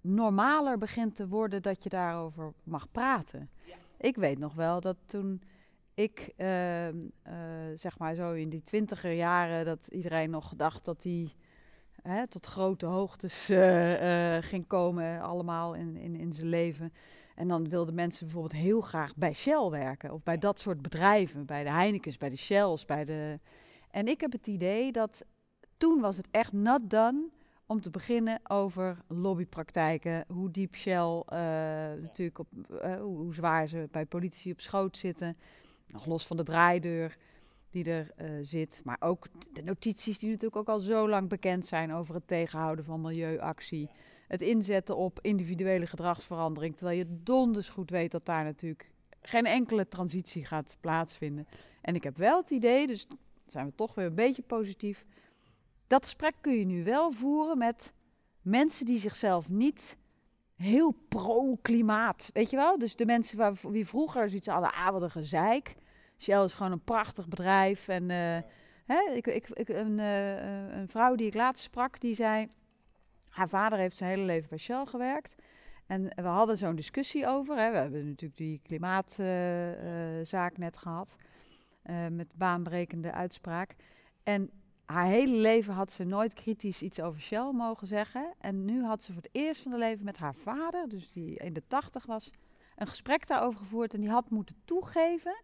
[0.00, 3.50] normaler begint te worden dat je daarover mag praten.
[3.98, 5.42] Ik weet nog wel dat toen
[5.96, 7.34] ik, ehm, eh,
[7.74, 11.34] zeg maar zo in die twintiger jaren, dat iedereen nog gedacht dat die
[12.02, 16.92] hè, tot grote hoogtes eh, eh, ging komen, allemaal in, in, in zijn leven.
[17.34, 21.46] En dan wilden mensen bijvoorbeeld heel graag bij Shell werken, of bij dat soort bedrijven,
[21.46, 23.40] bij de Heinekens, bij de Shells, bij de...
[23.90, 25.24] En ik heb het idee dat
[25.76, 27.28] toen was het echt not done
[27.66, 31.22] om te beginnen over lobbypraktijken, hoe diep Shell
[32.00, 32.48] natuurlijk op,
[32.80, 35.36] hoe, hoe zwaar ze bij politici op schoot zitten,
[35.86, 37.16] nog los van de draaideur
[37.70, 41.66] die er eh, zit, maar ook de notities die natuurlijk ook al zo lang bekend
[41.66, 43.88] zijn over het tegenhouden van milieuactie,
[44.28, 48.90] het inzetten op individuele gedragsverandering, terwijl je donders goed weet dat daar natuurlijk
[49.20, 51.46] geen enkele transitie gaat plaatsvinden.
[51.80, 53.06] En ik heb wel het idee, dus
[53.46, 55.04] zijn we toch weer een beetje positief.
[55.86, 57.92] Dat gesprek kun je nu wel voeren met
[58.42, 59.96] mensen die zichzelf niet
[60.56, 62.78] heel pro-klimaat, weet je wel?
[62.78, 65.74] Dus de mensen waar, wie vroeger zoiets hadden, ah, wat een gezeik.
[66.18, 67.88] Shell is gewoon een prachtig bedrijf.
[67.88, 68.38] En eh,
[68.84, 72.48] hè, ik, ik, ik, een, eh, een vrouw die ik laatst sprak, die zei...
[73.28, 75.34] Haar vader heeft zijn hele leven bij Shell gewerkt.
[75.86, 77.58] En we hadden zo'n discussie over.
[77.58, 77.70] Hè.
[77.70, 81.16] We hebben natuurlijk die klimaatzaak net gehad.
[81.82, 83.74] eh, met baanbrekende uitspraak.
[84.22, 84.50] En
[84.86, 88.34] haar hele leven had ze nooit kritisch iets over Shell mogen zeggen.
[88.38, 91.34] En nu had ze voor het eerst van haar leven met haar vader, dus die
[91.34, 92.30] in de tachtig was,
[92.76, 93.94] een gesprek daarover gevoerd.
[93.94, 95.42] En die had moeten toegeven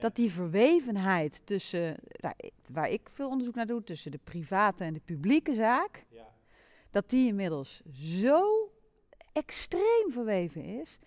[0.00, 2.34] dat die verwevenheid tussen, nou,
[2.68, 6.04] waar ik veel onderzoek naar doe, tussen de private en de publieke zaak,
[6.90, 8.70] dat die inmiddels zo
[9.32, 10.98] extreem verweven is,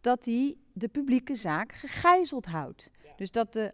[0.00, 2.90] dat die de publieke zaak gegijzeld houdt.
[3.16, 3.72] Dus dat de,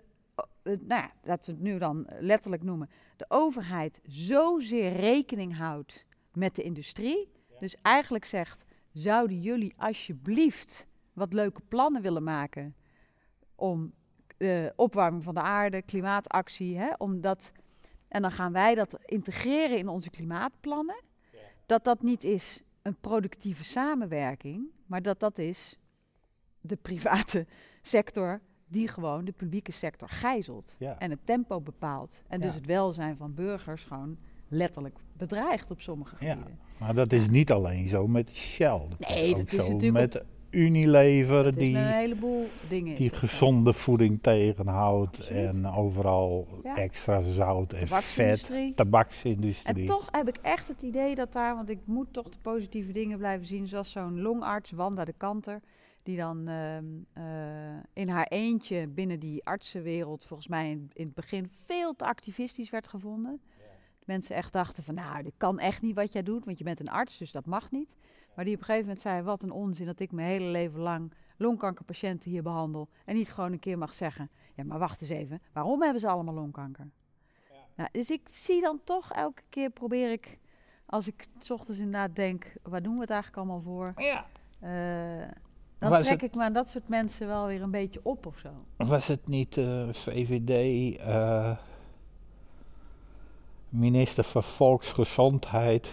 [0.63, 6.57] nou ja, dat we het nu dan letterlijk noemen, de overheid zozeer rekening houdt met
[6.57, 7.33] de industrie.
[7.59, 12.75] Dus eigenlijk zegt, zouden jullie alsjeblieft wat leuke plannen willen maken
[13.55, 13.93] om
[14.37, 17.53] eh, opwarming van de aarde, klimaatactie, hè, om dat,
[18.09, 21.01] en dan gaan wij dat integreren in onze klimaatplannen.
[21.67, 25.79] Dat dat niet is een productieve samenwerking, maar dat dat is
[26.61, 27.47] de private
[27.83, 28.41] sector
[28.73, 30.99] die gewoon de publieke sector gijzelt Ja.
[30.99, 32.23] en het tempo bepaalt.
[32.29, 32.55] En dus Ja.
[32.55, 34.17] het welzijn van burgers gewoon
[34.49, 36.31] letterlijk bedreigt op sommige Ja.
[36.31, 36.59] gebieden.
[36.79, 38.81] Maar dat is niet alleen zo met Shell.
[38.99, 42.97] Dat Nee, is dat is zo natuurlijk met Unilever, die, een heleboel dingen.
[42.97, 45.19] die gezonde voeding tegenhoudt.
[45.19, 45.55] Absoluut.
[45.55, 46.77] En overal Ja.
[46.77, 47.89] extra zout en vet.
[47.89, 48.75] Tabaksindustrie.
[48.75, 49.77] Tabaksindustrie.
[49.81, 52.93] En toch heb ik echt het idee dat daar, want ik moet toch de positieve
[52.93, 55.61] dingen blijven zien, zoals zo'n longarts, Wanda de Kanter,
[56.03, 61.15] die dan ehm, eh, in haar eentje binnen die artsenwereld volgens mij in, in het
[61.15, 63.41] begin veel te activistisch werd gevonden.
[64.05, 66.81] Mensen echt dachten van, nou, dit kan echt niet wat jij doet, want je bent
[66.81, 67.97] een arts, dus dat mag niet.
[68.35, 70.81] Maar die op een gegeven moment zei, wat een onzin dat ik mijn hele leven
[70.81, 75.11] lang longkankerpatiënten hier behandel en niet gewoon een keer mag zeggen, ja, maar wacht eens
[75.11, 76.91] even, waarom hebben ze allemaal longkanker?
[77.75, 80.39] Nou, dus ik zie dan toch elke keer probeer ik,
[80.87, 83.93] als ik 's ochtends inderdaad denk, waar doen we het eigenlijk allemaal voor?
[83.97, 84.27] Ja.
[84.61, 85.29] Eh,
[85.83, 88.27] dan Was trek het- ik me aan dat soort mensen wel weer een beetje op
[88.27, 88.49] of zo.
[88.77, 91.51] Was het niet eh, VVD, eh,
[93.69, 95.93] minister van Volksgezondheid,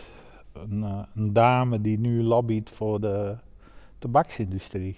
[0.54, 3.38] een, eh, een dame die nu lobbyt voor de
[4.00, 4.96] tabaksindustrie?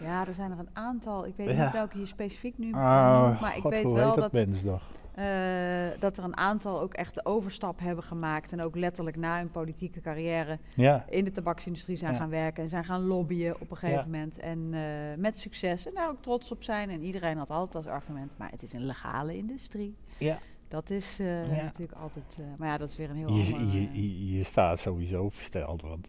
[0.00, 1.26] Ja, er zijn er een aantal.
[1.26, 1.62] Ik weet Ja.
[1.64, 4.46] niet welke je specifiek nu Ah, noemt, maar ik weet hoe wel heet dat, dat
[4.46, 4.82] mens nog?
[5.18, 9.38] Eh, dat er een aantal ook echt de overstap hebben gemaakt en ook letterlijk na
[9.38, 12.18] hun politieke carrière Ja, in de tabaksindustrie zijn Ja.
[12.18, 14.04] gaan werken en zijn gaan lobbyen op een gegeven Ja.
[14.04, 14.38] moment.
[14.38, 14.80] En eh,
[15.16, 16.90] met succes en daar ook trots op zijn.
[16.90, 19.96] En iedereen had altijd als argument, maar het is een legale industrie.
[20.18, 20.38] ja.
[20.68, 21.26] Dat is eh,
[21.62, 23.72] natuurlijk altijd, maar ja, dat is weer een heel Je, ander...
[23.72, 26.08] je, je, staat sowieso versteld, want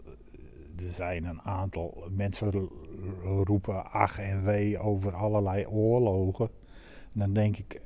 [0.78, 2.72] er zijn een aantal mensen ro-
[3.44, 6.50] roepen ach en wee over allerlei oorlogen.
[7.12, 7.82] Dan denk ik,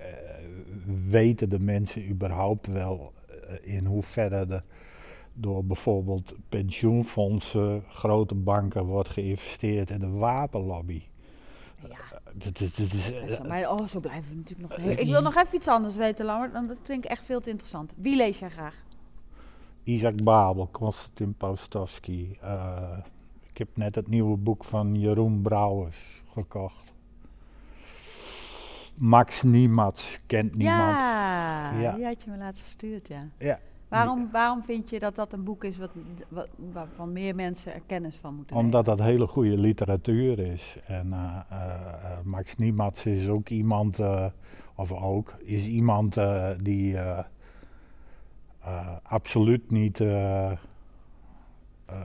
[1.09, 4.63] weten de mensen überhaupt wel eh, in hoeverre er
[5.33, 11.01] door bijvoorbeeld pensioenfondsen, grote banken wordt geïnvesteerd in de wapenlobby?
[11.89, 14.79] ja, Dat, is- dat is, eh, maar oh, zo blijven we natuurlijk nog...
[14.79, 17.39] eh, Ik wil nog even iets anders weten, Lammert, want dat vind ik echt veel
[17.41, 17.93] te interessant.
[17.97, 18.83] Wie lees jij graag?
[19.83, 22.27] Isaac Babel, Konstantin Paustovsky.
[22.41, 22.97] eh,
[23.49, 26.92] ik heb net het nieuwe boek van Jeroen Brouwers gekocht.
[28.95, 30.99] Max Niematz kent niemand.
[30.99, 31.95] Ja, Ja.
[31.95, 33.27] die had je me laatst gestuurd, ja.
[33.37, 33.59] Ja.
[33.93, 35.89] Waarom, waarom vind je dat dat een boek is wat,
[36.27, 38.71] wat, waarvan meer mensen er kennis van moeten nemen?
[38.71, 40.77] Omdat dat hele goede literatuur is.
[40.85, 43.99] En eh, eh, eh, Max Niematz is ook iemand,
[44.75, 46.17] of ook, is iemand
[46.57, 46.97] die
[49.03, 50.03] absoluut niet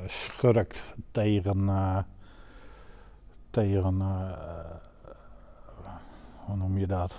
[0.07, 1.69] schurkt tegen,
[3.51, 4.03] tegen
[6.49, 7.17] hoe noem je dat?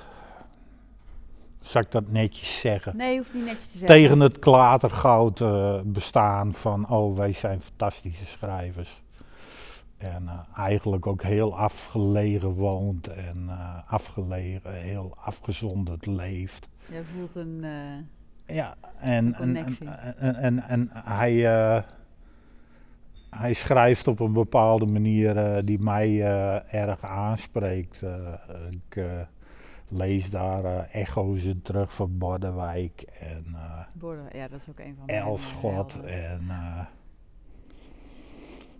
[1.60, 2.98] Zal ik dat netjes zeggen?
[2.98, 3.88] Nee, hoeft niet netjes te zeggen.
[3.88, 9.02] Tegen het klatergoud eh, bestaan van, oh wij zijn fantastische schrijvers.
[9.98, 16.70] En eh, eigenlijk ook heel afgelegen woont en eh, afgelegen, heel afgezonderd leeft.
[16.92, 17.64] Je voelt een...
[18.46, 19.78] eh, Ja, en, en, en,
[20.18, 21.34] en, en, en hij,
[23.30, 28.02] hij schrijft op een bepaalde manier eh, die mij eh, erg aanspreekt.
[28.02, 28.34] Eh,
[28.70, 29.04] ik
[29.88, 33.46] lees daar echo's in terug van Bordewijk en
[33.94, 35.22] Border, ja, dat is ook een van mijn...
[35.22, 36.42] Elschot en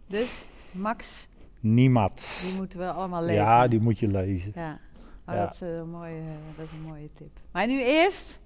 [0.08, 1.28] Dus, Max,
[1.60, 2.46] Niematz.
[2.46, 3.44] die moeten we allemaal lezen.
[3.44, 4.52] Ja, die moet je lezen.
[4.56, 4.80] Ja,
[5.28, 5.42] oh, Ja.
[5.42, 6.22] Dat, is een mooie,
[6.56, 7.40] dat is een mooie tip.
[7.52, 8.40] Maar nu eerst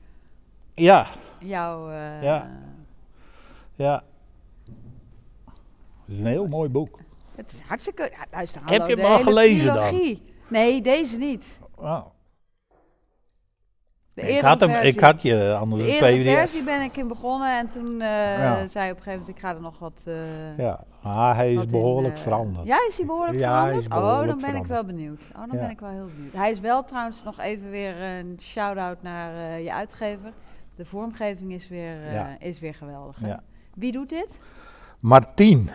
[0.73, 1.07] Ja,
[1.39, 1.91] jouw...
[2.21, 2.59] Ja.
[3.75, 4.03] ja.
[6.05, 6.99] Het is een heel mooi boek.
[7.35, 8.09] Het is hartstikke...
[8.11, 10.17] Ja, luister, Heb je hem al gelezen dan?
[10.47, 11.59] Nee, deze niet.
[11.75, 12.05] Oh.
[14.13, 14.93] De Ik, had hem, versie.
[14.93, 16.33] ik had je anders De pdf.
[16.33, 18.07] versie ben ik in begonnen en toen eh,
[18.37, 18.67] Ja.
[18.67, 20.01] zei op een gegeven moment, ik ga er nog wat...
[20.05, 22.67] eh, Ja, ah, hij wat is in, behoorlijk eh, veranderd.
[22.67, 24.21] Ja, is hij behoorlijk Ja, hij veranderd?
[24.21, 25.23] oh, dan ben ik wel benieuwd.
[25.31, 25.59] Oh, dan Ja.
[25.59, 26.33] ben ik wel heel benieuwd.
[26.33, 30.33] Hij is wel trouwens nog even weer een shout-out naar eh, je uitgever.
[30.75, 32.35] De vormgeving is weer, eh, Ja.
[32.39, 33.17] is weer geweldig.
[33.73, 34.39] Wie doet dit?
[35.03, 35.69] Martien.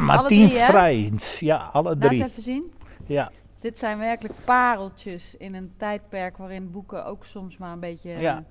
[0.00, 0.48] Martien?
[0.50, 1.40] Vrijns.
[1.40, 2.24] Ja, alle Laat drie.
[2.24, 2.72] even zien.
[3.06, 3.30] Ja,
[3.60, 8.12] Dit zijn werkelijk pareltjes in een tijdperk waarin boeken ook soms maar een beetje...
[8.12, 8.44] eh, Ja.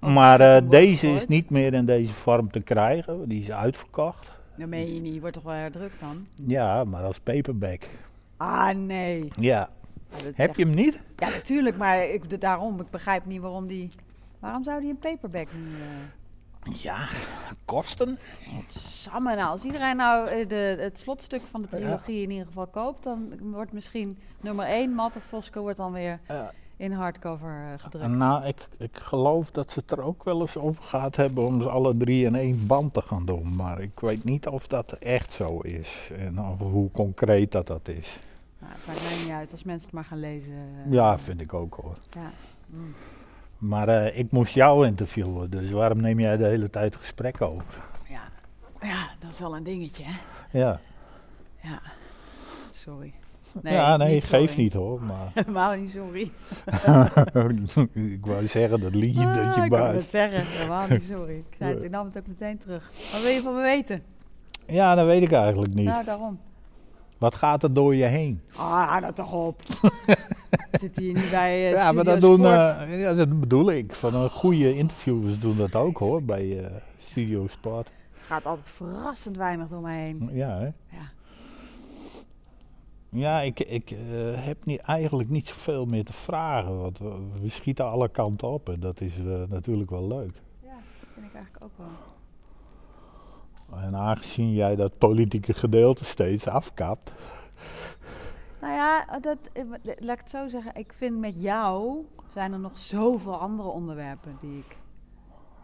[0.00, 3.28] over maar eh, deze is niet meer in deze vorm te krijgen.
[3.28, 4.32] Die is uitverkocht.
[4.56, 6.26] Dat meen je niet, wordt toch wel herdrukt dan?
[6.46, 7.82] Ja, maar als paperback.
[8.36, 9.28] Ah, nee.
[9.40, 9.68] Ja.
[10.34, 11.02] Heb je hem niet?
[11.16, 13.90] Ja, natuurlijk, maar ik, daarom, ik begrijp niet waarom die...
[14.38, 15.60] Waarom zou die een paperback nu...
[15.80, 15.86] eh,
[16.70, 17.08] Ja,
[17.64, 18.18] kosten.
[18.68, 21.76] Samen nou, als iedereen nou eh, de, het slotstuk van de Ja.
[21.76, 26.20] trilogie in ieder geval koopt, dan wordt misschien nummer 1, Matte Fosco, wordt dan weer
[26.28, 26.52] Ja.
[26.76, 28.08] in hardcover eh, gedrukt.
[28.10, 31.62] Nou, ik, ik geloof dat ze het er ook wel eens over gehad hebben om
[31.62, 33.56] ze alle drie in één band te gaan doen.
[33.56, 36.10] Maar ik weet niet of dat echt zo is.
[36.18, 38.18] En of hoe concreet dat dat is.
[38.58, 40.52] Nou, het maakt mij niet uit als mensen het maar gaan lezen.
[40.86, 41.96] eh, Ja, vind ik ook hoor.
[42.10, 42.30] ja.
[42.66, 42.94] Mm.
[43.64, 47.64] Maar eh, ik moest jou interviewen, dus waarom neem jij de hele tijd gesprek over?
[48.08, 48.22] ja.
[48.80, 50.12] Ja, dat is wel een dingetje, hè?
[50.58, 50.80] Ja,
[51.62, 51.80] Ja.
[52.72, 53.12] Sorry.
[53.62, 54.62] ja nee, niet geef sorry.
[54.62, 55.02] niet hoor.
[55.02, 56.30] Maar Helemaal niet sorry.
[58.14, 61.36] ik wou zeggen, dat liedje Ah, dat je ik wou zeggen, helemaal niet sorry.
[61.36, 62.90] Ik, zei het, ik nam het ook meteen terug.
[63.12, 64.02] Wat wil je van me weten?
[64.66, 65.86] Ja, dat weet ik eigenlijk niet.
[65.86, 66.38] Nou, daarom.
[67.18, 68.40] Wat gaat er door je heen?
[68.56, 69.62] Ah, dat toch op.
[70.80, 73.94] Zit hier niet bij eh ja, maar dat, doen, eh, ja, dat bedoel ik.
[73.94, 77.90] Van een goede interviewers doen dat ook hoor, bij eh, Studio Sport.
[78.20, 80.30] gaat altijd verrassend weinig door mij heen.
[80.32, 80.64] Ja, hè?
[80.64, 81.12] Ja.
[83.14, 83.98] Ja, ik, ik eh,
[84.44, 86.78] heb niet, eigenlijk niet zoveel meer te vragen.
[86.80, 90.32] Want we, we schieten alle kanten op en dat is eh, natuurlijk wel leuk.
[90.62, 90.76] ja,
[91.14, 92.13] vind ik eigenlijk ook wel.
[93.82, 97.12] En aangezien jij dat politieke gedeelte steeds afkapt.
[98.60, 99.38] Nou ja, dat,
[99.82, 100.74] laat ik het zo zeggen.
[100.74, 104.76] Ik vind met jou zijn er nog zoveel andere onderwerpen die ik...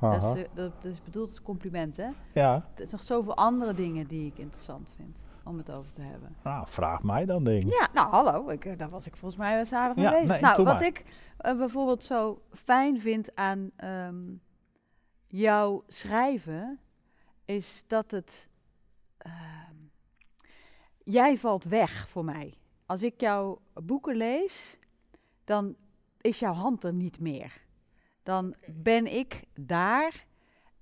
[0.00, 2.08] Dat is, eh, dat is bedoeld als compliment, hè?
[2.32, 6.00] Ja, Er is nog zoveel andere dingen die ik interessant vind om het over te
[6.02, 6.36] hebben.
[6.42, 7.72] nou, vraag mij dan ding.
[7.72, 10.28] Ja, nou hallo, ik, eh, daar was ik volgens mij wel aardig mee bezig.
[10.28, 10.84] nee, nou, wat maar.
[10.84, 11.04] ik
[11.36, 14.16] eh, bijvoorbeeld zo fijn vind aan ehm,
[15.26, 16.78] jouw schrijven,
[17.56, 18.48] is dat het...
[19.18, 19.74] ehm,
[21.04, 22.54] jij valt weg voor mij.
[22.86, 24.78] Als ik jouw boeken lees,
[25.44, 25.76] dan
[26.20, 27.60] is jouw hand er niet meer.
[28.22, 30.26] Dan ben ik daar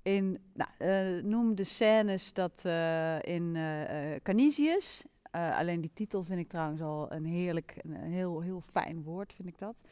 [0.02, 5.04] in, nou, eh, noem de scènes dat eh, in eh Canisius.
[5.30, 9.48] Alleen die titel vind ik trouwens al een heerlijk, een heel, heel fijn woord, vind
[9.48, 9.82] ik dat.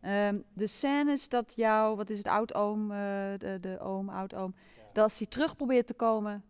[0.00, 4.54] Ehm, de scènes dat jouw, wat is het, oud-oom, de, de oom, oud-oom,
[4.92, 6.44] dat als hij terug probeert te komen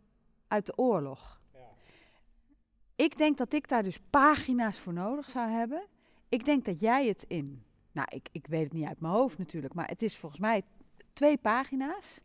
[0.49, 1.41] uit de oorlog.
[2.97, 5.87] Ik denk dat ik daar dus pagina's voor nodig zou hebben.
[6.29, 9.39] Ik denk dat jij het in, nou, ik, ik weet het niet uit mijn hoofd
[9.39, 10.63] natuurlijk, maar het is volgens mij
[11.13, 12.21] twee pagina's.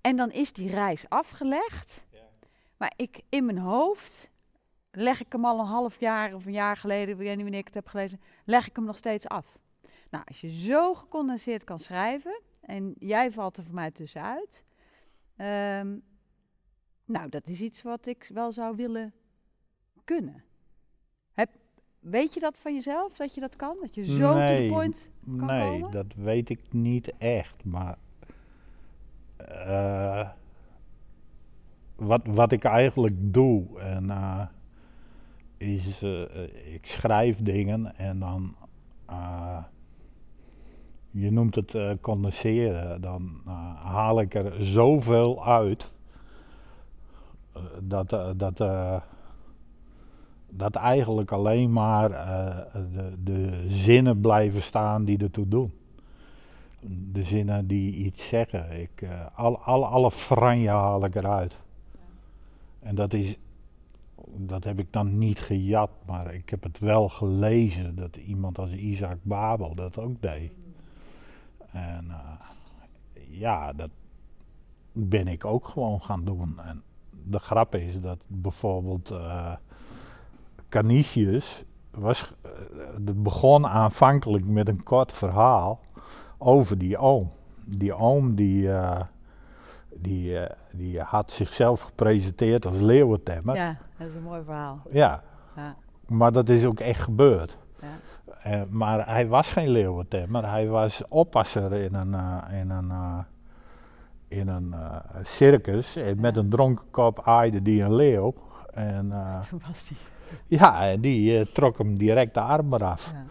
[0.00, 2.04] En dan is die reis afgelegd.
[2.76, 4.30] Maar ik in mijn hoofd
[4.90, 7.60] leg ik hem al een half jaar of een jaar geleden, ik weet niet wanneer
[7.60, 9.58] ik het heb gelezen, leg ik hem nog steeds af.
[10.10, 14.64] Nou, als je zo gecondenseerd kan schrijven, en jij valt er voor mij tussenuit.
[15.36, 15.96] Ehm,
[17.04, 19.12] nou, dat is iets wat ik wel zou willen
[20.04, 20.44] kunnen.
[21.32, 21.50] Heb,
[22.00, 23.76] weet je dat van jezelf, dat je dat kan?
[23.80, 25.90] Dat je zo to the Nee, point kan nee, komen?
[25.90, 27.64] dat weet ik niet echt.
[27.64, 27.96] Maar
[29.36, 30.28] eh,
[31.96, 34.46] wat, wat ik eigenlijk doe, en, eh,
[35.56, 38.56] is eh, ik schrijf dingen en dan,
[41.12, 43.52] je noemt het eh, condenseren, dan eh,
[43.84, 45.90] haal ik er zoveel uit
[47.52, 48.64] eh, dat, dat,
[50.50, 52.08] dat eigenlijk alleen maar
[52.92, 55.72] de, de zinnen blijven staan die ertoe doen.
[57.12, 58.80] De zinnen die iets zeggen.
[58.80, 61.58] Ik, al, al, alle franje haal ik eruit.
[62.80, 63.38] En dat is,
[64.36, 68.72] dat heb ik dan niet gejat, maar ik heb het wel gelezen dat iemand als
[68.72, 70.52] Isaac Babel dat ook deed.
[71.72, 72.18] En eh,
[73.28, 73.90] ja, dat
[74.92, 76.60] ben ik ook gewoon gaan doen.
[76.64, 79.52] En de grap is dat bijvoorbeeld eh
[80.72, 82.50] Canisius was, eh,
[83.04, 85.80] het begon aanvankelijk met een kort verhaal
[86.38, 87.32] over die oom.
[87.64, 89.00] Die oom die, eh,
[89.94, 93.56] die, eh, die had zichzelf gepresenteerd als leeuwentemmer.
[93.56, 94.82] Ja, dat is een mooi verhaal.
[94.90, 95.22] Ja,
[95.56, 95.76] Ja,
[96.06, 97.56] maar dat is ook echt gebeurd.
[98.42, 103.18] Eh, maar hij was geen leeuwentemmer, hij was oppasser in een, eh, in een, eh,
[104.28, 104.74] in een
[105.22, 105.96] circus.
[105.96, 108.34] En met een dronken kop aaide die een leeuw.
[108.74, 109.12] En
[109.48, 109.96] Toen was die.
[110.58, 113.10] ja, en die trok hem direct de arm eraf.
[113.14, 113.24] Ja.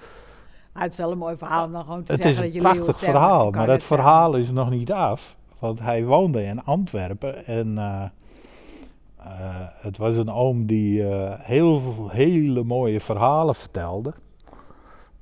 [0.73, 2.43] Maar het is wel een mooi verhaal om dan gewoon te Het zeggen is een
[2.45, 5.37] dat je prachtig leeuwentemmer- verhaal, ik kan maar het verhaal is nog niet af.
[5.59, 7.77] Want hij woonde in Antwerpen en
[9.81, 11.03] het was een oom die
[11.41, 14.13] heel veel hele mooie verhalen vertelde.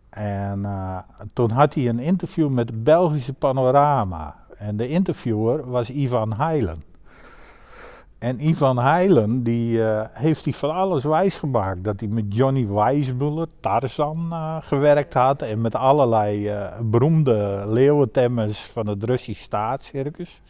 [0.10, 0.98] En eh,
[1.34, 4.36] toen had hij een interview met het Belgische Panorama.
[4.58, 6.84] En de interviewer was Ivan Heilen.
[8.18, 11.84] En Ivan Heilen die, eh, heeft hij van alles wijsgemaakt.
[11.84, 15.42] Dat hij met Johnny Weissmuller, Tarzan, eh, gewerkt had.
[15.42, 20.42] En met allerlei beroemde leeuwentemmers van het Russisch staatscircus.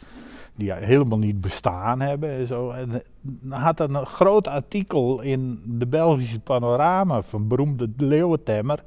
[0.56, 2.70] Die helemaal niet bestaan hebben en zo.
[2.70, 3.04] En
[3.50, 8.84] had een groot artikel in de Belgische Panorama van beroemde leeuwentemmer.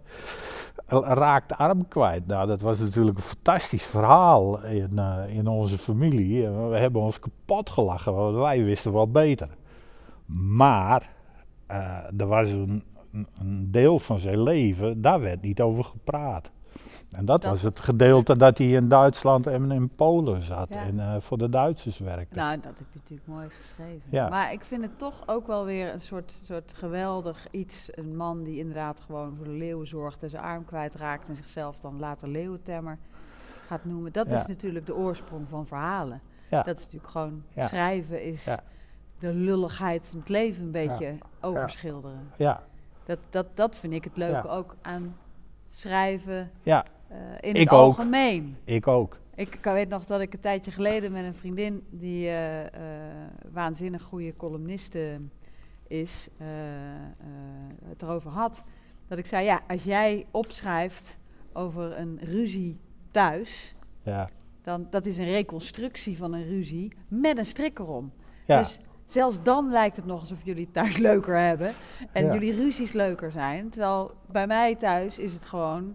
[1.01, 2.27] Raakt arm kwijt.
[2.27, 6.49] Nou, dat was natuurlijk een fantastisch verhaal in, eh, in onze familie.
[6.49, 9.49] We hebben ons kapot gelachen, want wij wisten wel beter.
[10.27, 11.11] Maar
[11.67, 16.51] eh, er was een deel van zijn leven, daar werd niet over gepraat.
[17.13, 20.85] En dat, Dat- was het gedeelte dat hij in Duitsland en in Polen zat Ja.
[20.85, 22.35] en eh, voor de Duitsers werkte.
[22.35, 24.03] Nou, dat heb je natuurlijk mooi geschreven.
[24.09, 24.29] Ja.
[24.29, 27.89] Maar ik vind het toch ook wel weer een soort, soort geweldig iets.
[27.95, 31.79] Een man die inderdaad gewoon voor de leeuwen zorgt en zijn arm kwijtraakt en zichzelf
[31.79, 32.99] dan later leeuwentemmer
[33.67, 34.13] gaat noemen.
[34.13, 34.37] Dat Ja.
[34.37, 36.21] is natuurlijk de oorsprong van verhalen.
[36.49, 38.45] Dat is natuurlijk gewoon schrijven is
[39.19, 42.31] de lulligheid van het leven een beetje overschilderen.
[42.37, 42.63] Ja,
[43.05, 45.17] Dat, dat, dat vind ik het leuke ook aan
[45.69, 47.79] schrijven ja, eh, in Ik het ook.
[47.81, 48.57] algemeen.
[48.65, 49.21] ik ook.
[49.35, 52.71] Ik kan- weet nog dat ik een tijdje geleden met een vriendin die eh, eh,
[53.53, 55.21] waanzinnig goede columniste
[55.89, 56.29] is,
[57.89, 58.63] het erover had.
[59.09, 61.17] Dat ik zei, ja, als jij opschrijft
[61.53, 62.79] over een ruzie
[63.11, 64.29] thuis, Ja,
[64.63, 68.13] dan dat is een reconstructie van een ruzie met een strik erom.
[68.47, 71.73] ja, Dus zelfs dan lijkt het nog alsof jullie het thuis leuker hebben
[72.13, 72.33] en Ja.
[72.33, 73.69] jullie ruzies leuker zijn.
[73.71, 75.95] Terwijl bij mij thuis is het gewoon.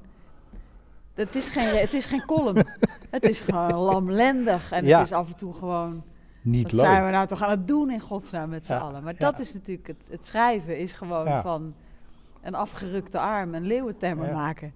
[1.17, 2.63] Het is geen, het is geen column.
[3.09, 4.71] het is gewoon lamlendig.
[4.71, 4.97] En Ja.
[4.97, 6.03] het is af en toe gewoon.
[6.41, 6.81] niet Wat leuk.
[6.85, 9.03] zijn we nou toch aan het doen in godsnaam met z'n Ja, allen?
[9.03, 9.19] Maar ja.
[9.19, 11.73] dat is natuurlijk het, het schrijven, is gewoon van
[12.41, 14.73] een afgerukte arm een leeuwentemmer maken.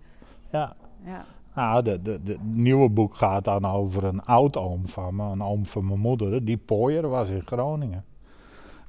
[0.52, 0.76] Ja.
[1.06, 1.26] Ja.
[1.56, 5.44] Nou, de, de, de, het nieuwe boek gaat dan over een oud-oom van me, een
[5.44, 8.06] oom van mijn moeder, die pooier was in Groningen.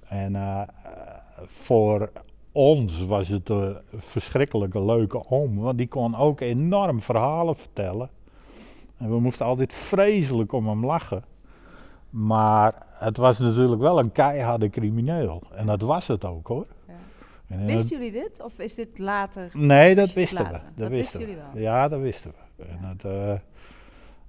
[0.09, 0.67] En eh, eh,
[1.45, 2.11] voor
[2.53, 8.11] ons was het een verschrikkelijke leuke oom, want die kon ook enorm verhalen vertellen.
[8.99, 11.25] En we moesten altijd vreselijk om hem lachen.
[12.11, 15.43] Maar het was natuurlijk wel een keiharde crimineel.
[15.55, 16.67] En dat was het ook hoor.
[17.49, 17.65] Ja.
[17.65, 18.43] Wisten jullie dit?
[18.43, 19.51] Of is dit later?
[19.53, 20.51] Nee, dat wisten we.
[20.53, 21.27] Dat, Dat wisten we.
[21.27, 21.63] jullie wel?
[21.63, 22.65] Ja, dat wisten we.
[22.65, 23.33] En het, eh,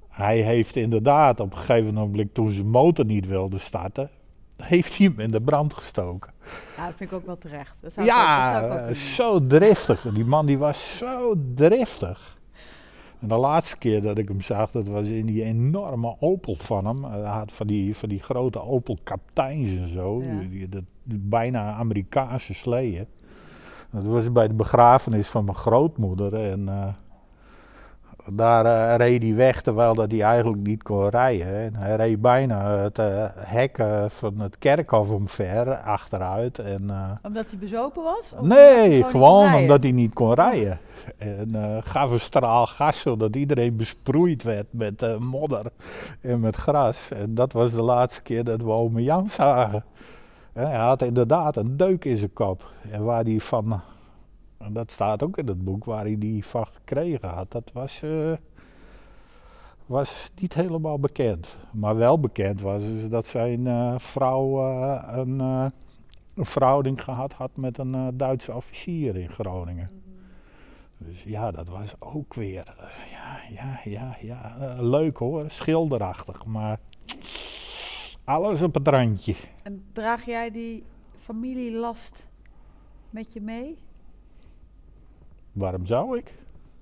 [0.09, 4.09] hij heeft inderdaad op een gegeven moment, toen zijn motor niet wilde starten,
[4.63, 6.31] heeft hij hem in de brand gestoken.
[6.77, 7.75] Ja, dat vind ik ook wel terecht.
[7.79, 10.01] Dat zou ik ook, dat Ja, zou ook eh, zo driftig.
[10.13, 12.37] Die man die was zo driftig.
[13.19, 16.85] En de laatste keer dat ik hem zag, dat was in die enorme Opel van
[16.85, 17.03] hem.
[17.03, 20.21] Hij had van die, van die grote Opel kapiteins en zo.
[20.23, 20.39] Ja.
[20.39, 23.05] Die, die- dat, bijna Amerikaanse sleeën.
[23.91, 26.33] Dat was bij de begrafenis van mijn grootmoeder.
[26.51, 26.87] En eh,
[28.31, 31.47] Daar eh, reed hij weg terwijl dat hij eigenlijk niet kon rijden.
[31.47, 36.59] En hij reed bijna het eh, hek eh, van het kerkhof omver achteruit.
[36.59, 36.91] En,
[37.23, 38.33] Omdat hij bezopen was?
[38.35, 40.79] Hij nee, gewoon omdat hij niet kon rijden.
[41.17, 45.65] En gaf een straal gas zodat iedereen besproeid werd met modder
[46.21, 47.11] en met gras.
[47.11, 49.83] En dat was de laatste keer dat we ome Jan zagen.
[50.53, 52.71] En hij had inderdaad een deuk in zijn kop.
[52.91, 53.81] En waar hij van,
[54.63, 58.01] en dat staat ook in het boek, waar hij die van gekregen had, dat was,
[58.01, 58.33] eh,
[59.85, 61.57] was niet helemaal bekend.
[61.71, 67.51] Maar wel bekend was is dat zijn eh, vrouw eh, een, een verhouding gehad had
[67.55, 69.89] met een Duitse officier in Groningen.
[70.97, 72.75] Dus ja, dat was ook weer,
[73.11, 76.79] ja, ja, ja, ja, leuk hoor, schilderachtig, maar
[78.23, 79.35] alles op het randje.
[79.63, 80.83] En draag jij die
[81.17, 82.25] familielast
[83.09, 83.77] met je mee?
[85.53, 86.33] Waarom zou ik?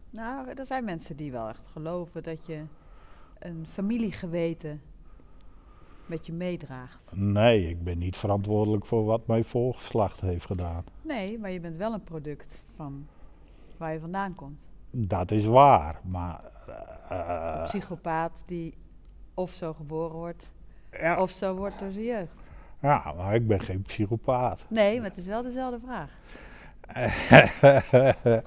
[0.10, 2.62] Nou, er zijn mensen die wel echt geloven dat je
[3.40, 4.82] een familiegeweten
[6.06, 7.06] met je meedraagt.
[7.12, 10.84] Nee, ik ben niet verantwoordelijk voor wat mijn voorgeslacht heeft gedaan.
[11.02, 13.08] Nee, maar je bent wel een product van
[13.78, 14.66] waar je vandaan komt.
[14.92, 16.42] Dat is waar, maar...
[17.10, 18.74] eh, Een psychopaat die
[19.34, 20.52] of zo geboren wordt,
[20.92, 22.50] ja, of zo wordt door zijn jeugd.
[22.82, 24.66] ja, maar ik ben geen psychopaat.
[24.70, 26.12] Nee, maar het is wel dezelfde vraag.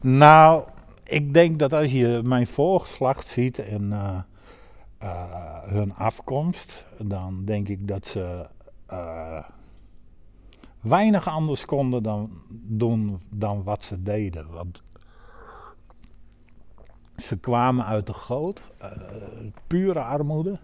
[0.00, 0.64] nou,
[1.04, 4.18] ik denk dat als je mijn voorgeslacht ziet en eh,
[4.98, 8.48] eh, hun afkomst, dan denk ik dat ze
[8.86, 9.44] eh,
[10.80, 14.50] weinig anders konden dan doen dan wat ze deden.
[14.50, 14.82] Want
[17.16, 18.62] ze kwamen uit de goot,
[19.66, 20.58] pure armoede.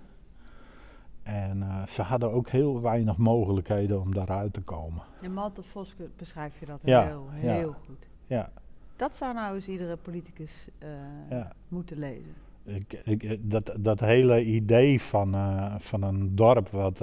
[1.28, 5.02] En eh, ze hadden ook heel weinig mogelijkheden om daaruit te komen.
[5.20, 7.52] In Malte Voske beschrijf je dat Ja, heel, ja.
[7.52, 8.06] heel goed.
[8.26, 8.50] Ja,
[8.96, 10.88] Dat zou nou eens iedere politicus eh,
[11.30, 11.52] ja.
[11.68, 12.34] moeten lezen.
[12.64, 16.98] Ik, ik, dat, dat hele idee van, eh, van een dorp wat,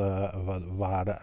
[0.45, 1.19] wat, waar,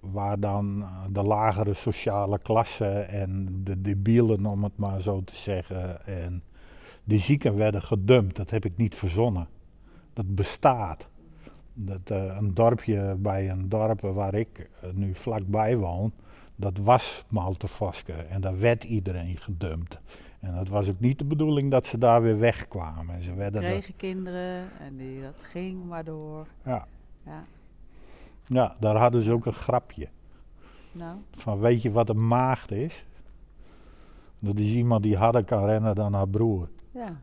[0.00, 6.06] waar dan de lagere sociale klasse en de debielen, om het maar zo te zeggen,
[6.06, 6.42] en
[7.04, 9.48] de zieken werden gedumpt, dat heb ik niet verzonnen.
[10.12, 11.08] Dat bestaat.
[11.74, 16.12] Dat, eh, een dorpje bij een dorp waar ik eh, nu vlakbij woon,
[16.56, 20.00] dat was Maltevoske en daar werd iedereen gedumpt.
[20.40, 23.14] En het was ook niet de bedoeling dat ze daar weer wegkwamen.
[23.14, 26.46] En ze werden er- Kregen kinderen en die, dat ging maar door.
[26.64, 26.86] ja.
[27.26, 27.44] Ja,
[28.46, 30.08] ja, daar hadden ze ook een grapje.
[30.92, 33.04] nou, Van weet je wat een maagd is?
[34.38, 36.68] Dat is iemand die harder kan rennen dan haar broer.
[36.92, 37.16] Ja.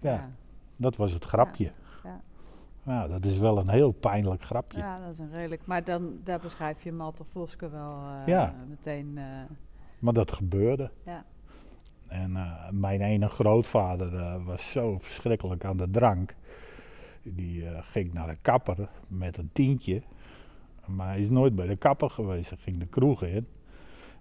[0.00, 0.30] Ja,
[0.76, 1.72] dat was het grapje.
[2.04, 2.20] ja.
[2.82, 4.78] Ja, dat is wel een heel pijnlijk grapje.
[4.78, 5.66] Ja, dat is een redelijk.
[5.66, 8.54] Maar dan, daar beschrijf je Malte Voske wel eh, Ja.
[8.68, 9.18] meteen.
[9.18, 9.24] eh,
[9.98, 10.90] Maar dat gebeurde.
[11.04, 11.24] Ja.
[12.06, 16.34] En eh, mijn ene grootvader was zo verschrikkelijk aan de drank.
[17.22, 20.02] Die ging naar de kapper met een tientje.
[20.86, 22.50] Maar hij is nooit bij de kapper geweest.
[22.50, 23.46] Hij ging de kroeg in.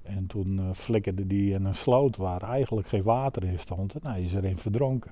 [0.05, 3.95] En toen eh, flikkerde hij in een sloot waar eigenlijk geen water in stond.
[3.95, 5.11] En hij is erin verdronken.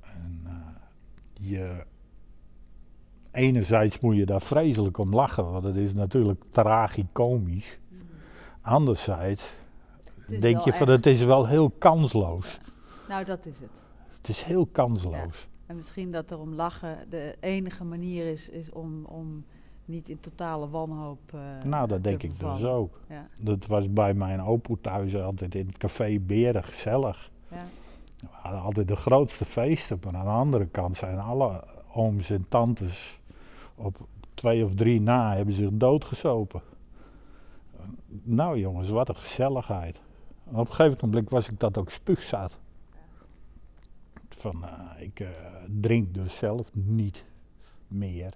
[0.00, 0.52] En eh,
[1.32, 1.84] je...
[3.32, 7.78] Enerzijds moet je daar vreselijk om lachen, want het is natuurlijk tragicomisch.
[8.60, 9.52] Anderzijds
[10.26, 10.96] denk je van echt.
[10.96, 12.60] het is wel heel kansloos.
[13.08, 13.70] nou, dat is het.
[14.16, 15.48] Het is heel kansloos.
[15.66, 19.44] En misschien dat er om lachen de enige manier is, is om, om
[19.90, 21.20] niet in totale wanhoop.
[21.34, 23.00] eh, nou, dat denk ik dus ook.
[23.08, 27.30] Ja, Dat was bij mijn opoe thuis altijd in het café Beren gezellig.
[27.48, 27.64] ja.
[28.20, 29.98] We hadden altijd de grootste feesten.
[30.04, 33.20] Maar aan de andere kant zijn alle ooms en tantes
[33.74, 33.96] op
[34.34, 36.60] twee of drie na hebben zich doodgesopen.
[38.22, 40.00] Nou jongens, wat een gezelligheid.
[40.44, 42.58] En op een gegeven moment was ik dat ook spuugzat.
[44.28, 45.28] Van, eh, ik eh,
[45.80, 47.24] drink dus zelf niet
[47.88, 48.32] meer.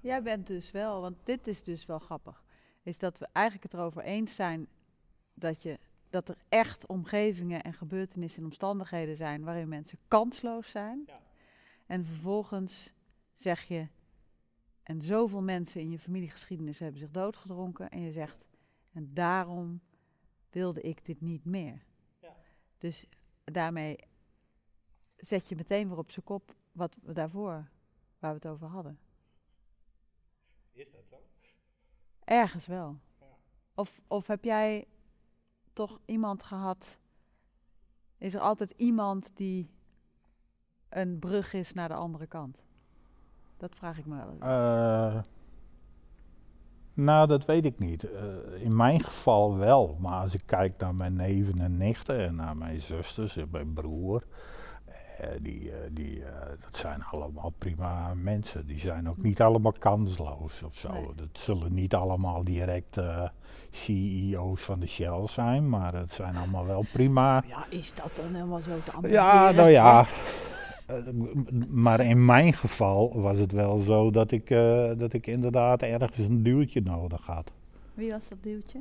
[0.00, 2.44] Jij bent dus wel, want dit is dus wel grappig,
[2.82, 4.68] is dat we eigenlijk het erover eens zijn
[5.34, 5.78] dat, je,
[6.10, 11.08] dat er echt omgevingen en gebeurtenissen en omstandigheden zijn waarin mensen kansloos zijn.
[11.86, 12.92] En vervolgens
[13.34, 13.88] zeg je,
[14.82, 18.46] en zoveel mensen in je familiegeschiedenis hebben zich doodgedronken en je zegt,
[18.92, 19.80] en daarom
[20.50, 21.86] wilde ik dit niet meer.
[22.78, 23.06] Dus
[23.44, 23.98] daarmee
[25.16, 27.68] zet je meteen weer op zijn kop wat we daarvoor,
[28.18, 28.98] waar we het over hadden.
[30.78, 31.16] Is dat zo?
[32.24, 32.98] Ergens wel.
[33.74, 34.86] Of, of heb jij
[35.72, 36.98] toch iemand gehad?
[38.18, 39.70] Is er altijd iemand die
[40.88, 42.58] een brug is naar de andere kant?
[43.56, 44.36] Dat vraag ik me wel.
[44.40, 45.22] Eh,
[46.94, 48.10] Nou, dat weet ik niet.
[48.10, 49.96] Eh, in mijn geval wel.
[50.00, 53.72] Maar als ik kijk naar mijn neven en nichten en naar mijn zusters en mijn
[53.72, 54.24] broer.
[55.18, 58.66] Eh, die, eh, die, eh, dat zijn allemaal prima mensen.
[58.66, 60.92] Die zijn ook niet allemaal kansloos of zo.
[60.92, 61.08] Nee.
[61.16, 63.00] Dat zullen niet allemaal direct
[63.70, 65.68] CEO's van de Shell zijn.
[65.68, 67.42] Maar het zijn allemaal wel prima.
[67.48, 69.54] Ja, is dat dan helemaal zo te Ja, ambiëren?
[69.54, 70.06] nou ja.
[71.68, 74.48] Maar in mijn geval was het wel zo dat ik,
[74.98, 77.52] dat ik inderdaad ergens een duwtje nodig had.
[77.94, 78.78] Wie was dat duwtje?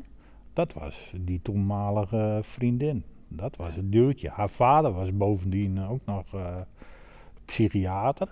[0.53, 3.03] Dat was die toenmalige vriendin.
[3.27, 4.29] Dat was het duwtje.
[4.29, 6.55] Haar vader was bovendien ook nog eh,
[7.45, 8.27] psychiater.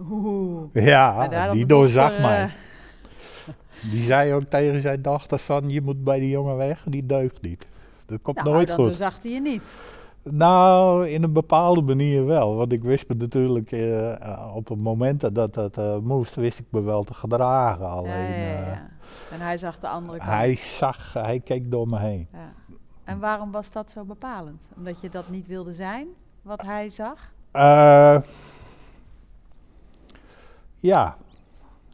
[0.00, 0.62] Oeh.
[0.72, 2.42] Ja, die doorzag dochter, mij.
[2.44, 2.50] eh,
[3.90, 7.42] Die zei ook tegen zijn dochter van, je moet bij die jongen weg, die deugt
[7.42, 7.66] niet.
[8.06, 8.76] Dat komt nou, nooit goed.
[8.86, 9.62] doorzag hij je niet.
[10.22, 12.54] Nou, in een bepaalde manier wel.
[12.56, 16.58] Want ik wist me natuurlijk eh, eh, op het moment dat dat eh, moest, wist
[16.58, 17.88] ik me wel te gedragen.
[17.88, 18.88] Alleen, ja, ja, ja, eh, ja.
[19.32, 20.30] En hij zag de andere kant.
[20.30, 22.28] hij zag, hij keek door me heen.
[22.32, 22.52] Ja.
[23.08, 24.62] En waarom was dat zo bepalend?
[24.76, 26.06] Omdat je dat niet wilde zijn,
[26.42, 27.32] wat hij zag?
[27.50, 28.18] Eh,
[30.78, 31.16] ja,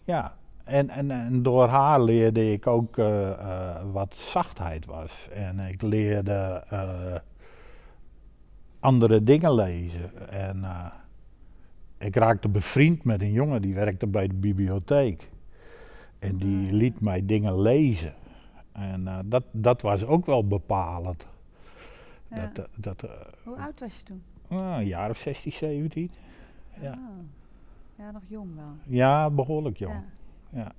[0.05, 0.35] ja.
[0.65, 5.28] En, en, en door haar leerde ik ook eh, eh, wat zachtheid was.
[5.28, 6.65] En ik leerde
[8.81, 10.31] andere dingen lezen.
[10.31, 10.65] En
[11.99, 15.31] ik raakte bevriend met een jongen die werkte bij de bibliotheek.
[16.19, 16.73] En die Ah.
[16.73, 18.15] liet mij dingen lezen.
[18.74, 21.26] En eh, dat, dat was ook wel bepalend.
[22.28, 22.46] Ja.
[22.46, 23.10] Dat, eh, dat, eh,
[23.44, 24.22] Hoe oud was je toen?
[24.48, 26.10] ah, een jaar of 16, 17.
[26.80, 26.90] Ja.
[26.90, 26.98] Ah.
[27.96, 28.76] Ja, nog jong wel.
[28.84, 30.02] Ja, behoorlijk jong.
[30.51, 30.59] Ja.
[30.59, 30.72] Ja.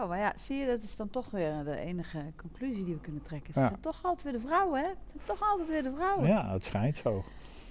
[0.00, 3.00] Oh, maar ja, zie je, dat is dan toch weer de enige conclusie die we
[3.00, 3.52] kunnen trekken.
[3.54, 3.60] Ja.
[3.60, 4.86] Het zijn toch altijd weer de vrouwen, hè?
[4.86, 6.28] Het zijn toch altijd weer de vrouwen.
[6.28, 7.24] Ja, het schijnt zo.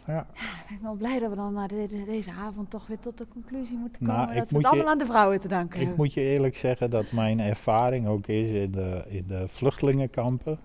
[0.08, 0.28] Ja.
[0.34, 3.18] Ik ben wel blij dat we dan na de- de- deze avond toch weer tot
[3.18, 5.48] de conclusie moeten komen Nou, ik dat we het je- allemaal aan de vrouwen te
[5.48, 6.06] danken Ik hebben.
[6.06, 10.60] moet je eerlijk zeggen dat mijn ervaring ook is in de, in de vluchtelingenkampen.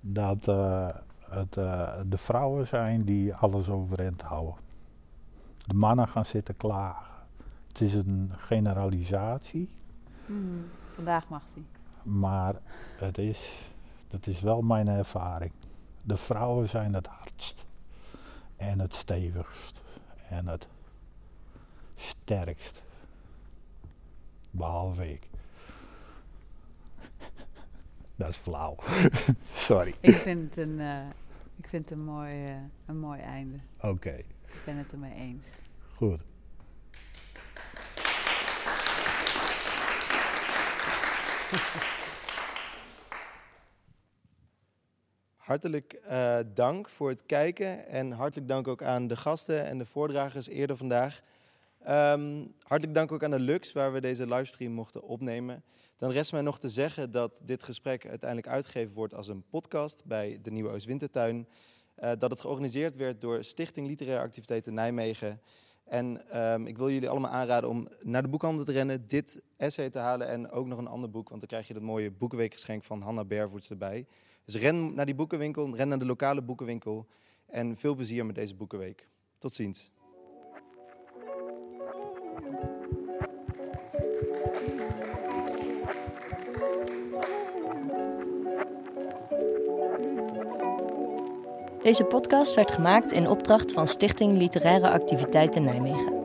[0.00, 0.88] Dat eh,
[1.28, 4.54] het eh, de vrouwen zijn die alles overeind houden.
[5.66, 7.06] De mannen gaan zitten klagen.
[7.68, 9.68] Het is een generalisatie,
[10.26, 10.64] Hmm,
[10.94, 11.62] vandaag mag hij.
[12.02, 12.54] maar
[12.96, 13.70] het is,
[14.08, 15.52] dat is wel mijn ervaring.
[16.02, 17.64] De vrouwen zijn het hardst
[18.70, 19.80] en het stevigst
[20.28, 20.66] en het
[21.96, 22.82] sterkst.
[24.50, 25.28] Behalve ik.
[28.16, 28.76] Dat is flauw.
[29.52, 29.94] Sorry.
[30.00, 31.06] Ik vind het een, eh,
[31.56, 33.58] ik vind het een, mooi, eh, een mooi einde.
[33.80, 34.10] Oké,
[34.46, 35.46] Ik ben het ermee eens.
[35.96, 36.20] goed.
[45.44, 49.86] Hartelijk eh, dank voor het kijken en hartelijk dank ook aan de gasten en de
[49.86, 51.20] voordragers eerder vandaag.
[51.82, 55.64] Ehm, hartelijk dank ook aan de Lux waar we deze livestream mochten opnemen.
[55.96, 60.04] Dan rest mij nog te zeggen dat dit gesprek uiteindelijk uitgegeven wordt als een podcast
[60.04, 61.48] bij de Nieuwe Oostwintertuin.
[61.94, 65.40] Eh dat het georganiseerd werd door Stichting Literaire Activiteiten Nijmegen.
[65.84, 69.90] En ehm, ik wil jullie allemaal aanraden om naar de boekhandel te rennen, dit essay
[69.90, 72.84] te halen en ook nog een ander boek, want dan krijg je dat mooie boekenweekgeschenk
[72.84, 74.06] van Hanna Bervoets erbij.
[74.44, 77.06] Dus ren naar die boekenwinkel, ren naar de lokale boekenwinkel
[77.46, 79.08] en veel plezier met deze boekenweek.
[79.38, 79.92] Tot ziens.
[91.82, 96.23] Deze podcast werd gemaakt in opdracht van Stichting Literaire Activiteiten Nijmegen.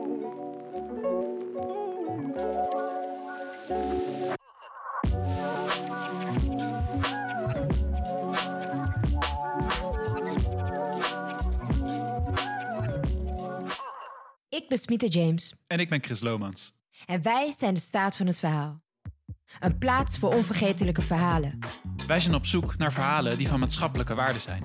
[14.90, 16.72] Smita James En ik ben Chris Lomans.
[17.06, 18.82] en wij zijn de staat van het verhaal.
[19.58, 21.58] Een plaats voor onvergetelijke verhalen.
[22.06, 24.64] Wij zijn op zoek naar verhalen die van maatschappelijke waarde zijn.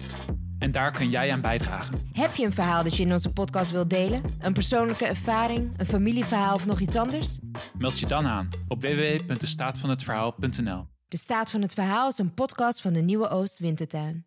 [0.60, 2.10] En daar kun jij aan bijdragen.
[2.11, 4.23] Heb je een verhaal dat je in onze podcast wilt delen?
[4.39, 7.39] Een persoonlijke ervaring, een familieverhaal of nog iets anders?
[7.77, 10.88] Meld je dan aan op www.destaatvanhetverhaal.nl.
[11.07, 14.26] De staat van het verhaal is een podcast van de Nieuwe Oost Wintertuin.